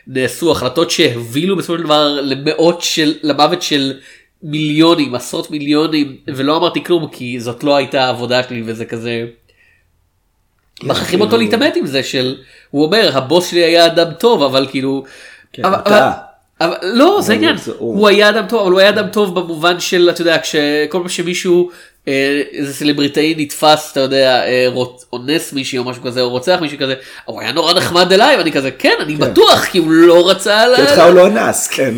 נעשו 0.06 0.52
החלטות 0.52 0.90
שהובילו 0.90 1.56
בסופו 1.56 1.78
של 1.78 1.84
דבר 1.84 2.20
למאות 2.22 2.82
של 2.82 3.14
למוות 3.22 3.62
של 3.62 3.98
מיליונים 4.42 5.14
עשרות 5.14 5.50
מיליונים 5.50 6.16
ולא 6.26 6.56
אמרתי 6.56 6.84
כלום 6.84 7.08
כי 7.12 7.40
זאת 7.40 7.64
לא 7.64 7.76
הייתה 7.76 8.04
העבודה 8.04 8.42
שלי 8.42 8.62
וזה 8.66 8.84
כזה. 8.84 9.26
מכריחים 10.82 11.20
אותו 11.20 11.36
להתעמת 11.36 11.76
עם 11.76 11.86
זה 11.86 12.02
של 12.02 12.36
הוא 12.70 12.84
אומר 12.84 13.10
הבוס 13.14 13.50
שלי 13.50 13.60
היה 13.64 13.86
אדם 13.86 14.10
טוב 14.18 14.42
אבל 14.42 14.66
כאילו. 14.70 15.04
כן, 15.52 15.64
אבל- 15.64 15.74
הוא 15.74 15.82
אבל- 15.86 15.90
טעה. 15.90 16.12
אבל 16.60 16.76
לא 16.82 17.18
זה 17.22 17.32
עניין 17.32 17.56
הוא. 17.78 18.08
היה 18.08 18.28
אדם 18.28 18.46
טוב 18.48 18.60
אבל 18.62 18.70
הוא 18.72 18.80
היה 18.80 18.88
אדם 18.88 19.08
טוב 19.08 19.40
במובן 19.40 19.80
של 19.80 20.10
אתה 20.10 20.20
יודע 20.22 20.38
כשכל 20.42 20.98
פעם 20.98 21.08
שמישהו 21.08 21.70
אה, 22.08 22.42
איזה 22.52 22.74
סלבריטאי 22.74 23.34
נתפס 23.38 23.92
אתה 23.92 24.00
יודע 24.00 24.44
אה, 24.46 24.66
אונס 25.12 25.52
מישהי 25.52 25.78
או 25.78 25.84
משהו 25.84 26.02
כזה 26.02 26.20
או 26.20 26.28
רוצח 26.30 26.58
מישהו 26.60 26.78
כזה 26.78 26.94
הוא 27.24 27.40
היה 27.40 27.52
נורא 27.52 27.72
נחמד 27.74 28.12
אליי 28.12 28.36
ואני 28.36 28.52
כזה 28.52 28.70
כן 28.70 28.94
אני 29.00 29.16
בטוח 29.16 29.64
כי 29.64 29.78
הוא 29.78 29.90
לא 29.90 30.30
רצה 30.30 30.64
כי 30.76 30.82
אותך 30.82 30.98
הוא 30.98 31.14
לא 31.14 31.26
אנס, 31.26 31.66
כן. 31.68 31.94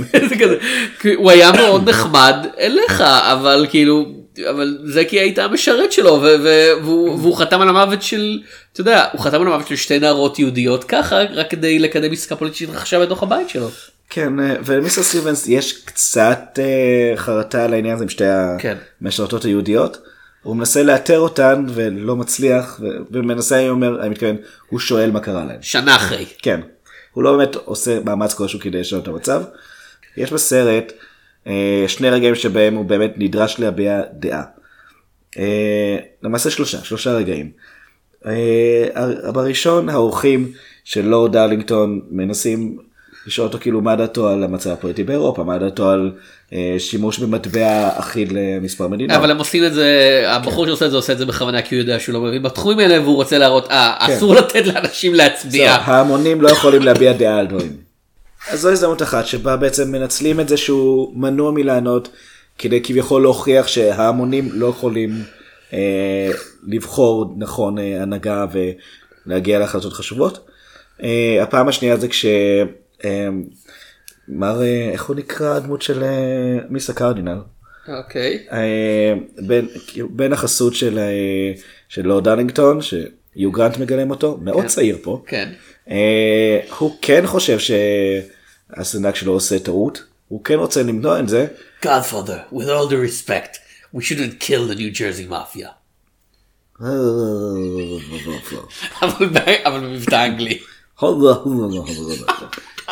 הוא 1.16 1.30
היה 1.30 1.52
מאוד 1.52 1.88
נחמד 1.88 2.34
אליך 2.60 3.00
אבל 3.00 3.66
כאילו 3.70 4.04
אבל 4.50 4.78
זה 4.84 5.04
כי 5.04 5.20
היית 5.20 5.38
המשרת 5.38 5.92
שלו 5.92 6.12
ו- 6.22 6.36
ו- 6.42 6.70
והוא, 6.82 7.18
והוא 7.18 7.36
חתם 7.36 7.60
על 7.60 7.68
המוות 7.68 8.02
של 8.02 8.40
אתה 8.72 8.80
יודע 8.80 9.06
הוא 9.12 9.20
חתם 9.20 9.40
על 9.40 9.46
המוות 9.46 9.68
של 9.68 9.76
שתי 9.76 9.98
נערות 9.98 10.38
יהודיות 10.38 10.84
ככה 10.84 11.16
רק 11.22 11.50
כדי 11.50 11.78
לקדם 11.78 12.12
עסקה 12.12 12.36
פוליטית 12.36 12.58
שהתרחשה 12.58 13.00
בתוך 13.00 13.22
הבית 13.22 13.48
שלו. 13.48 13.68
כן, 14.10 14.40
אה, 14.40 14.54
ולמיסטר 14.64 15.02
סטיבנס 15.02 15.48
יש 15.48 15.72
קצת 15.84 16.58
אה, 16.58 17.16
חרטה 17.16 17.64
על 17.64 17.74
העניין 17.74 17.94
הזה 17.94 18.04
עם 18.04 18.08
שתי 18.08 18.24
כן. 18.58 18.76
המשרתות 19.02 19.44
היהודיות. 19.44 19.98
הוא 20.42 20.56
מנסה 20.56 20.82
לאתר 20.82 21.18
אותן 21.18 21.64
ולא 21.68 22.16
מצליח, 22.16 22.80
ומנסה, 23.10 23.58
אני 23.58 23.68
אומר, 23.68 24.00
אני 24.00 24.08
מתכוון, 24.08 24.36
הוא 24.68 24.80
שואל 24.80 25.10
מה 25.10 25.20
קרה 25.20 25.44
להן. 25.44 25.62
שנה 25.62 25.96
אחרי. 25.96 26.26
כן. 26.42 26.60
הוא 27.12 27.24
לא 27.24 27.36
באמת 27.36 27.54
עושה 27.54 27.98
מאמץ 28.04 28.34
כלשהו 28.34 28.60
כדי 28.60 28.80
לשנות 28.80 29.02
את 29.02 29.08
המצב. 29.08 29.42
יש 30.16 30.32
בסרט 30.32 30.92
שני 31.86 32.10
רגעים 32.10 32.34
שבהם 32.34 32.74
הוא 32.74 32.84
באמת 32.84 33.14
נדרש 33.16 33.58
להביע 33.58 34.02
דעה. 34.12 34.42
אה, 35.38 35.96
למעשה 36.22 36.50
שלושה, 36.50 36.78
שלושה 36.84 37.12
רגעים. 37.12 37.50
אה, 38.26 39.32
בראשון 39.32 39.88
האורחים 39.88 40.52
של 40.84 41.06
לורד 41.06 41.32
דרלינגטון 41.32 42.00
מנסים 42.10 42.78
לשאול 43.26 43.46
אותו 43.46 43.58
כאילו 43.60 43.80
מה 43.80 43.96
דעתו 43.96 44.28
על 44.28 44.44
המצב 44.44 44.70
הפוליטי 44.70 45.04
באירופה, 45.04 45.44
מה 45.44 45.58
דעתו 45.58 45.90
על 45.90 46.12
אה, 46.52 46.74
שימוש 46.78 47.18
במטבע 47.18 47.98
אחיד 47.98 48.32
למספר 48.32 48.88
מדינות. 48.88 49.16
אבל 49.16 49.30
הם 49.30 49.38
עושים 49.38 49.64
את 49.64 49.74
זה 49.74 50.22
הבחור 50.26 50.66
שעושה 50.66 50.86
את 50.86 50.90
זה 50.90 50.96
עושה 50.96 51.12
את 51.12 51.18
זה 51.18 51.26
בכוונה 51.26 51.62
כי 51.62 51.74
הוא 51.74 51.82
יודע 51.82 51.98
שהוא 52.00 52.12
לא 52.12 52.20
מבין 52.20 52.42
בתחומים 52.42 52.78
האלה 52.78 53.02
והוא 53.02 53.16
רוצה 53.16 53.38
להראות 53.38 53.70
אה 53.70 53.96
כן. 54.06 54.12
אסור 54.12 54.34
לתת 54.34 54.66
לאנשים 54.66 55.14
להצביע. 55.14 55.72
זהו, 55.72 55.82
ההמונים 55.84 56.42
לא 56.42 56.48
יכולים 56.48 56.82
להביע 56.82 57.12
דעה 57.12 57.38
על 57.38 57.46
דברים. 57.46 57.89
אז 58.50 58.60
זו 58.60 58.70
הזדמנות 58.70 59.02
אחת 59.02 59.26
שבה 59.26 59.56
בעצם 59.56 59.92
מנצלים 59.92 60.40
את 60.40 60.48
זה 60.48 60.56
שהוא 60.56 61.12
מנוע 61.16 61.52
מלענות 61.52 62.08
כדי 62.58 62.82
כביכול 62.82 63.22
להוכיח 63.22 63.66
שההמונים 63.66 64.48
לא 64.52 64.66
יכולים 64.66 65.10
אה, 65.72 66.30
לבחור 66.66 67.34
נכון 67.36 67.78
אה, 67.78 68.02
הנהגה 68.02 68.46
ולהגיע 69.26 69.58
להחלטות 69.58 69.92
חשובות. 69.92 70.48
אה, 71.02 71.42
הפעם 71.42 71.68
השנייה 71.68 71.96
זה 71.96 72.08
כש... 72.08 72.26
אה, 73.04 73.28
מר, 74.28 74.62
אה, 74.62 74.90
איך 74.92 75.04
הוא 75.04 75.16
נקרא 75.16 75.56
הדמות 75.56 75.82
של 75.82 76.02
אה, 76.02 76.58
מיס 76.68 76.90
הקרדינל? 76.90 77.38
אוקיי. 77.88 78.46
אה, 78.52 79.14
בין, 79.46 79.68
בין 80.10 80.32
החסות 80.32 80.74
של, 80.74 80.98
אה, 80.98 81.52
של 81.88 82.02
לורד 82.06 82.24
דרלינגטון, 82.24 82.78
שיו 82.82 83.52
גרנט 83.52 83.78
מגלם 83.78 84.10
אותו, 84.10 84.38
מאוד 84.42 84.66
צעיר 84.66 84.98
פה. 85.02 85.22
כן. 85.26 85.48
אה, 85.90 86.60
הוא 86.78 86.96
כן 87.02 87.26
חושב 87.26 87.58
שהסנדק 88.76 89.14
שלו 89.14 89.32
עושה 89.32 89.58
טעות, 89.58 90.04
הוא 90.28 90.44
כן 90.44 90.54
רוצה 90.54 90.82
למנוע 90.82 91.20
את 91.20 91.28
זה, 91.28 91.46
Godfather, 91.84 92.52
with 92.54 92.66
all 92.66 92.90
due 92.90 93.08
respect, 93.10 93.56
we 93.96 93.98
shouldn't 94.00 94.42
kill 94.44 94.72
the 94.72 94.76
New 94.76 94.96
Jersey 94.98 95.30
Mafia. 95.30 95.68
אבל 99.02 99.26
במבטא 99.80 100.26
אנגלי. 100.26 100.58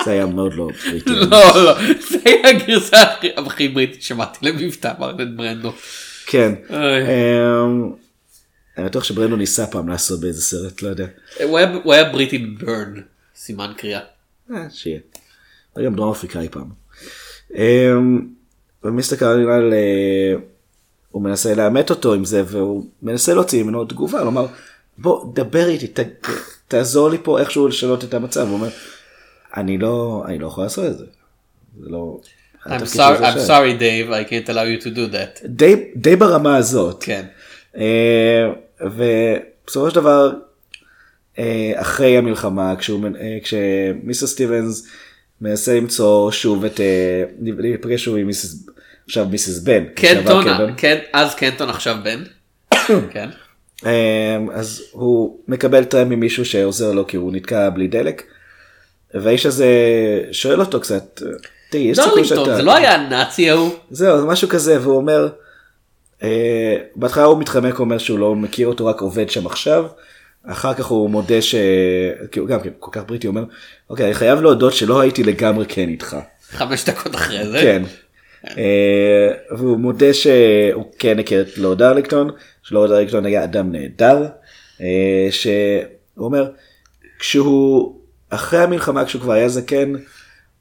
זה 0.05 0.11
היה 0.11 0.27
מאוד 0.27 0.55
לא 0.55 0.69
בריטי. 0.91 1.11
לא 1.11 1.29
לא 1.65 1.75
זה 2.11 2.19
היה 2.25 2.49
הגרסה 2.51 2.97
הכי- 3.47 3.69
בריטית 3.69 4.03
שמעתי 4.03 4.39
למבטא 4.47 4.93
מרלן 4.99 5.37
ברנדו. 5.37 5.73
כן. 6.27 6.55
אמ, 6.71 7.93
אני 8.79 8.85
בטוח 8.87 9.05
שברנדו 9.05 9.37
ניסה 9.37 9.67
פעם 9.67 9.89
לעשות 9.89 10.21
באיזה 10.21 10.43
סרט, 10.43 10.83
לא 10.83 10.89
יודע. 10.89 11.07
הוא 11.43 11.59
היה- 11.93 12.05
בריטי 12.13 12.39
בברן 12.39 12.95
סימן 13.37 13.73
קריאה. 13.77 14.01
אה, 14.55 14.65
שיהיה. 14.71 15.01
היה 15.79 15.87
גם 15.87 15.95
דרום 15.95 16.11
אפריקאי 16.11 16.49
פעם. 16.49 16.69
אמ, 17.55 18.29
ומיסטר 18.85 19.17
קרדינל 19.17 19.73
אה, 19.73 20.35
הוא 21.11 21.23
מנסה 21.23 21.55
לאמת 21.55 21.91
אותו 21.91 22.15
עם 22.15 22.25
זה 22.25 22.43
והוא 22.47 22.85
מנסה 23.03 23.35
להוציא 23.35 23.63
ממנו 23.63 23.85
תגובה, 23.85 24.25
לומר 24.25 24.47
בוא 24.99 25.33
דבר 25.35 25.69
איתי, 25.69 25.87
ת, 25.87 26.01
תעזור 26.69 27.11
לי 27.11 27.19
פה 27.23 27.41
איכשהו 27.41 27.69
לשנות 27.69 28.05
את 28.05 28.15
המצב. 28.15 28.41
הוא 28.41 28.53
אומר 28.53 28.69
אני 29.57 29.79
לא, 29.79 30.25
אני 30.27 30.39
לא 30.39 30.47
יכול 30.47 30.65
לעשות 30.65 30.87
את 30.87 30.99
זה. 30.99 31.05
זה 31.81 31.91
לא... 31.91 32.21
I'm 32.65 32.69
sorry, 32.69 33.21
I'm 33.21 33.39
שם." 33.39 33.47
sorry 33.47 33.81
Dave, 33.81 34.11
I 34.11 34.31
can't 34.31 34.49
allow 34.49 34.65
you 34.65 34.85
to 34.85 34.89
do 34.89 35.13
that. 35.13 35.47
די, 35.47 35.75
די 35.97 36.17
ברמה 36.17 36.57
הזאת. 36.57 37.03
כן. 37.05 37.27
אה, 37.77 38.51
ובסופו 38.81 39.91
של 39.91 39.97
דבר 39.97 40.33
אה, 41.39 41.73
אחרי 41.77 42.19
המלחמה 42.19 42.77
כשהוא 42.77 43.05
אה, 43.21 43.39
כשמיסטר 43.43 44.27
סטיבנס 44.27 44.87
מנסה 45.41 45.75
למצוא 45.75 46.31
שוב 46.31 46.65
את 46.65 46.81
אה, 46.81 47.25
להיפגש 47.41 48.05
שוב 48.05 48.17
עם 48.17 48.27
מיסיס 48.27 48.67
עכשיו 49.05 49.27
מיסיס 49.31 49.59
בן. 49.59 49.85
קנטון, 49.95 50.45
קנטון. 50.45 50.75
כן, 50.77 50.99
אז 51.13 51.35
קנטון 51.35 51.69
עכשיו 51.69 51.97
בן. 52.05 52.23
כן. 53.13 53.29
אה, 53.87 54.39
אז 54.53 54.83
הוא 54.93 55.39
מקבל 55.49 55.85
טרם 55.85 56.09
ממישהו 56.09 56.45
שעוזר 56.45 56.93
לו 56.93 57.07
כי 57.07 57.17
הוא 57.17 57.33
נתקע 57.33 57.71
בלי 57.71 57.89
דלק. 57.89 58.23
והאיש 59.15 59.47
הזה 59.47 59.69
שואל 60.33 60.61
אותו 60.61 60.81
קצת. 60.81 61.23
תראי, 61.71 61.85
יש 61.85 61.99
סיכוי 61.99 62.13
דרלינגטון, 62.13 62.45
שאתה... 62.45 62.57
זה 62.57 62.63
לא 62.63 62.77
היה 62.77 62.95
הנאצי 62.95 63.51
ההוא. 63.51 63.71
זהו, 63.91 64.21
זה 64.21 64.27
משהו 64.27 64.49
כזה, 64.49 64.81
והוא 64.81 64.97
אומר, 64.97 65.29
אה, 66.23 66.77
בהתחלה 66.97 67.25
הוא 67.25 67.39
מתחמק, 67.39 67.75
הוא 67.75 67.85
אומר 67.85 67.99
שהוא 67.99 68.19
לא 68.19 68.35
מכיר 68.35 68.69
אותו, 68.69 68.87
רק 68.87 69.01
עובד 69.01 69.31
שם 69.31 69.47
עכשיו. 69.47 69.87
אחר 70.51 70.75
כך 70.75 70.87
הוא 70.87 71.11
מודה 71.11 71.43
ש... 71.43 71.55
כי 72.33 72.41
הוא 72.41 72.49
גם 72.49 72.61
כן, 72.61 72.71
כל 72.79 72.91
כך 72.93 73.03
בריטי, 73.07 73.27
הוא 73.27 73.37
אומר, 73.37 73.47
אוקיי, 73.91 74.07
אני 74.07 74.15
חייב 74.15 74.41
להודות 74.41 74.75
שלא 74.75 75.01
הייתי 75.01 75.25
לגמרי 75.25 75.67
כן 75.69 75.89
איתך. 75.89 76.17
חמש 76.51 76.85
דקות 76.85 77.15
אחרי 77.15 77.47
זה. 77.47 77.59
כן. 77.61 77.83
אה, 78.47 79.57
והוא 79.57 79.79
מודה 79.79 80.15
שהוא 80.15 80.93
כן 80.99 81.19
הכיר 81.19 81.41
את 81.41 81.59
לורד 81.59 81.79
דרלינגטון, 81.79 82.31
שלורד 82.63 82.91
דרלינגטון 82.91 83.27
היה 83.27 83.45
אדם 83.45 83.73
נהדר, 83.73 84.27
אה, 84.81 85.29
שהוא 85.31 86.27
אומר, 86.27 86.51
כשהוא, 87.19 88.01
אחרי 88.31 88.61
המלחמה, 88.61 89.05
כשהוא 89.05 89.23
כבר 89.23 89.33
היה 89.33 89.49
זקן, 89.49 89.93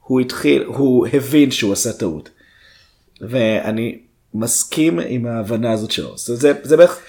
הוא 0.04 0.20
התחיל, 0.20 0.64
הוא 0.64 1.08
הבין 1.14 1.52
שהוא 1.52 1.74
עשה 1.74 1.94
טעות. 1.94 2.30
ואני 3.22 4.00
מסכים 4.34 5.00
עם 5.08 5.26
ההבנה 5.26 5.72
הזאת 5.72 5.92
שלו. 5.92 6.18
זה, 6.18 6.36
זה, 6.36 6.54
זה 6.64 6.78
בערך 6.78 7.00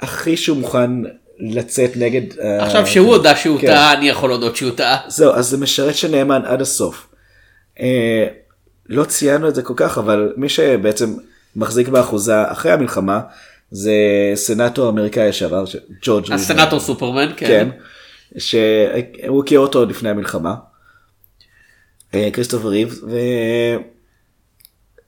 הכי 0.00 0.36
שהוא 0.36 0.56
מוכן 0.56 0.90
לצאת 1.40 1.96
נגד... 1.96 2.38
אה, 2.38 2.64
עכשיו 2.64 2.86
שהוא 2.86 3.08
הודה 3.14 3.36
שהוא 3.36 3.60
כן. 3.60 3.66
טעה, 3.66 3.92
אני 3.92 4.08
יכול 4.08 4.30
להודות 4.30 4.56
שהוא 4.56 4.70
טעה. 4.70 4.98
זהו, 5.08 5.32
אז 5.32 5.46
זה 5.48 5.56
משרת 5.56 5.94
שנאמן 5.94 6.42
עד 6.44 6.60
הסוף. 6.60 7.06
אה, 7.80 8.26
לא 8.88 9.04
ציינו 9.04 9.48
את 9.48 9.54
זה 9.54 9.62
כל 9.62 9.74
כך, 9.76 9.98
אבל 9.98 10.32
מי 10.36 10.48
שבעצם 10.48 11.14
מחזיק 11.56 11.88
באחוזה 11.88 12.52
אחרי 12.52 12.72
המלחמה, 12.72 13.20
זה 13.70 13.92
סנאטור 14.34 14.88
אמריקאי 14.88 15.28
לשעבר, 15.28 15.66
ש- 15.66 15.76
ג'ורג'. 16.02 16.32
הסנאטור 16.32 16.80
סופרמן, 16.80 17.32
כן. 17.36 17.46
כן. 17.46 17.68
שהוא 18.38 19.42
הכיר 19.42 19.60
אותו 19.60 19.78
עוד 19.78 19.90
לפני 19.90 20.10
המלחמה. 20.10 20.54
אה, 22.14 22.28
כריסטופר 22.32 22.68
ריב, 22.68 23.00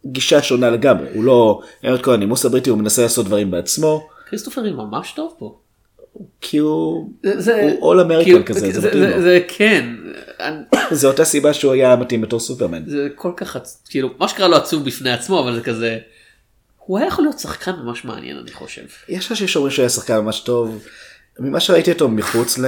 וגישה 0.05 0.43
שונה 0.43 0.71
לגמרי, 0.71 1.07
הוא 1.15 1.25
לא, 1.25 1.61
אין 1.83 1.95
את 1.95 2.03
כל 2.05 2.15
הנימוס 2.15 2.45
הבריטי, 2.45 2.71
הוא 2.71 2.79
מנסה 2.79 3.03
לעשות 3.03 3.27
דברים 3.27 3.51
בעצמו, 3.51 4.09
כריסטופר 4.29 4.65
ריב 4.65 4.75
ממש 4.75 5.13
טוב 5.13 5.35
פה. 5.39 5.59
כי 6.41 6.59
הוא 6.59 7.11
American 8.03 8.25
כאילו, 8.25 8.45
כזה, 8.45 8.61
זה 8.73 8.81
זה- 8.81 8.89
מתאים 8.89 9.03
זה- 9.03 9.17
לו. 9.17 9.23
זה 9.23 9.41
כן. 9.49 9.87
זה 10.91 11.07
אותה 11.07 11.25
סיבה 11.25 11.53
שהוא 11.53 11.73
היה 11.73 11.97
מתאים 11.97 12.21
בתור 12.21 12.41
סופרמן. 12.41 12.83
זה 12.87 13.09
כל 13.15 13.33
כך 13.37 13.57
כאילו 13.89 14.11
מה 14.19 14.29
שקרה 14.29 14.49
לו 14.49 14.57
עצוב 14.57 14.85
בפני 14.85 15.13
עצמו 15.13 15.41
אבל 15.41 15.55
זה 15.55 15.61
כזה. 15.61 15.99
הוא 16.79 16.99
היה 16.99 17.07
יכול 17.09 17.25
להיות 17.25 17.39
שחקן 17.39 17.73
ממש 17.85 18.05
מעניין 18.05 18.37
אני 18.39 18.53
חושב. 18.53 18.83
יש 19.09 19.31
אנשים 19.31 19.49
שאומרים 19.49 19.71
שהוא 19.73 19.83
היה 19.83 19.89
שחקן 19.91 20.19
ממש 20.19 20.41
טוב. 20.41 20.83
ממה 21.39 21.61
שראיתי 21.61 21.93
אותו 21.93 22.09
מחוץ 22.09 22.59
ל... 22.59 22.67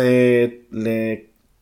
ל... 0.72 0.88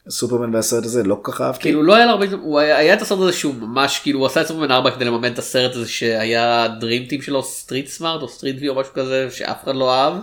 סופרמן 0.09 0.55
והסרט 0.55 0.85
הזה 0.85 1.03
לא 1.03 1.19
כל 1.23 1.33
כך 1.33 1.41
אהבתי. 1.41 1.63
כאילו 1.63 1.83
לא 1.83 1.95
היה 1.95 2.07
לו 2.07 2.13
הרבה, 2.13 2.27
הוא 2.43 2.59
היה, 2.59 2.77
היה 2.77 2.95
את 2.95 3.03
הסרט 3.03 3.19
הזה 3.21 3.33
שהוא 3.33 3.55
ממש 3.55 3.99
כאילו 3.99 4.19
הוא 4.19 4.27
עשה 4.27 4.41
את 4.41 4.47
סופרמן 4.47 4.71
4 4.71 4.91
כדי 4.91 5.05
לממן 5.05 5.33
את 5.33 5.39
הסרט 5.39 5.75
הזה 5.75 5.89
שהיה 5.89 6.69
dream 6.81 7.07
team 7.07 7.23
שלו 7.23 7.43
Street 7.43 7.87
Smart 7.87 8.23
או 8.23 8.29
Street 8.29 8.57
Wise 8.61 8.68
או 8.69 8.75
משהו 8.75 8.93
כזה 8.95 9.29
שאף 9.31 9.65
אחד 9.65 9.75
לא 9.75 9.95
אהב. 9.95 10.15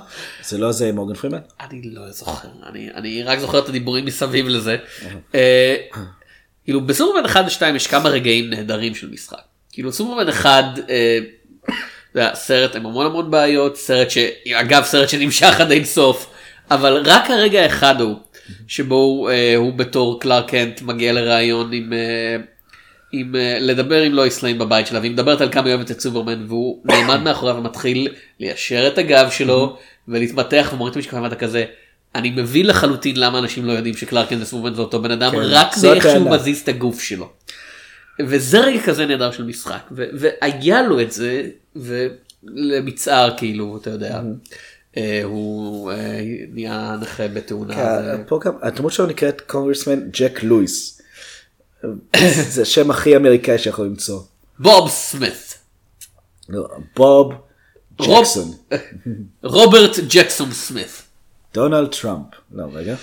זה 0.43 0.57
לא 0.57 0.71
זה 0.71 0.91
מורגן 0.91 1.13
פרימן? 1.13 1.39
אני 1.61 1.81
לא 1.83 2.11
זוכר 2.11 2.47
אני 2.69 2.89
אני 2.95 3.23
רק 3.23 3.39
זוכר 3.39 3.59
את 3.59 3.69
הדיבורים 3.69 4.05
מסביב 4.05 4.47
לזה. 4.47 4.77
אה, 5.35 5.75
כאילו 6.63 6.81
בסופרמן 6.81 7.25
1 7.25 7.45
ו2 7.45 7.75
יש 7.75 7.87
כמה 7.87 8.09
רגעים 8.09 8.49
נהדרים 8.49 8.95
של 8.95 9.09
משחק. 9.09 9.37
כאילו 9.71 9.91
סופרמן 9.91 10.29
1 10.29 10.65
אה, 10.89 11.19
זה 12.13 12.19
היה 12.19 12.35
סרט 12.35 12.75
עם 12.75 12.85
המון 12.85 13.05
המון 13.05 13.31
בעיות 13.31 13.77
סרט 13.77 14.07
שאגב 14.09 14.83
סרט 14.83 15.09
שנמשך 15.09 15.61
עד 15.61 15.71
אין 15.71 15.85
סוף 15.85 16.29
אבל 16.71 17.01
רק 17.05 17.29
הרגע 17.29 17.63
האחד 17.63 18.01
הוא 18.01 18.15
שבו 18.67 18.95
הוא, 18.95 19.29
אה, 19.29 19.55
הוא 19.55 19.73
בתור 19.73 20.19
קלאר 20.19 20.41
קנט 20.41 20.81
מגיע 20.81 21.13
לראיון 21.13 21.73
עם. 21.73 21.93
אה, 21.93 22.37
עם 23.11 23.35
אה, 23.35 23.57
לדבר 23.59 24.01
עם 24.01 24.13
לואיס 24.13 24.43
ליין 24.43 24.57
בבית 24.57 24.87
שלה 24.87 24.99
והיא 24.99 25.11
מדברת 25.11 25.41
על 25.41 25.51
כמה 25.51 25.65
היא 25.65 25.73
אוהבת 25.73 25.91
את 25.91 25.99
סופרמן 25.99 26.45
והוא 26.47 26.81
נעמד 26.85 27.21
מאחוריו 27.21 27.55
ומתחיל 27.55 28.07
ליישר 28.39 28.87
את 28.87 28.97
הגב 28.97 29.29
שלו 29.31 29.77
ולהתמתח 30.07 30.69
ומוריד 30.73 30.91
את 30.91 30.95
המשקפיים 30.95 31.23
ואתה 31.23 31.35
כזה 31.35 31.65
אני 32.15 32.29
מבין 32.29 32.65
לחלוטין 32.65 33.19
למה 33.19 33.39
אנשים 33.39 33.65
לא 33.65 33.71
יודעים 33.71 33.97
שקלארקן 33.97 34.41
וסופרמן 34.41 34.73
זה 34.73 34.81
אותו 34.81 35.01
בן 35.01 35.11
אדם 35.11 35.31
כן, 35.31 35.37
רק 35.37 35.77
מאיך 35.83 36.03
שהוא. 36.03 36.31
מזיז 36.31 36.59
את 36.59 36.67
הגוף 36.67 37.01
שלו. 37.01 37.29
וזה 38.19 38.59
רגע 38.59 38.81
כזה 38.81 39.05
נהדר 39.05 39.31
של 39.31 39.45
משחק 39.45 39.89
ו- 39.91 40.05
והיה 40.13 40.81
לו 40.81 41.01
את 41.01 41.11
זה 41.11 41.49
ולמצער 41.75 43.37
כאילו 43.37 43.77
אתה 43.81 43.89
יודע 43.89 44.15
אה, 44.15 44.21
הוא 45.23 45.91
אה, 45.91 46.21
נהיה 46.53 46.95
נכה 47.01 47.27
בתאונה. 47.27 47.75
ו- 47.75 48.27
פה 48.27 48.39
גם 48.43 48.53
הדמות 48.61 48.93
שלו 48.93 49.05
נקראת 49.05 49.41
קונגרסמן 49.41 50.11
ג'ק 50.11 50.43
לואיס. 50.43 51.01
זה 52.49 52.61
השם 52.61 52.91
הכי 52.91 53.15
אמריקאי 53.15 53.59
שיכול 53.59 53.85
למצוא. 53.85 54.21
בוב 54.59 54.89
סמית. 54.89 55.57
לא, 56.49 56.67
בוב 56.95 57.33
ג'קסון. 58.01 58.51
רוברט 59.43 59.95
ג'קסון 60.09 60.51
סמית. 60.51 61.01
דונלד 61.53 61.95
טראמפ. 62.01 62.25
לא 62.51 62.65
רגע. 62.73 62.95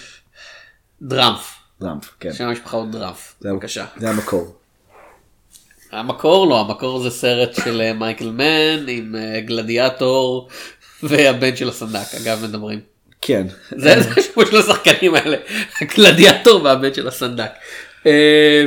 דראמפ. 1.02 1.54
טראמפ. 1.80 2.10
כן. 2.20 2.32
שם 2.32 2.44
המשפחה 2.44 2.76
הוא 2.76 2.86
דראמפ. 2.92 3.34
בבקשה. 3.42 3.86
זה 3.96 4.10
המקור. 4.10 4.54
המקור 5.92 6.46
לא, 6.46 6.60
המקור 6.60 7.02
זה 7.02 7.10
סרט 7.10 7.54
של 7.54 7.80
אה, 7.80 7.92
מייקל 7.92 8.30
מן 8.30 8.88
עם 8.88 9.14
אה, 9.16 9.40
גלדיאטור 9.40 10.48
והבן 11.08 11.56
של 11.56 11.68
הסנדק, 11.68 12.14
אגב 12.22 12.44
מדברים. 12.44 12.80
כן. 13.20 13.46
זה 13.70 13.76
זה 14.00 14.10
השמות 14.16 14.46
של 14.50 14.56
השחקנים 14.56 15.14
האלה, 15.14 15.36
הגלדיאטור 15.80 16.62
והבן 16.64 16.94
של 16.94 17.08
הסנדק. 17.08 17.50
אה, 18.06 18.64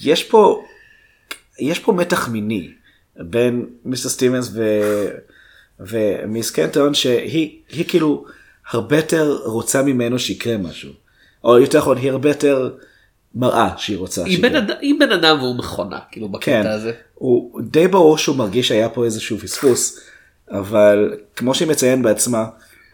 יש 0.00 0.24
פה 0.24 0.64
יש 1.60 1.78
פה 1.78 1.92
מתח 1.92 2.28
מיני 2.28 2.68
בין 3.16 3.66
מיסטר 3.84 4.08
סטיבנס 4.08 4.50
ו... 4.54 4.62
ומיס 5.80 6.50
קנטון 6.50 6.94
שהיא 6.94 7.58
היא 7.70 7.84
כאילו 7.88 8.24
הרבה 8.70 8.96
יותר 8.96 9.38
רוצה 9.44 9.82
ממנו 9.82 10.18
שיקרה 10.18 10.56
משהו. 10.56 10.90
או 11.44 11.58
יותר 11.58 11.78
נכון 11.78 11.96
היא 11.96 12.10
הרבה 12.10 12.28
יותר 12.30 12.70
מראה 13.34 13.68
שהיא 13.76 13.98
רוצה 13.98 14.24
היא 14.24 14.42
בן 14.42 14.56
אד- 14.56 14.70
היא 14.80 14.94
בן 15.00 15.12
אדם 15.12 15.38
והוא 15.40 15.56
מכונה, 15.58 15.98
כאילו 16.10 16.28
כן, 16.40 16.60
בקטע 16.60 16.72
הזה. 16.72 16.92
הוא 17.14 17.60
די 17.62 17.88
ברור 17.88 18.18
שהוא 18.18 18.36
מרגיש 18.36 18.68
שהיה 18.68 18.88
פה 18.88 19.04
איזשהו 19.04 19.38
פספוס, 19.38 20.00
אבל 20.52 21.14
כמו 21.36 21.54
שהיא 21.54 21.68
מציין 21.68 22.02
בעצמה, 22.02 22.46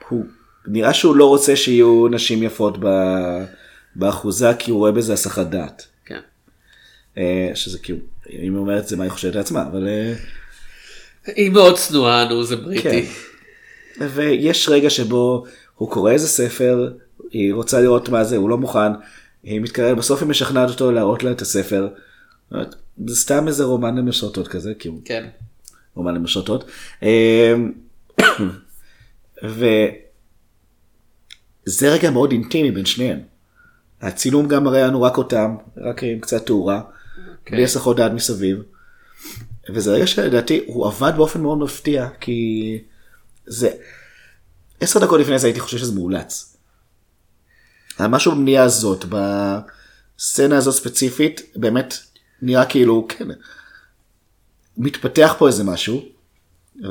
הוא 0.09 0.25
נראה 0.67 0.95
שהוא 0.95 1.17
לא 1.17 1.29
רוצה 1.29 1.57
שיהיו 1.57 2.09
נשים 2.09 2.43
יפות 2.43 2.77
ב... 2.81 2.87
באחוזה 3.97 4.53
כי 4.59 4.71
הוא 4.71 4.79
רואה 4.79 4.93
בזה 4.93 5.13
הסחת 5.13 5.47
דעת. 5.47 5.87
כן. 6.05 6.21
אה, 7.19 7.51
שזה 7.55 7.79
כאילו, 7.79 7.99
אם 8.33 8.39
היא 8.41 8.51
אומרת 8.51 8.89
זה 8.89 8.97
מה 8.97 9.05
היא 9.05 9.11
חושבת 9.11 9.35
לעצמה, 9.35 9.63
אבל... 9.63 9.89
אה, 9.89 10.15
היא 11.27 11.51
מאוד 11.51 11.77
צנועה, 11.77 12.29
נו 12.29 12.45
זה 12.45 12.57
כן. 12.57 12.63
בריטי. 12.63 13.07
ויש 14.15 14.69
רגע 14.69 14.91
שבו 14.91 15.45
הוא 15.75 15.91
קורא 15.91 16.13
איזה 16.13 16.29
ספר, 16.29 16.93
היא 17.31 17.55
רוצה 17.55 17.81
לראות 17.81 18.09
מה 18.09 18.25
זה, 18.25 18.37
הוא 18.37 18.51
לא 18.51 18.59
מוכן, 18.59 18.93
היא 19.43 19.61
מתקרבת, 19.61 19.99
בסוף 19.99 20.23
היא 20.23 20.29
משכנעת 20.29 20.69
אותו 20.69 20.93
להראות 20.93 21.25
לה 21.25 21.31
את 21.31 21.43
הספר. 21.43 21.89
זה 23.07 23.17
סתם 23.17 23.49
איזה 23.49 23.65
רומן 23.65 23.97
למשרתות 23.97 24.49
כזה, 24.49 24.73
כי 24.79 24.89
הוא 24.89 25.01
כן. 25.99 26.03
רומן 26.03 26.15
למשרתות. 26.15 26.71
אמ, 27.03 27.73
וזה 31.67 31.93
רגע 31.93 32.11
מאוד 32.11 32.33
אינטימי 32.33 32.71
בין 32.71 32.85
שניהם. 32.85 33.21
הצילום 34.01 34.49
גם 34.49 34.65
מראה 34.65 34.87
לנו 34.87 35.03
רק 35.03 35.19
אותם, 35.19 35.57
רק 35.77 36.03
עם 36.03 36.21
קצת 36.21 36.47
תאורה, 36.47 36.81
בלי 37.51 37.65
הסחות 37.65 37.97
דעת 37.97 38.13
מסביב. 38.13 38.59
וזה 39.75 39.93
רגע 39.93 40.07
שלדעתי 40.07 40.65
הוא 40.67 40.87
עבד 40.87 41.13
באופן 41.17 41.41
מאוד 41.41 41.59
מפתיע, 41.59 42.09
כי 42.21 42.79
זה... 43.47 43.71
עשר 44.81 45.01
דקות 45.01 45.21
לפני 45.21 45.39
זה 45.39 45.47
הייתי 45.47 45.61
חושב 45.61 45.79
שזה 45.79 45.95
מאולץ. 45.95 46.57
משהו 48.01 48.33
בבנייה 48.33 48.63
הזאת, 48.63 49.05
בסצנה 50.19 50.57
הזאת 50.57 50.75
ספציפית, 50.75 51.41
באמת 51.57 51.95
נראה 52.43 52.65
כאילו, 52.65 53.07
כן, 53.09 53.29
מתפתח 54.79 55.35
פה 55.39 55.47
איזה 55.47 55.65
משהו, 55.65 56.05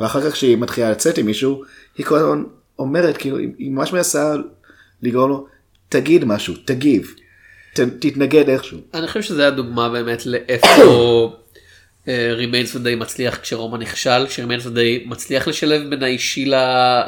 ואחר 0.01 0.21
כך 0.21 0.33
כשהיא 0.33 0.57
מתחילה 0.57 0.91
לצאת 0.91 1.17
עם 1.17 1.25
מישהו, 1.25 1.63
היא 1.97 2.05
כל 2.05 2.17
הזמן 2.17 2.43
אומרת, 2.79 3.17
כאילו, 3.17 3.37
היא 3.37 3.71
ממש 3.71 3.93
מנסה 3.93 4.33
לגרום 5.01 5.29
לו, 5.29 5.47
תגיד 5.89 6.25
משהו, 6.25 6.53
תגיב, 6.65 7.13
ת, 7.73 7.79
תתנגד 7.79 8.49
איכשהו. 8.49 8.79
אני 8.93 9.07
חושב 9.07 9.21
שזה 9.21 9.47
הדוגמה 9.47 9.89
באמת 9.89 10.25
לאיפה 10.25 11.37
Remains 12.37 12.75
of 12.75 12.80
the 12.80 12.88
Day 12.88 12.95
מצליח 12.95 13.37
כשרומא 13.37 13.77
נכשל, 13.77 14.27
ש 14.29 14.37
Remains 14.37 14.65
of 14.65 14.75
the 14.75 14.89
Day 14.89 15.03
מצליח 15.07 15.47
לשלב 15.47 15.89
בין 15.89 16.03
האישי 16.03 16.51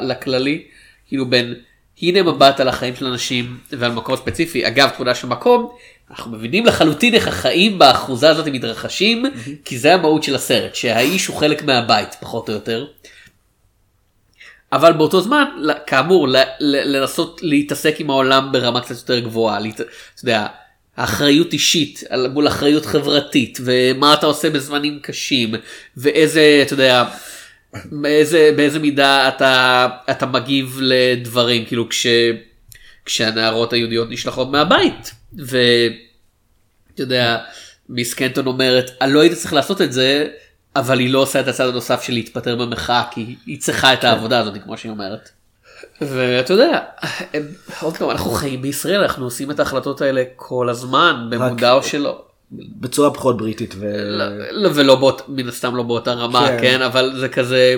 לכללי, 0.00 0.64
כאילו 1.08 1.30
בין 1.30 1.54
הנה 2.02 2.22
מבט 2.22 2.60
על 2.60 2.68
החיים 2.68 2.96
של 2.96 3.06
אנשים 3.06 3.58
ועל 3.70 3.92
מקום 3.92 4.16
ספציפי, 4.16 4.66
אגב 4.66 4.88
תמונה 4.88 5.14
של 5.14 5.26
מקום, 5.26 5.72
אנחנו 6.10 6.30
מבינים 6.32 6.66
לחלוטין 6.66 7.14
איך 7.14 7.28
החיים 7.28 7.78
באחוזה 7.78 8.30
הזאת 8.30 8.46
מתרחשים, 8.48 9.24
כי 9.64 9.78
זה 9.78 9.94
המהות 9.94 10.22
של 10.22 10.34
הסרט, 10.34 10.74
שהאיש 10.74 11.26
הוא 11.26 11.36
חלק 11.36 11.62
מהבית 11.62 12.14
פחות 12.20 12.48
או 12.48 12.54
יותר. 12.54 12.86
אבל 14.72 14.92
באותו 14.92 15.20
זמן 15.20 15.44
כאמור 15.86 16.26
לנסות 16.60 17.40
להתעסק 17.42 17.94
עם 17.98 18.10
העולם 18.10 18.52
ברמה 18.52 18.80
קצת 18.80 18.90
יותר 18.96 19.18
גבוהה, 19.18 19.60
להת- 19.60 19.80
אתה 19.80 19.84
יודע, 20.22 20.46
אחריות 20.96 21.52
אישית 21.52 22.02
מול 22.32 22.48
אחריות 22.48 22.86
חברתית 22.86 23.58
ומה 23.64 24.14
אתה 24.14 24.26
עושה 24.26 24.50
בזמנים 24.50 24.98
קשים 25.02 25.54
ואיזה 25.96 26.62
אתה 26.66 26.74
יודע 26.74 27.04
באיזה 27.92 28.52
באיזה 28.56 28.78
מידה 28.78 29.28
אתה 29.28 29.86
אתה 30.10 30.26
מגיב 30.26 30.78
לדברים 30.82 31.64
כאילו 31.64 31.88
כש 31.88 32.06
כשהנערות 33.04 33.72
היהודיות 33.72 34.08
נשלחות 34.10 34.50
מהבית 34.50 35.12
ואתה 35.38 35.62
יודע 37.02 37.38
מיס 37.88 38.14
קנטון 38.14 38.46
אומרת 38.46 38.90
אני 39.00 39.12
לא 39.12 39.20
הייתי 39.20 39.36
צריך 39.36 39.52
לעשות 39.52 39.80
את 39.80 39.92
זה 39.92 40.26
אבל 40.76 40.98
היא 40.98 41.12
לא 41.12 41.18
עושה 41.18 41.40
את 41.40 41.48
הצד 41.48 41.68
הנוסף 41.68 42.02
של 42.02 42.12
להתפטר 42.12 42.56
במחאה 42.56 43.02
כי 43.10 43.36
היא 43.46 43.60
צריכה 43.60 43.92
את 43.92 44.04
העבודה 44.04 44.38
הזאת 44.40 44.54
כמו 44.64 44.78
שהיא 44.78 44.92
אומרת. 44.92 45.28
ואתה 46.00 46.52
יודע, 46.52 46.78
הם- 47.34 47.48
עוד 47.80 47.96
פעם 47.96 48.10
אנחנו 48.10 48.30
חיים 48.30 48.62
בישראל 48.62 49.00
אנחנו 49.00 49.24
עושים 49.24 49.50
את 49.50 49.58
ההחלטות 49.58 50.00
האלה 50.00 50.22
כל 50.36 50.68
הזמן 50.68 51.26
במודע 51.30 51.72
או 51.72 51.82
שלא. 51.82 52.24
בצורה 52.52 53.14
פחות 53.14 53.36
בריטית. 53.36 53.74
ו... 53.78 53.92
לא, 54.50 54.70
ולא 54.74 54.96
באות, 54.96 55.22
מן 55.28 55.48
הסתם 55.48 55.76
לא 55.76 55.82
באותה 55.82 56.12
רמה 56.12 56.48
כן. 56.48 56.58
כן 56.60 56.82
אבל 56.82 57.12
זה 57.20 57.28
כזה. 57.28 57.76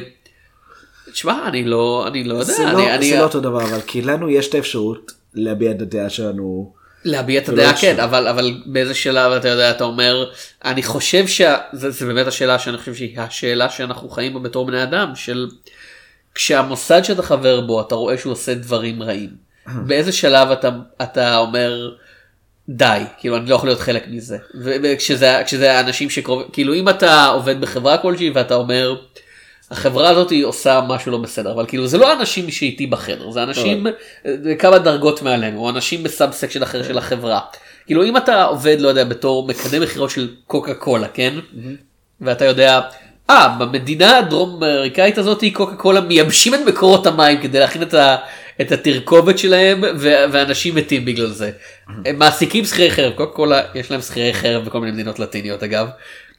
תשמע 1.13 1.49
אני 1.49 1.65
לא 1.65 2.05
אני 2.09 2.25
לא 2.25 2.33
יודע 2.35 2.45
זה, 2.45 2.69
אני, 2.71 2.73
לא, 2.73 2.95
אני, 2.95 3.11
זה 3.11 3.19
לא 3.19 3.23
אותו 3.23 3.41
דבר, 3.41 3.63
אבל 3.65 3.81
כי 3.87 4.03
לנו 4.03 4.31
יש 4.31 4.49
את 4.49 4.55
האפשרות 4.55 5.13
להביע 5.35 5.71
את 5.71 5.81
הדעה 5.83 6.11
שלנו. 6.11 6.73
להביע 7.05 7.41
את 7.41 7.49
ולא 7.49 7.63
הדעה. 7.63 7.77
כן 7.77 8.01
אבל 8.01 8.29
אבל 8.29 8.55
באיזה 8.67 8.95
שלב 8.95 9.33
אתה 9.33 9.49
יודע 9.49 9.71
אתה 9.71 9.85
אומר 9.85 10.31
אני 10.65 10.83
חושב 10.83 11.27
שזה 11.27 11.91
זה 11.91 12.07
באמת 12.07 12.27
השאלה 12.27 12.59
שאני 12.59 12.79
חושב 12.79 12.95
שהיא 12.95 13.21
השאלה 13.21 13.71
שאנחנו 13.71 14.09
חיים 14.09 14.35
בה 14.35 14.41
בתור 14.41 14.67
בני 14.67 14.83
אדם 14.83 15.13
של 15.15 15.49
כשהמוסד 16.35 17.03
שאתה 17.05 17.23
חבר 17.23 17.61
בו 17.61 17.81
אתה 17.81 17.95
רואה 17.95 18.19
שהוא 18.19 18.33
עושה 18.33 18.55
דברים 18.55 19.03
רעים 19.03 19.31
באיזה 19.67 20.13
שלב 20.13 20.51
אתה 20.51 20.71
אתה 21.03 21.37
אומר 21.37 21.91
די 22.69 23.03
כאילו 23.19 23.37
אני 23.37 23.51
לא 23.51 23.55
יכול 23.55 23.69
להיות 23.69 23.81
חלק 23.81 24.05
מזה 24.09 24.39
וכשזה 24.55 25.43
כשזה 25.45 25.73
האנשים 25.73 26.11
שקרובים 26.11 26.47
כאילו 26.53 26.75
אם 26.75 26.89
אתה 26.89 27.27
עובד 27.27 27.61
בחברה 27.61 27.99
כלשהי 27.99 28.31
ואתה 28.31 28.55
אומר. 28.55 28.95
החברה 29.73 30.09
הזאת 30.09 30.31
היא 30.31 30.45
עושה 30.45 30.81
משהו 30.89 31.13
לא 31.13 31.19
בסדר 31.19 31.53
אבל 31.53 31.67
כאילו 31.67 31.87
זה 31.87 31.99
לא 31.99 32.13
אנשים 32.13 32.51
שאיתי 32.51 32.87
בחדר 32.87 33.31
זה 33.31 33.43
אנשים 33.43 33.87
אה, 34.27 34.55
כמה 34.59 34.79
דרגות 34.79 35.23
מעלינו 35.23 35.61
או 35.61 35.71
אנשים 35.71 36.03
ב 36.03 36.33
subsection 36.33 36.63
אחר 36.63 36.83
של 36.83 36.99
החברה. 36.99 37.41
כאילו 37.87 38.05
אם 38.05 38.17
אתה 38.17 38.45
עובד 38.45 38.77
לא 38.81 38.89
יודע 38.89 39.05
בתור 39.05 39.47
מקדם 39.47 39.83
מכירות 39.83 40.11
של 40.11 40.29
קוקה 40.47 40.75
קולה 40.75 41.09
כן 41.09 41.35
ואתה 42.21 42.45
יודע 42.45 42.81
אה, 43.31 43.57
במדינה 43.59 44.19
הדרום 44.19 44.65
אמריקאית 44.65 45.19
הזאת 45.19 45.45
קוקה 45.53 45.77
קולה 45.77 46.01
מייבשים 46.01 46.55
את 46.55 46.61
מקורות 46.67 47.07
המים 47.07 47.41
כדי 47.43 47.61
להכין 47.61 47.83
את, 47.83 47.95
ה, 47.95 48.17
את 48.61 48.73
התרכובת 48.73 49.39
שלהם 49.39 49.81
ו, 49.99 50.09
ואנשים 50.33 50.75
מתים 50.75 51.05
בגלל 51.05 51.31
זה. 51.31 51.51
הם 52.07 52.19
מעסיקים 52.19 52.65
שכירי 52.65 52.91
חרב, 52.91 53.13
קוקה 53.13 53.33
קולה 53.33 53.63
יש 53.75 53.91
להם 53.91 54.01
שכירי 54.01 54.35
חרב 54.35 54.65
בכל 54.65 54.81
מיני 54.81 54.93
מדינות 54.93 55.19
לטיניות 55.19 55.63
אגב. 55.63 55.89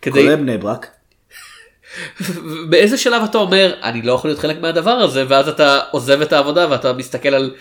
כדי, 0.01 0.11
כולל 0.11 0.35
בני 0.35 0.57
ברק. 0.57 0.87
באיזה 2.69 2.97
שלב 2.97 3.23
אתה 3.23 3.37
אומר 3.37 3.73
אני 3.83 4.01
לא 4.01 4.13
יכול 4.13 4.29
להיות 4.29 4.39
חלק 4.39 4.61
מהדבר 4.61 4.91
הזה 4.91 5.23
ואז 5.27 5.47
אתה 5.47 5.79
עוזב 5.91 6.21
את 6.21 6.33
העבודה 6.33 6.67
ואתה 6.69 6.93
מסתכל 6.93 7.29
על 7.29 7.51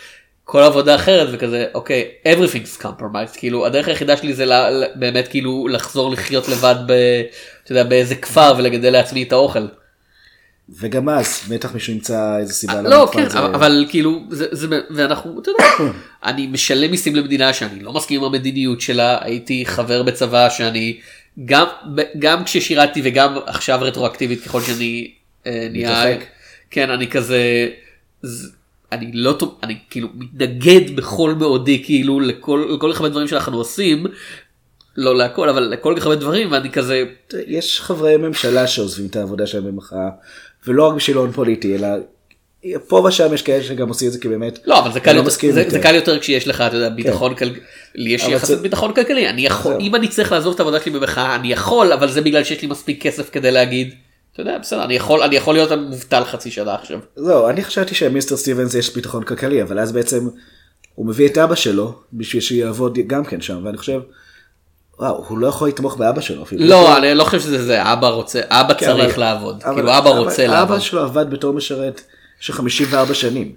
כל 0.44 0.62
עבודה 0.62 0.94
אחרת 0.94 1.28
וכזה 1.32 1.66
אוקיי 1.74 2.08
everything's 2.28 2.82
compromised 2.82 3.38
כאילו 3.38 3.66
הדרך 3.66 3.88
היחידה 3.88 4.16
שלי 4.16 4.34
זה 4.34 4.44
לה, 4.44 4.68
באמת 4.94 5.28
כאילו 5.28 5.68
לחזור 5.68 6.10
לחיות 6.10 6.48
לבד 6.48 6.74
ב, 6.86 6.92
אתה 7.64 7.72
יודע, 7.72 7.84
באיזה 7.84 8.14
כפר 8.14 8.54
ולגדל 8.58 8.90
לעצמי 8.90 9.22
את 9.22 9.32
האוכל. 9.32 9.66
וגם 10.80 11.08
אז 11.08 11.40
בטח 11.48 11.74
מישהו 11.74 11.92
ימצא 11.92 12.36
איזה 12.38 12.52
סיבה. 12.54 12.82
לא 12.82 12.90
למה 12.90 13.06
כן 13.12 13.28
זה- 13.28 13.38
אבל 13.38 13.86
כאילו 13.88 14.20
זה, 14.30 14.46
זה 14.52 14.66
ואנחנו 14.90 15.40
אתה 15.42 15.50
יודע 15.50 15.64
אני 16.24 16.46
משלם 16.46 16.90
מיסים 16.90 17.16
למדינה 17.16 17.52
שאני 17.52 17.80
לא 17.80 17.92
מסכים 17.92 18.20
עם 18.20 18.26
המדיניות 18.26 18.80
שלה 18.80 19.18
הייתי 19.20 19.66
חבר 19.66 20.02
בצבא 20.02 20.48
שאני 20.50 21.00
גם 21.44 21.66
גם 22.18 22.44
כששירתי 22.44 23.00
וגם 23.04 23.38
עכשיו 23.46 23.78
רטרואקטיבית 23.82 24.44
ככל 24.44 24.60
שאני 24.60 25.12
אה, 25.46 25.68
נהיה. 25.70 26.04
כן 26.70 26.90
אני 26.90 27.10
כזה 27.10 27.68
ז- 28.22 28.52
אני 28.92 29.10
לא 29.12 29.38
אני 29.62 29.78
כאילו 29.90 30.08
מתנגד 30.14 30.96
בכל 30.96 31.34
מאודי 31.34 31.84
כאילו 31.84 32.20
לכל 32.20 32.66
לכל 32.74 32.90
כך 32.92 33.00
הרבה 33.00 33.08
דברים 33.10 33.28
שאנחנו 33.28 33.56
עושים. 33.58 34.06
לא 34.96 35.16
להכל 35.16 35.48
אבל 35.48 35.62
לכל 35.62 35.94
כך 35.96 36.02
הרבה 36.06 36.16
דברים 36.16 36.52
ואני 36.52 36.70
כזה 36.70 37.04
יש 37.46 37.80
חברי 37.80 38.16
ממשלה 38.16 38.66
שעוזבים 38.66 39.06
את 39.06 39.16
העבודה 39.16 39.46
שלהם 39.46 39.64
במחאה, 39.64 40.08
ולא 40.66 40.88
רק 40.88 40.94
בשביל 40.94 41.16
הון 41.16 41.32
פוליטי, 41.32 41.76
אלא 41.76 41.88
פה 42.88 43.04
ושם 43.08 43.34
יש 43.34 43.42
כאלה 43.42 43.62
שגם 43.64 43.88
עושים 43.88 44.08
את 44.08 44.12
זה 44.12 44.18
כי 44.18 44.28
באמת, 44.28 44.58
לא 44.64 44.78
אבל 44.78 44.92
זה 44.92 45.00
קל 45.00 45.12
לא 45.12 45.16
יותר, 45.18 45.30
זה, 45.52 45.60
יותר. 45.60 45.70
זה 45.70 45.78
קל 45.80 45.94
יותר 45.94 46.18
כשיש 46.20 46.48
לך 46.48 46.60
אתה 46.60 46.76
יודע 46.76 46.88
ביטחון 46.88 47.34
כלכלי, 47.34 47.60
לי 47.94 48.10
יש 48.10 48.22
אבל 48.24 48.32
יחסית 48.32 48.56
זה- 48.56 48.62
ביטחון 48.62 48.94
כלכלי 48.94 49.28
אני 49.28 49.46
יכול. 49.46 49.74
אם 49.80 49.94
אני 49.94 50.08
צריך 50.08 50.32
לעזוב 50.32 50.54
את 50.54 50.60
העבודה 50.60 50.80
שלי 50.80 50.92
במחאה 50.92 51.34
אני 51.34 51.52
יכול 51.52 51.92
אבל 51.92 52.10
זה 52.10 52.20
בגלל 52.20 52.44
שיש 52.44 52.62
לי 52.62 52.68
מספיק 52.68 53.02
כסף 53.02 53.30
כדי 53.30 53.50
להגיד. 53.50 53.94
אתה 54.32 54.40
יודע 54.40 54.58
בסדר 54.58 54.84
אני 54.84 54.94
יכול 54.94 55.22
אני 55.22 55.36
יכול 55.36 55.54
להיות 55.54 55.72
מובטל 55.72 56.24
חצי 56.24 56.50
שנה 56.50 56.74
עכשיו. 56.74 56.98
לא, 57.16 57.50
אני 57.50 57.64
חשבתי 57.64 57.94
שמיסטר 57.94 58.36
סטיבנס 58.36 58.74
יש 58.74 58.94
ביטחון 58.94 59.22
כלכלי, 59.22 59.62
אבל 59.62 59.78
אז 59.78 59.92
בעצם 59.92 60.28
הוא 60.94 61.06
מביא 61.06 61.28
את 61.28 61.38
אבא 61.38 61.54
שלו 61.54 61.94
בשביל 62.12 62.42
שיעבוד 62.42 62.98
גם 63.06 63.24
כן 63.24 63.40
שם, 63.40 63.60
ואני 63.64 63.78
חושב, 63.78 64.00
וואו, 64.98 65.24
הוא 65.28 65.38
לא 65.38 65.46
יכול 65.46 65.68
לתמוך 65.68 65.96
באבא 65.96 66.20
שלו 66.20 66.42
אפילו. 66.42 66.64
לא 66.66 66.96
אני 66.96 67.14
לא 67.14 67.24
חושב 67.24 67.40
שזה 67.40 67.64
זה 67.64 67.92
אבא 67.92 68.08
רוצה 68.08 68.40
אבא 68.48 68.74
כן, 68.74 68.86
צריך 68.86 69.18
לעבוד 69.18 69.62
כאילו 69.74 69.98
אבא 69.98 70.10
רוצה 70.10 70.46
לעבוד. 70.46 70.70
אבא 70.74 70.80
שלו 70.80 71.00
עבד 71.02 71.30
בתור 71.30 71.52
משרת 71.54 72.00
של 72.42 72.52
54 72.52 73.14
שנים. 73.14 73.52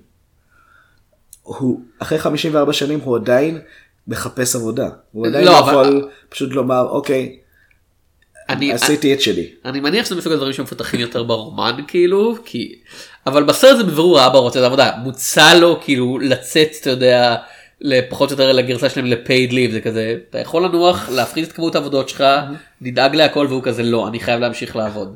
הוא, 1.43 1.81
אחרי 1.99 2.19
54 2.19 2.73
שנים 2.73 2.99
הוא 2.99 3.15
עדיין 3.15 3.59
מחפש 4.07 4.55
עבודה. 4.55 4.89
הוא 5.11 5.27
עדיין 5.27 5.45
לא, 5.45 5.51
לא 5.51 5.59
אבל- 5.59 5.69
יכול 5.71 6.09
פשוט 6.29 6.51
לומר, 6.51 6.81
אוקיי, 6.89 7.39
אני 8.49 8.73
עשיתי 8.73 9.13
את 9.13 9.21
שלי. 9.21 9.49
אני 9.65 9.79
מניח 9.79 10.05
שזה 10.05 10.15
מסוג 10.15 10.33
הדברים 10.33 10.53
שמפותחים 10.53 10.99
יותר 10.99 11.23
ברומן 11.23 11.75
כאילו 11.87 12.35
כי 12.45 12.75
אבל 13.27 13.43
בסרט 13.43 13.77
זה 13.77 13.83
בבירור 13.83 14.19
האבא 14.19 14.37
רוצה 14.37 14.59
את 14.59 14.63
העבודה 14.63 14.91
מוצע 15.03 15.53
לו 15.53 15.79
כאילו 15.81 16.19
לצאת 16.19 16.69
אתה 16.81 16.89
יודע 16.89 17.35
לפחות 17.81 18.31
או 18.31 18.33
יותר 18.33 18.51
לגרסה 18.51 18.89
שלהם 18.89 19.05
לפייד 19.05 19.53
ליב 19.53 19.71
זה 19.71 19.81
כזה 19.81 20.15
אתה 20.29 20.39
יכול 20.39 20.65
לנוח 20.65 21.09
להפחית 21.09 21.47
את 21.47 21.51
כמות 21.51 21.75
העבודות 21.75 22.09
שלך 22.09 22.23
נדאג 22.81 23.15
להכל 23.15 23.45
והוא 23.49 23.63
כזה 23.63 23.83
לא 23.83 24.07
אני 24.07 24.19
חייב 24.19 24.39
להמשיך 24.39 24.75
לעבוד 24.75 25.15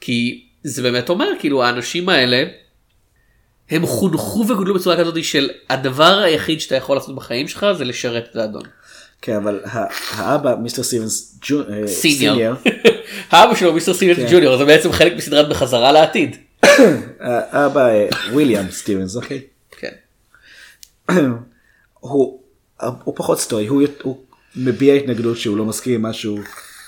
כי 0.00 0.44
זה 0.62 0.82
באמת 0.82 1.08
אומר 1.08 1.26
כאילו 1.38 1.64
האנשים 1.64 2.08
האלה. 2.08 2.44
הם 3.70 3.86
חונכו 3.86 4.44
וגודלו 4.48 4.74
בצורה 4.74 4.96
כזאת 4.96 5.24
של 5.24 5.50
הדבר 5.70 6.18
היחיד 6.18 6.60
שאתה 6.60 6.76
יכול 6.76 6.96
לעשות 6.96 7.14
בחיים 7.14 7.48
שלך 7.48 7.66
זה 7.78 7.84
לשרת 7.84 8.28
את 8.30 8.36
האדון. 8.36 8.62
כן, 9.22 9.36
אבל 9.36 9.60
האבא, 9.64 10.54
מיסטר 10.54 10.82
סטיבנס 10.82 11.38
אה, 11.52 11.86
Senior. 11.86 12.34
Senior, 12.34 12.54
האבא 13.30 13.54
שלו 13.54 13.72
מיסטר 13.72 13.94
סטיבנס 13.94 14.16
כן. 14.16 14.26
Junior 14.30 14.56
זה 14.56 14.64
בעצם 14.64 14.92
חלק 14.92 15.12
מסדרת 15.16 15.48
בחזרה 15.48 15.92
לעתיד. 15.92 16.36
האבא 17.20 17.88
אה, 17.88 18.08
וויליאם 18.32 18.70
סטיבנס, 18.70 19.16
אוקיי? 19.16 19.40
כן. 19.78 19.92
הוא, 22.00 22.40
פחות 23.16 23.40
סטואי, 23.40 23.66
הוא, 23.66 24.16
מביע 24.56 24.94
התנגדות 24.94 25.36
שהוא 25.36 25.56
לא 25.56 25.64
מסכים 25.64 25.94
עם 25.94 26.02
משהו 26.02 26.38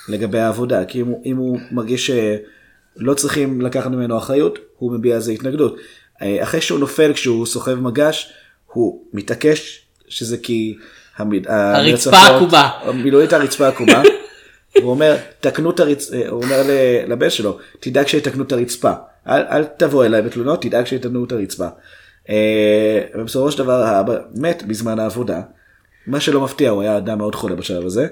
לגבי 0.09 0.39
העבודה, 0.39 0.85
כי 0.85 1.03
אם 1.25 1.37
הוא, 1.37 1.59
מרגיש 1.71 2.11
שלא 2.11 3.13
צריכים 3.13 3.61
לקחת 3.61 3.91
ממנו 3.91 4.17
אחריות, 4.17 4.59
הוא 4.77 4.91
מביע 4.91 5.15
על 5.15 5.21
זה 5.21 5.31
התנגדות. 5.31 5.77
אה, 6.21 6.43
אחרי 6.43 6.61
שהוא 6.61 6.79
נופל 6.79 7.13
כשהוא 7.13 7.45
סוחב 7.45 7.73
מגש, 7.75 8.33
הוא 8.65 9.03
מתעקש 9.13 9.81
שזה 10.07 10.37
כי 10.37 10.77
המד... 11.17 11.47
הרצפה 11.47 12.17
המרצפות- 12.17 12.35
עקומה. 12.35 12.69
מילולית 12.93 13.33
הרצפה 13.33 13.67
עקומה. 13.67 14.03
הוא 14.81 14.91
אומר, 14.91 15.17
תקנו 15.39 15.71
את 15.71 15.79
הרצפה, 15.79 16.27
הוא 16.29 16.43
אומר 16.43 16.61
לבן 17.07 17.29
שלו, 17.29 17.57
תדאג 17.79 18.07
שיתקנו 18.07 18.43
את 18.43 18.51
הרצפה. 18.51 18.91
אל, 19.27 19.41
אל 19.41 19.63
תבוא 19.63 20.05
אליי 20.05 20.21
בתלונות, 20.21 20.61
תדאג 20.61 20.85
שיתקנו 20.85 21.25
את 21.25 21.31
הרצפה. 21.31 21.67
אה, 22.29 23.01
ובסופו 23.15 23.51
של 23.51 23.57
דבר 23.57 23.83
האבא 23.83 24.17
מת 24.35 24.63
בזמן 24.63 24.99
העבודה. 24.99 25.41
מה 26.07 26.19
שלא 26.19 26.41
מפתיע, 26.41 26.69
הוא 26.69 26.81
היה 26.81 26.97
אדם 26.97 27.17
מאוד 27.17 27.35
חולה 27.35 27.55
בשלב 27.55 27.85
הזה. 27.85 28.07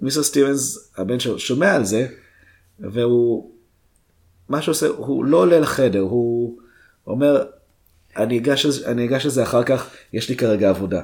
ומיסטר 0.00 0.22
סטיבנס, 0.22 0.92
הבן 0.96 1.20
שלו, 1.20 1.38
שומע 1.38 1.74
על 1.74 1.84
זה, 1.84 2.06
והוא, 2.80 3.51
מה 4.52 4.62
שהוא 4.62 4.72
עושה, 4.72 4.86
הוא 4.86 5.24
לא 5.24 5.36
עולה 5.36 5.60
לחדר, 5.60 6.00
הוא 6.00 6.58
אומר, 7.06 7.44
אני 8.16 8.38
אגש, 8.38 8.66
אני 8.86 9.04
אגש 9.04 9.26
לזה 9.26 9.42
אחר 9.42 9.62
כך, 9.64 9.90
יש 10.12 10.28
לי 10.28 10.36
כרגע 10.36 10.68
עבודה. 10.68 11.02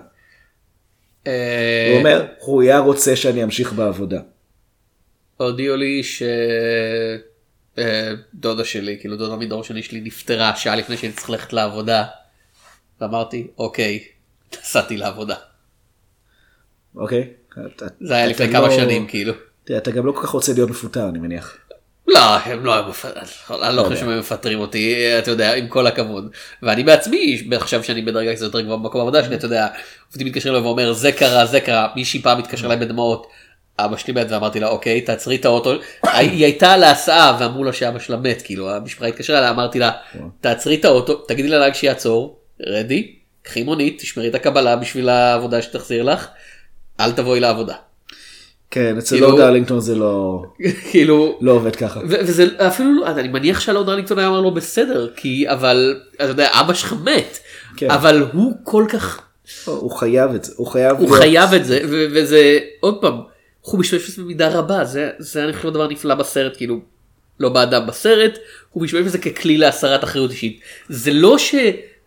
אה, 1.26 1.88
הוא 1.90 1.98
אומר, 1.98 2.26
הוא 2.38 2.62
היה 2.62 2.78
רוצה 2.78 3.16
שאני 3.16 3.44
אמשיך 3.44 3.72
בעבודה. 3.72 4.20
הודיעו 5.36 5.76
לי 5.76 6.02
שדודה 8.34 8.64
שלי, 8.64 8.96
כאילו 9.00 9.16
דודה 9.16 9.36
מדור 9.36 9.64
שני 9.64 9.82
שלי 9.82 10.00
נפטרה 10.00 10.56
שעה 10.56 10.76
לפני 10.76 10.96
שהייתי 10.96 11.16
צריך 11.16 11.30
ללכת 11.30 11.52
לעבודה. 11.52 12.04
ואמרתי, 13.00 13.46
אוקיי, 13.58 14.04
נסעתי 14.60 14.96
לעבודה. 14.96 15.36
אוקיי? 16.96 17.30
זה 18.00 18.14
היה 18.14 18.26
לפני 18.26 18.46
לא- 18.46 18.52
כמה 18.52 18.70
שנים, 18.70 19.06
כאילו. 19.06 19.32
תראה, 19.64 19.78
אתה 19.78 19.90
גם 19.90 20.06
לא 20.06 20.12
כל 20.12 20.22
כך 20.22 20.28
רוצה 20.28 20.52
להיות 20.52 20.70
מפוטר, 20.70 21.08
אני 21.08 21.18
מניח. 21.18 21.58
לא, 22.08 22.36
הם 22.36 22.64
לא 22.64 22.74
היו 22.74 22.84
מפטרים, 22.88 23.62
אני 23.62 23.76
לא 23.76 23.82
חושב 23.82 23.96
שהם 23.96 24.18
מפטרים 24.18 24.60
אותי, 24.60 25.18
אתה 25.18 25.30
יודע, 25.30 25.54
עם 25.54 25.68
כל 25.68 25.86
הכבוד. 25.86 26.30
ואני 26.62 26.84
בעצמי, 26.84 27.48
עכשיו 27.56 27.84
שאני 27.84 28.02
בדרגה 28.02 28.34
קצת 28.34 28.42
יותר 28.42 28.60
גבוהה 28.60 28.78
במקום 28.78 29.00
העבודה 29.00 29.24
שלי, 29.24 29.34
אתה 29.34 29.46
יודע, 29.46 29.66
עובדים 30.08 30.26
מתקשרים 30.26 30.54
אליי 30.54 30.66
ואומר, 30.66 30.92
זה 30.92 31.12
קרה, 31.12 31.46
זה 31.46 31.60
קרה, 31.60 31.88
מישהי 31.96 32.22
פעם 32.22 32.38
התקשרה 32.38 32.72
אליי 32.72 32.86
בדמעות. 32.86 33.26
אבא 33.80 33.96
שלי 33.96 34.12
מת 34.12 34.26
ואמרתי 34.30 34.60
לה 34.60 34.68
אוקיי 34.68 35.00
תעצרי 35.00 35.36
את 35.36 35.44
האוטו 35.44 35.72
היא 36.04 36.44
הייתה 36.44 36.72
על 36.72 36.84
ההסעה 36.84 37.36
ואמרו 37.40 37.64
לה 37.64 37.72
שאבא 37.72 37.98
שלה 37.98 38.16
מת 38.16 38.42
כאילו 38.42 38.70
המשפחה 38.70 39.06
התקשרה 39.06 39.38
אליה 39.38 39.50
אמרתי 39.50 39.78
לה 39.78 39.90
תעצרי 40.40 40.74
את 40.74 40.84
האוטו 40.84 41.14
תגידי 41.14 41.48
לנהג 41.48 41.74
שיעצור 41.74 42.38
רדי 42.60 43.14
קחי 43.42 43.62
מונית 43.62 44.00
תשמרי 44.00 44.28
את 44.28 44.34
הקבלה 44.34 44.76
בשביל 44.76 45.08
העבודה 45.08 45.62
שתחזיר 45.62 46.02
לך 46.02 46.26
אל 47.00 47.12
תבואי 47.12 47.40
לעבודה. 47.40 47.74
כן, 48.70 48.98
אצל 48.98 49.14
כאילו- 49.16 49.28
לורד 49.30 49.40
ארלינגטון 49.40 49.80
זה 49.80 49.94
לא 49.94 50.42
כאילו 50.90 51.38
לא 51.40 51.52
עובד 51.52 51.76
ככה. 51.76 52.00
וזה 52.08 52.46
אפילו 52.58 52.94
לא 52.94 53.06
אני 53.06 53.28
מניח 53.28 53.60
שהלורד 53.60 53.88
ארלינגטון 53.88 54.18
היה 54.18 54.28
אמר 54.28 54.40
לו 54.40 54.54
בסדר 54.54 55.08
כי 55.16 55.44
אבל 55.48 56.00
אתה 56.14 56.24
יודע 56.24 56.48
אבא 56.52 56.74
שלך 56.74 56.94
מת 57.04 57.38
כן. 57.76 57.90
אבל 57.90 58.24
הוא 58.32 58.52
כל 58.64 58.84
כך 58.88 59.20
הוא 59.66 59.90
חייב 59.90 60.34
את 60.34 60.44
זה, 60.44 60.52
הוא 60.56 60.66
חייב 60.66 60.96
הוא 60.96 61.06
להיות- 61.06 61.18
חייב 61.18 61.52
את 61.54 61.64
זה 61.64 61.80
וזה 61.86 62.58
עוד 62.80 63.00
פעם 63.00 63.14
הוא 63.60 63.80
משתמש 63.80 64.10
בזה 64.10 64.22
במידה 64.22 64.48
רבה 64.48 64.84
זה 65.18 65.44
אני 65.44 65.52
חושב 65.52 65.68
הדבר 65.68 65.84
הנפלא 65.84 66.14
בסרט 66.14 66.56
כאילו 66.56 66.80
לא 67.40 67.48
באדם 67.48 67.86
בסרט 67.86 68.38
הוא 68.70 68.82
משתמש 68.82 69.00
בזה 69.02 69.18
ככלי 69.18 69.58
להסרת 69.58 70.04
אחריות 70.04 70.30
אישית 70.30 70.60
זה 70.88 71.12
לא 71.12 71.38
ש... 71.38 71.54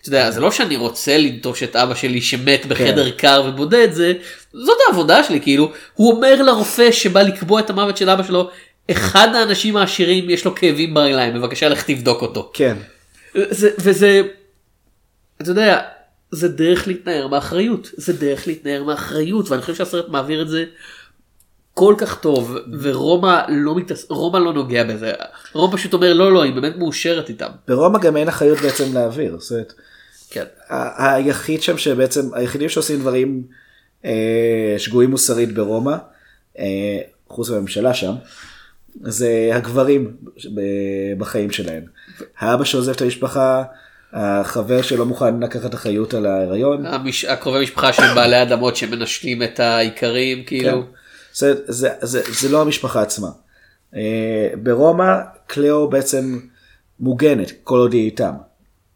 אתה 0.01 0.09
יודע, 0.09 0.31
זה 0.31 0.39
לא 0.39 0.51
שאני 0.51 0.75
רוצה 0.75 1.17
לנטוש 1.17 1.63
את 1.63 1.75
אבא 1.75 1.95
שלי 1.95 2.21
שמת 2.21 2.65
בחדר 2.65 3.09
קר 3.09 3.43
ובודד 3.47 3.87
זה 3.91 4.13
זאת 4.53 4.77
העבודה 4.87 5.23
שלי 5.23 5.41
כאילו 5.41 5.71
הוא 5.93 6.11
אומר 6.11 6.41
לרופא 6.41 6.91
שבא 6.91 7.21
לקבוע 7.21 7.59
את 7.59 7.69
המוות 7.69 7.97
של 7.97 8.09
אבא 8.09 8.23
שלו 8.23 8.49
אחד 8.91 9.27
האנשים 9.35 9.77
העשירים 9.77 10.29
יש 10.29 10.45
לו 10.45 10.55
כאבים 10.55 10.93
ברגליים 10.93 11.33
בבקשה 11.33 11.69
לך 11.69 11.83
תבדוק 11.83 12.21
אותו. 12.21 12.51
כן, 12.53 12.77
זה, 13.33 13.69
וזה, 13.77 14.21
אתה 15.41 15.51
יודע, 15.51 15.79
זה 16.31 16.47
דרך 16.47 16.87
להתנער 16.87 17.27
מאחריות, 17.27 17.91
זה 17.97 18.13
דרך 18.13 18.47
להתנער 18.47 18.83
מאחריות, 18.83 19.49
ואני 19.49 19.61
חושב 19.61 19.75
שהסרט 19.75 20.09
מעביר 20.09 20.41
את 20.41 20.49
זה 20.49 20.63
כל 21.73 21.95
כך 21.97 22.19
טוב, 22.19 22.57
ורומא 22.79 23.41
לא, 23.49 23.75
מתעס... 23.75 24.05
רומא 24.09 24.37
לא 24.37 24.53
נוגע 24.53 24.83
בזה, 24.83 25.13
רומא 25.53 25.77
פשוט 25.77 25.93
אומר 25.93 26.13
לא 26.13 26.33
לא, 26.33 26.41
היא 26.41 26.53
באמת 26.53 26.75
מאושרת 26.77 27.29
איתם. 27.29 27.49
ברומא 27.67 27.99
גם 27.99 28.17
אין 28.17 28.27
אחריות 28.27 28.59
בעצם 28.59 28.93
להעביר, 28.93 29.37
זאת 29.39 29.51
אומרת, 29.51 29.73
כן. 30.31 30.45
היחיד 30.97 31.61
שם 31.61 31.77
שבעצם, 31.77 32.33
היחידים 32.33 32.69
שעושים 32.69 32.99
דברים 32.99 33.43
אה, 34.05 34.75
שגויים 34.77 35.11
מוסרית 35.11 35.53
ברומא, 35.53 35.95
אה, 36.59 36.99
חוץ 37.27 37.49
מהממשלה 37.49 37.93
שם, 37.93 38.13
זה 39.01 39.49
הגברים 39.53 40.17
בחיים 41.17 41.51
שלהם. 41.51 41.83
האבא 42.39 42.63
שעוזב 42.63 42.91
את 42.91 43.01
המשפחה, 43.01 43.63
החבר 44.13 44.81
שלא 44.81 45.05
מוכן 45.05 45.39
לקחת 45.39 45.73
אחריות 45.73 46.13
על 46.13 46.25
ההיריון. 46.25 46.85
המש... 46.85 47.25
הקרובי 47.25 47.63
משפחה 47.63 47.93
של 47.93 48.13
בעלי 48.15 48.41
אדמות 48.41 48.75
שמנשלים 48.75 49.43
את 49.43 49.59
האיכרים 49.59 50.43
כאילו. 50.45 50.81
כן. 50.81 50.87
זה, 51.33 51.53
זה, 51.67 51.89
זה, 52.01 52.21
זה 52.39 52.49
לא 52.49 52.61
המשפחה 52.61 53.01
עצמה. 53.01 53.27
אה, 53.95 54.49
ברומא 54.63 55.13
קליאו 55.47 55.89
בעצם 55.89 56.39
מוגנת 56.99 57.51
כל 57.63 57.77
עוד 57.77 57.93
היא 57.93 58.05
איתם. 58.05 58.33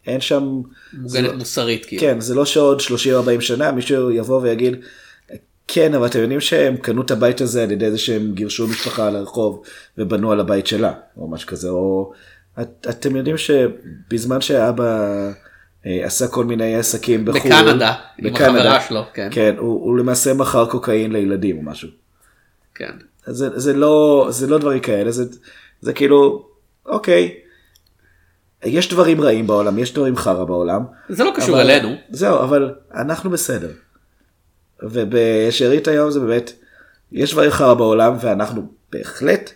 אין 0.06 0.20
שם... 0.20 0.60
זה 0.92 0.98
מוגנת 0.98 1.32
לא- 1.32 1.38
מוסרית 1.38 1.86
כאילו. 1.86 2.02
כן, 2.02 2.20
זה 2.20 2.34
לא 2.34 2.44
שעוד 2.44 2.80
30-40 2.80 3.40
שנה 3.40 3.72
מישהו 3.72 4.10
יבוא 4.10 4.40
ויגיד, 4.40 4.76
כן, 5.68 5.94
אבל 5.94 6.06
אתם 6.06 6.18
יודעים 6.18 6.40
שהם 6.40 6.76
קנו 6.76 7.02
את 7.02 7.10
הבית 7.10 7.40
הזה 7.40 7.62
על 7.62 7.70
ידי 7.70 7.90
זה 7.90 7.98
שהם 7.98 8.32
גירשו 8.34 8.66
משפחה 8.66 9.10
לרחוב 9.10 9.62
ובנו 9.98 10.32
על 10.32 10.40
הבית 10.40 10.66
שלה, 10.66 10.92
או 11.16 11.28
משהו 11.28 11.48
כזה, 11.48 11.68
או 11.68 12.12
את, 12.60 12.86
אתם 12.90 13.16
יודעים 13.16 13.36
שבזמן 13.36 14.40
שאבא 14.40 15.02
אה, 15.86 16.06
עשה 16.06 16.28
כל 16.28 16.44
מיני 16.44 16.76
עסקים 16.76 17.24
בחו"ל, 17.24 17.40
בקנדה, 17.40 17.94
עם 18.18 18.34
החברה 18.34 18.80
שלו, 18.80 19.02
כן. 19.14 19.28
כן, 19.30 19.54
הוא, 19.58 19.84
הוא 19.84 19.98
למעשה 19.98 20.34
מכר 20.34 20.66
קוקאין 20.66 21.12
לילדים 21.12 21.58
או 21.58 21.62
משהו. 21.62 21.88
כן. 22.74 22.90
זה, 23.26 23.58
זה, 23.58 23.72
לא, 23.72 24.26
זה 24.30 24.46
לא 24.46 24.58
דברים 24.58 24.80
כאלה, 24.80 25.10
זה, 25.10 25.24
זה 25.80 25.92
כאילו, 25.92 26.48
אוקיי, 26.86 27.34
יש 28.64 28.88
דברים 28.88 29.20
רעים 29.20 29.46
בעולם, 29.46 29.78
יש 29.78 29.94
דברים 29.94 30.16
חרא 30.16 30.44
בעולם. 30.44 30.82
זה 31.08 31.24
לא 31.24 31.32
קשור 31.36 31.60
אבל- 31.62 31.70
אלינו. 31.70 31.94
זהו, 32.10 32.38
אבל 32.38 32.74
אנחנו 32.94 33.30
בסדר. 33.30 33.70
ובשארית 34.82 35.88
היום 35.88 36.10
זה 36.10 36.20
באמת, 36.20 36.52
יש 37.12 37.32
דברים 37.32 37.50
חרא 37.50 37.74
בעולם 37.74 38.16
ואנחנו 38.20 38.62
בהחלט, 38.92 39.50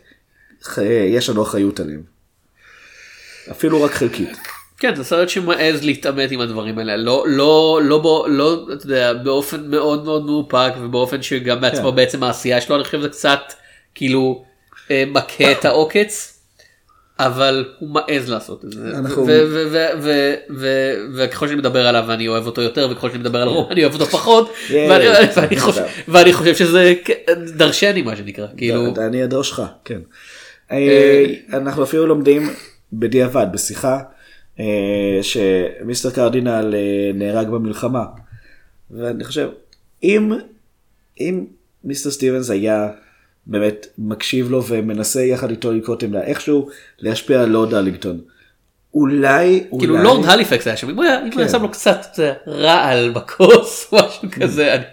ח- 0.65 0.79
יש 1.09 1.29
לנו 1.31 1.43
אחריות 1.43 1.81
עליהם. 1.81 2.03
אפילו 3.51 3.83
רק 3.83 3.91
חלקית. 3.91 4.39
כן 4.79 4.95
זה 4.95 5.05
סרט 5.05 5.29
שמעז 5.29 5.85
להתעמת 5.85 6.31
עם 6.31 6.41
הדברים 6.41 6.79
האלה 6.79 6.97
לא 6.97 7.25
לא 7.29 7.81
לא 7.83 7.99
בו 7.99 8.25
לא 8.29 8.67
אתה 8.73 8.85
יודע 8.87 9.13
באופן 9.15 9.71
מאוד 9.71 10.05
מאוד 10.05 10.27
מאופק 10.27 10.73
ובאופן 10.81 11.23
שגם 11.23 11.61
בעצמו 11.61 11.91
כן. 11.91 11.97
בעצם 11.97 12.23
העשייה 12.23 12.61
שלו 12.61 12.77
אני 12.77 12.85
חושב 12.85 12.99
שזה 12.99 13.09
קצת 13.09 13.41
כאילו 13.95 14.45
אה, 14.91 15.05
מכה 15.07 15.53
את 15.53 15.65
העוקץ. 15.65 16.40
אבל 17.27 17.65
הוא 17.79 17.89
מעז 17.91 18.31
לעשות 18.31 18.65
את 18.65 18.73
זה 18.73 18.93
וככל 21.15 21.47
שאני 21.49 21.59
מדבר 21.59 21.87
עליו 21.87 22.13
אני 22.13 22.29
אוהב 22.29 22.47
אותו 22.47 22.63
יותר 22.63 22.89
וככל 22.93 23.09
שאני 23.09 23.19
מדבר 23.21 23.43
על 23.43 23.49
רום 23.49 23.67
אני 23.71 23.83
אוהב 23.85 23.93
אותו 23.95 24.07
פחות 24.07 24.51
ואני- 24.73 26.33
חושב- 26.33 26.55
שזה 26.55 26.95
דרשני 27.57 28.03
מה 28.03 28.17
שנקרא 28.17 28.47
כאילו 28.57 28.95
אני 29.07 29.25
אדרושך, 29.25 29.61
כן. 29.85 30.01
אה, 30.73 31.25
אנחנו 31.53 31.83
אפילו 31.85 32.07
לומדים 32.07 32.51
בדיעבד, 32.93 33.47
בשיחה, 33.53 33.99
אה, 34.61 34.65
שמיסטר 35.23 36.11
קרדינל 36.11 36.75
אה, 36.75 37.11
נהרג 37.15 37.49
במלחמה. 37.49 38.05
ואני 38.91 39.25
חושב, 39.25 39.49
אם, 40.03 40.33
אם 41.21 41.45
מיסטר 41.85 42.11
סטיבנס 42.11 42.51
היה 42.51 42.89
באמת 43.47 43.87
מקשיב 43.99 44.51
לו 44.51 44.65
ומנסה 44.65 45.23
יחד 45.23 45.51
איתו 45.51 45.73
לקרות 45.73 46.03
עמדה, 46.03 46.23
איכשהו 46.23 46.69
להשפיע 46.99 47.43
על 47.43 47.49
לורד 47.49 47.75
אלינגטון. 47.75 48.21
אולי, 48.95 49.65
אולי... 49.71 49.81
כאילו 49.81 49.97
לורד 49.97 50.25
הליפקס 50.29 50.67
היה 50.67 50.77
שם 50.77 50.91
אם 50.91 50.97
הוא 50.97 51.05
היה 51.05 51.21
כן. 51.35 51.49
שם 51.49 51.63
לו 51.63 51.71
קצת 51.71 52.07
רעל 52.49 53.11
בכוס 53.11 53.87
משהו 53.93 54.29
כזה. 54.41 54.75
אני- 54.75 54.85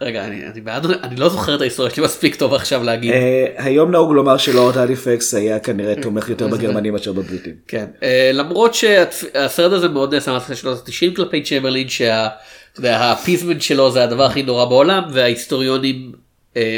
רגע 0.00 0.24
אני 0.24 0.46
אני 0.46 0.60
בעד 0.60 0.86
אני 0.86 1.16
לא 1.16 1.28
זוכר 1.28 1.54
את 1.54 1.60
ההיסטוריה 1.60 1.94
שלי 1.94 2.04
מספיק 2.04 2.34
טוב 2.34 2.54
עכשיו 2.54 2.82
להגיד. 2.82 3.12
אה, 3.12 3.46
היום 3.56 3.90
נהוג 3.90 4.12
לומר 4.12 4.36
שלורד 4.36 4.78
הליפקס 4.78 5.34
היה 5.34 5.58
כנראה 5.58 5.94
תומך 6.02 6.28
יותר 6.28 6.48
בגרמנים 6.56 6.92
מאשר 6.92 7.12
בבריטים. 7.12 7.54
כן 7.68 7.86
אה, 8.02 8.30
למרות 8.34 8.74
שהסרט 8.74 9.72
הזה 9.72 9.88
מאוד 9.88 10.14
נעשה 10.14 10.32
מהתחילת 10.32 10.58
שנות 10.58 10.88
ה-90 10.88 11.16
כלפי 11.16 11.42
צ'מברלין 11.42 11.86
שה 11.88 12.25
appeasement 12.25 13.62
שלו 13.62 13.90
זה 13.90 14.04
הדבר 14.04 14.24
הכי 14.24 14.42
נורא 14.42 14.64
בעולם 14.64 15.02
וההיסטוריונים 15.12 16.12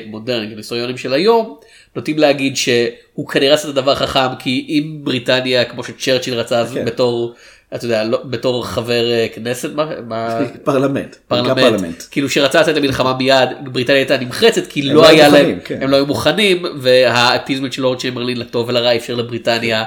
מודרניים 0.06 0.56
היסטוריונים 0.56 0.96
של 0.96 1.12
היום 1.12 1.56
נוטים 1.96 2.18
להגיד 2.18 2.56
שהוא 2.56 3.28
כנראה 3.28 3.54
עשה 3.54 3.68
את 3.68 3.72
הדבר 3.78 3.92
החכם 3.92 4.36
כי 4.38 4.66
אם 4.68 4.98
בריטניה 5.02 5.64
כמו 5.64 5.84
שצ'רצ'יל 5.84 6.34
רצה 6.34 6.58
אז 6.58 6.74
כן. 6.74 6.84
בתור 6.84 7.34
אתה 7.74 7.84
יודע 7.84 8.04
לא, 8.04 8.22
בתור 8.24 8.66
חבר 8.66 9.10
אה, 9.10 9.26
כנסת 9.34 9.70
מה, 9.74 9.90
מה 10.06 10.40
פרלמנט. 10.64 11.16
פרלמנט, 11.28 11.58
פרלמנט. 11.58 12.02
כאילו 12.10 12.30
שרצה 12.30 12.60
לצאת 12.60 12.76
למלחמה 12.76 13.16
מיד 13.18 13.48
בריטניה 13.62 13.98
הייתה 13.98 14.16
נמחצת 14.16 14.66
כי 14.66 14.82
לא 14.82 14.94
לא 14.94 15.08
היה 15.08 15.28
מוכנים, 15.28 15.48
להם 15.48 15.58
כן. 15.64 15.82
הם 15.82 15.90
לא 15.90 15.96
היו 15.96 16.06
מוכנים 16.06 16.64
וה 16.80 16.95
appeasement 16.95 17.72
של 17.72 17.82
לורד 17.82 17.98
צ'מברלין 17.98 18.36
לטוב 18.36 18.68
ולרע 18.68 18.96
אפשר 18.96 19.14
לבריטניה 19.14 19.84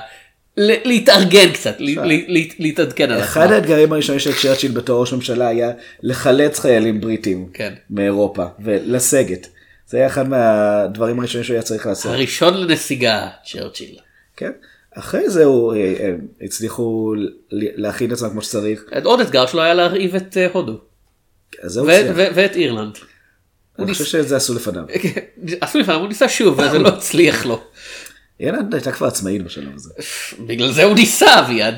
להתארגן 0.58 1.52
קצת 1.52 1.76
להתעדכן 2.60 3.12
על 3.12 3.20
אחד 3.20 3.42
עצמה. 3.42 3.56
האתגרים 3.56 3.94
הראשונים 3.94 4.20
של 4.20 4.34
צ'רצ'יל 4.34 4.72
בתור 4.72 5.02
ראש 5.02 5.14
ממשלה 5.14 5.48
היה 5.48 5.72
לחלץ 6.04 6.60
חיילים 6.60 7.02
בריטים 7.02 7.48
כן. 7.54 7.74
מאירופה 7.90 8.46
ולסגת. 8.64 9.48
זה 9.92 9.98
היה 9.98 10.08
אחד 10.08 10.30
מהדברים 10.30 11.20
הראשונים 11.20 11.44
שהוא 11.44 11.54
היה 11.54 11.64
צריך 11.64 11.86
לעשות. 11.86 12.12
הראשון 12.12 12.58
לנסיגה 12.58 13.30
צ'רצ'יל. 13.46 13.98
כן. 14.38 14.52
אחרי 14.96 15.30
זה 15.30 15.44
הוא, 15.44 15.74
אה, 15.74 15.80
אה, 15.80 16.14
הצליחו 16.42 17.14
להכין 17.52 18.08
את 18.08 18.14
עצמם 18.14 18.30
כמו 18.30 18.42
שצריך. 18.42 18.84
עוד 19.04 19.20
אתגר 19.20 19.46
שלו 19.46 19.62
היה 19.62 19.74
להרעיב 19.74 20.16
את 20.16 20.38
אה, 20.38 20.48
הודו 20.54 20.80
ואת 22.16 22.56
אירלנד. 22.56 22.98
אני 23.80 23.94
חושב 23.94 24.06
שזה 24.06 24.36
עשו 24.36 24.56
לפניו. 24.56 24.84
עשו 25.62 25.80
לפעמים 25.80 26.02
הוא 26.02 26.10
ניסה 26.10 26.30
שוב 26.30 26.60
וזה 26.60 26.80
לא 26.80 26.90
הצליח 26.98 27.46
לו. 27.46 27.64
אירלנד 28.40 28.74
הייתה 28.74 28.92
כבר 28.92 29.08
עצמאית 29.08 29.44
בשלב 29.44 29.76
הזה. 29.76 29.94
בגלל 30.48 30.72
זה 30.72 30.84
הוא 30.84 30.96
ניסה 30.96 31.40
אביעד. 31.40 31.76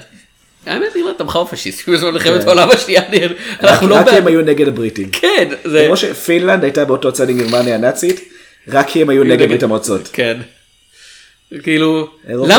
האמת 0.66 0.96
אירלנד 0.96 1.16
תמכה 1.18 1.44
בפשיסטים 1.44 1.94
בזמן 1.94 2.10
מלחמת 2.10 2.42
כן. 2.42 2.48
העולם 2.48 2.70
השנייה. 2.70 3.02
אנחנו 3.64 3.88
לא 3.88 3.96
רק 3.96 4.08
הם 4.08 4.28
היו 4.28 4.42
נגד 4.42 4.68
הבריטים. 4.68 5.10
כן 5.12 5.50
זה 5.64 5.84
כמו 5.88 5.98
שפינלנד 5.98 6.64
הייתה 6.64 6.86
באותו 6.86 7.12
צד 7.12 7.30
עם 7.30 7.38
גרמניה 7.38 7.76
הנאצית, 7.76 8.30
רק 8.68 8.88
כי 8.90 9.02
הם 9.02 9.10
היו 9.10 9.24
נגד 9.24 9.48
ברית 9.48 9.64
המועצות. 9.64 10.10
כן. 10.14 10.38
כאילו 11.64 12.08
אירופה 12.30 12.54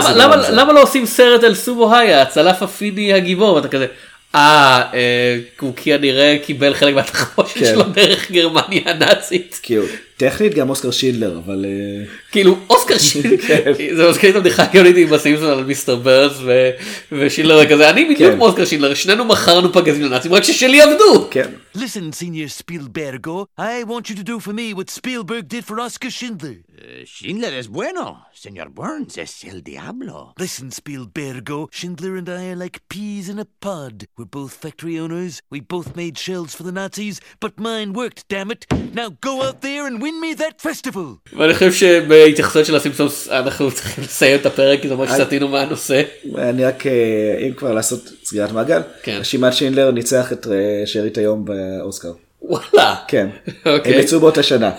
למה 0.50 0.72
לא 0.72 0.82
עושים 0.82 1.07
סרט 1.07 1.44
על 1.44 1.55
סומו 1.55 1.94
היה 1.94 2.22
הצלף 2.22 2.62
הפיני 2.62 3.12
הגיבור 3.12 3.55
ואתה 3.55 3.68
כזה. 3.68 3.86
אה, 4.35 4.82
אה, 4.95 5.39
הוא 5.61 5.72
כנראה 5.76 6.37
קיבל 6.45 6.74
חלק 6.74 6.95
מהתחמושת 6.95 7.59
כן. 7.59 7.64
שלו 7.64 7.82
דרך 7.82 8.30
גרמניה 8.30 8.82
הנאצית. 8.87 9.61
כאילו, 9.62 9.85
טכנית 10.16 10.55
גם 10.55 10.70
אוסקר 10.70 10.91
שינדלר, 10.91 11.41
אבל... 11.45 11.64
אה, 11.64 12.05
כאילו 12.32 12.57
אוסקר 12.70 12.99
שילר, 12.99 13.37
כן. 13.49 13.72
זה 13.97 14.09
מזכיר 14.09 14.30
לי 14.30 14.30
את 14.30 14.37
הבדיחה 14.37 14.62
הגאונית 14.62 14.97
עם 14.97 15.12
הסימפסון 15.12 15.51
על 15.51 15.64
מיסטר 15.64 15.97
ברס 15.97 16.32
ו- 16.45 16.70
ושילר 17.12 17.70
כזה, 17.70 17.91
אני 17.91 18.05
בדיוק 18.05 18.30
כן. 18.30 18.37
כמו 18.37 18.47
אוסקר 18.47 18.64
שילר, 18.64 18.95
שנינו 18.95 19.24
מכרנו 19.24 19.72
פגזים 19.72 20.03
לנאצים 20.03 20.35
רק 20.35 20.43
ששלי 20.43 20.82
עבדו. 20.82 21.28
כן. 21.30 21.49
Listen, 21.76 22.12
Senor 22.12 22.62
Spielbergo, 22.62 23.47
I 23.59 23.85
want 23.89 24.11
you 24.11 24.14
to 24.16 24.24
do 24.24 24.39
for 24.41 24.53
me 24.53 24.74
what 24.74 24.91
Spielberg 24.91 25.49
did 25.49 25.64
for 25.68 25.80
Oscar 25.80 26.11
Schindler. 26.11 26.74
Schindler 27.05 27.55
es 27.55 27.68
bueno. 27.68 28.26
Señor 28.32 28.70
Burns 28.70 29.16
es 29.18 29.45
el 29.45 29.62
diablo. 29.62 30.35
Listen, 30.39 30.70
Spielbergo, 30.70 31.68
Schindler 31.72 32.16
and 32.16 32.28
I 32.28 32.51
are 32.51 32.57
like 32.57 32.80
peas 32.89 33.28
in 33.28 33.39
a 33.39 33.47
pod. 33.61 34.07
We're 34.16 34.26
both 34.41 34.53
factory 34.53 34.99
owners. 34.99 35.41
We 35.51 35.61
both 35.61 35.97
made 35.97 36.18
shells 36.18 36.55
for 36.55 36.62
the 36.62 36.72
Nazis, 36.72 37.20
but 37.41 37.59
mine 37.59 37.93
worked, 37.93 38.28
damn 38.28 38.51
it. 38.51 38.66
Now 39.01 39.09
go 39.20 39.43
out 39.43 39.61
there 39.62 39.87
and 39.87 40.03
win 40.03 40.20
me 40.20 40.35
that 40.35 40.61
festival. 40.61 41.18
ואני 41.32 41.55
חושב 41.55 41.72
שבהתייחסות 41.72 42.66
של 42.66 42.76
הסימפסונס 42.76 43.28
אנחנו 43.28 43.70
צריכים 43.70 44.05
לסיים 44.05 44.41
את 44.41 44.47
הפרק 44.47 44.80
כי 44.80 44.89
זה 44.89 44.97
ממש 44.97 45.11
סטינו 45.11 45.49
מהנושא. 45.49 46.03
אני 46.39 46.64
רק, 46.64 46.87
אה, 46.87 47.47
אם 47.49 47.55
כבר 47.55 47.74
לעשות 47.74 48.11
סגירת 48.24 48.53
מעגל, 48.53 48.82
כן. 49.03 49.16
רשימת 49.20 49.53
שינדלר 49.53 49.91
ניצח 49.91 50.32
את 50.32 50.47
אה, 50.47 50.87
שארית 50.87 51.18
היום 51.18 51.45
באוסקר. 51.45 52.12
וואלה. 52.43 52.95
כן. 53.09 53.28
אוקיי. 53.66 53.95
הם 53.95 54.01
יצאו 54.01 54.20
באותה 54.20 54.43
שנה. 54.43 54.70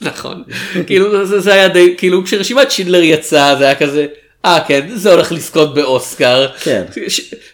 נכון. 0.00 0.42
כאילו 0.86 1.26
זה, 1.26 1.40
זה 1.40 1.54
היה 1.54 1.68
די, 1.68 1.94
כאילו 1.98 2.24
כשרשימת 2.24 2.70
שינדלר 2.70 3.02
יצאה 3.02 3.56
זה 3.56 3.64
היה 3.64 3.74
כזה, 3.74 4.06
אה 4.44 4.58
כן, 4.68 4.86
זה 4.94 5.10
הולך 5.12 5.32
לזכות 5.32 5.74
באוסקר. 5.74 6.46
כן. 6.60 6.82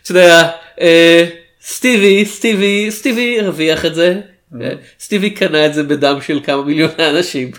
אתה 0.03 0.11
יודע, 0.11 0.49
אה, 0.80 1.24
סטיבי, 1.66 2.24
סטיבי, 2.24 2.86
סטיבי 2.91 3.41
הרוויח 3.41 3.84
את 3.86 3.95
זה. 3.95 4.20
אה, 4.62 4.70
סטיבי 5.01 5.30
קנה 5.30 5.66
את 5.66 5.74
זה 5.74 5.82
בדם 5.82 6.18
של 6.26 6.41
כמה 6.45 6.62
מיליוני 6.64 7.11
אנשים. 7.11 7.51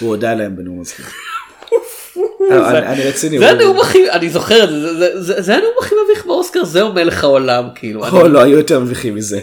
הוא 0.00 0.08
הודה 0.08 0.34
להם 0.34 0.56
בנאום 0.56 0.80
הזכיר. 0.80 1.06
אני 2.50 2.78
אני 2.86 3.02
רציני. 3.08 3.38
זה 3.38 3.50
הנאום 3.50 3.80
הכי, 3.80 4.10
אני 4.10 4.28
זוכר 4.30 4.64
את 4.64 4.68
זה, 4.70 5.42
זה- 5.42 5.54
הנאום 5.56 5.72
הכי 5.80 5.94
מביך 6.04 6.26
באוסקר, 6.26 6.64
זהו 6.64 6.92
מלך 6.92 7.24
העולם, 7.24 7.64
כאילו. 7.74 8.08
או, 8.08 8.28
לא, 8.28 8.40
היו 8.40 8.58
יותר 8.58 8.80
מביכים 8.80 9.14
מזה. 9.14 9.40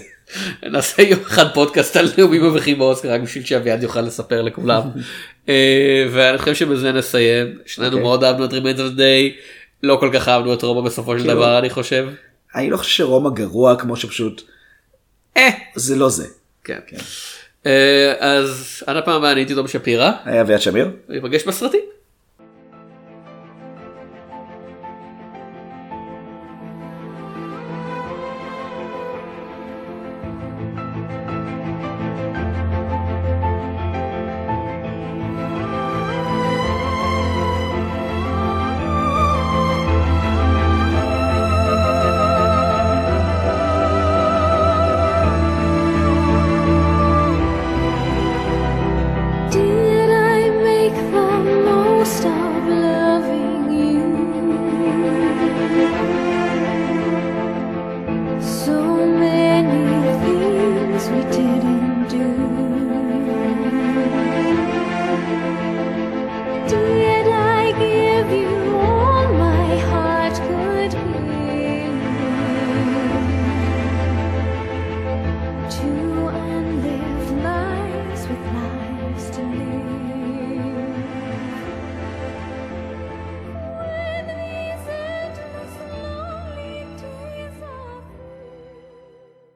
נעשה 0.64 1.02
יום 1.02 1.20
אחד 1.28 1.54
פודקאסט 1.54 1.98
על 1.98 2.12
נאומים 2.18 2.48
מביכים 2.48 2.78
באוסקר 2.78 3.12
רק 3.12 3.22
בשביל 3.22 3.46
שאביעד 3.46 3.84
יוכל 3.84 4.02
לספר 4.02 4.42
לכולם. 4.42 4.82
אה, 5.50 6.06
ואני 6.12 6.38
חושב 6.38 6.56
שבזה 6.56 6.92
נסיים. 6.92 7.58
שנינו 7.66 7.92
אוקיי. 7.92 8.04
מאוד 8.04 8.24
אהבנו 8.24 8.46
את 8.46 8.52
of 8.52 8.54
the 8.78 8.98
Day, 8.98 9.34
לא 9.84 9.98
כל 10.00 10.10
כך 10.14 10.28
אהבנו 10.28 10.54
את 10.54 10.64
רומא 10.64 10.82
בסופו 10.90 11.12
של 11.12 11.24
כאילו- 11.24 11.34
דבר 11.34 11.60
אני 11.60 11.70
חושב. 11.70 12.08
אני 12.56 12.70
לא 12.70 12.78
חושב 12.78 12.92
שרומא 12.92 13.30
גרוע 13.30 13.76
כמו 13.76 13.96
שפשוט, 13.96 14.42
אה. 15.38 15.50
זה 15.76 15.96
לא 15.96 16.10
זה. 16.10 16.28
כן. 16.64 16.80
אה, 17.66 18.14
אז 18.20 18.84
עד 18.88 18.98
הפעם 18.98 19.16
הבאה 19.16 19.32
אני 19.32 19.40
הייתי 19.40 19.54
דום 19.54 19.68
שפירא, 19.68 20.12
היה 20.26 20.42
אביעד 20.42 20.62
שמיר. 20.62 20.90
ניפגש 21.10 21.44
בסרטים. 21.44 21.95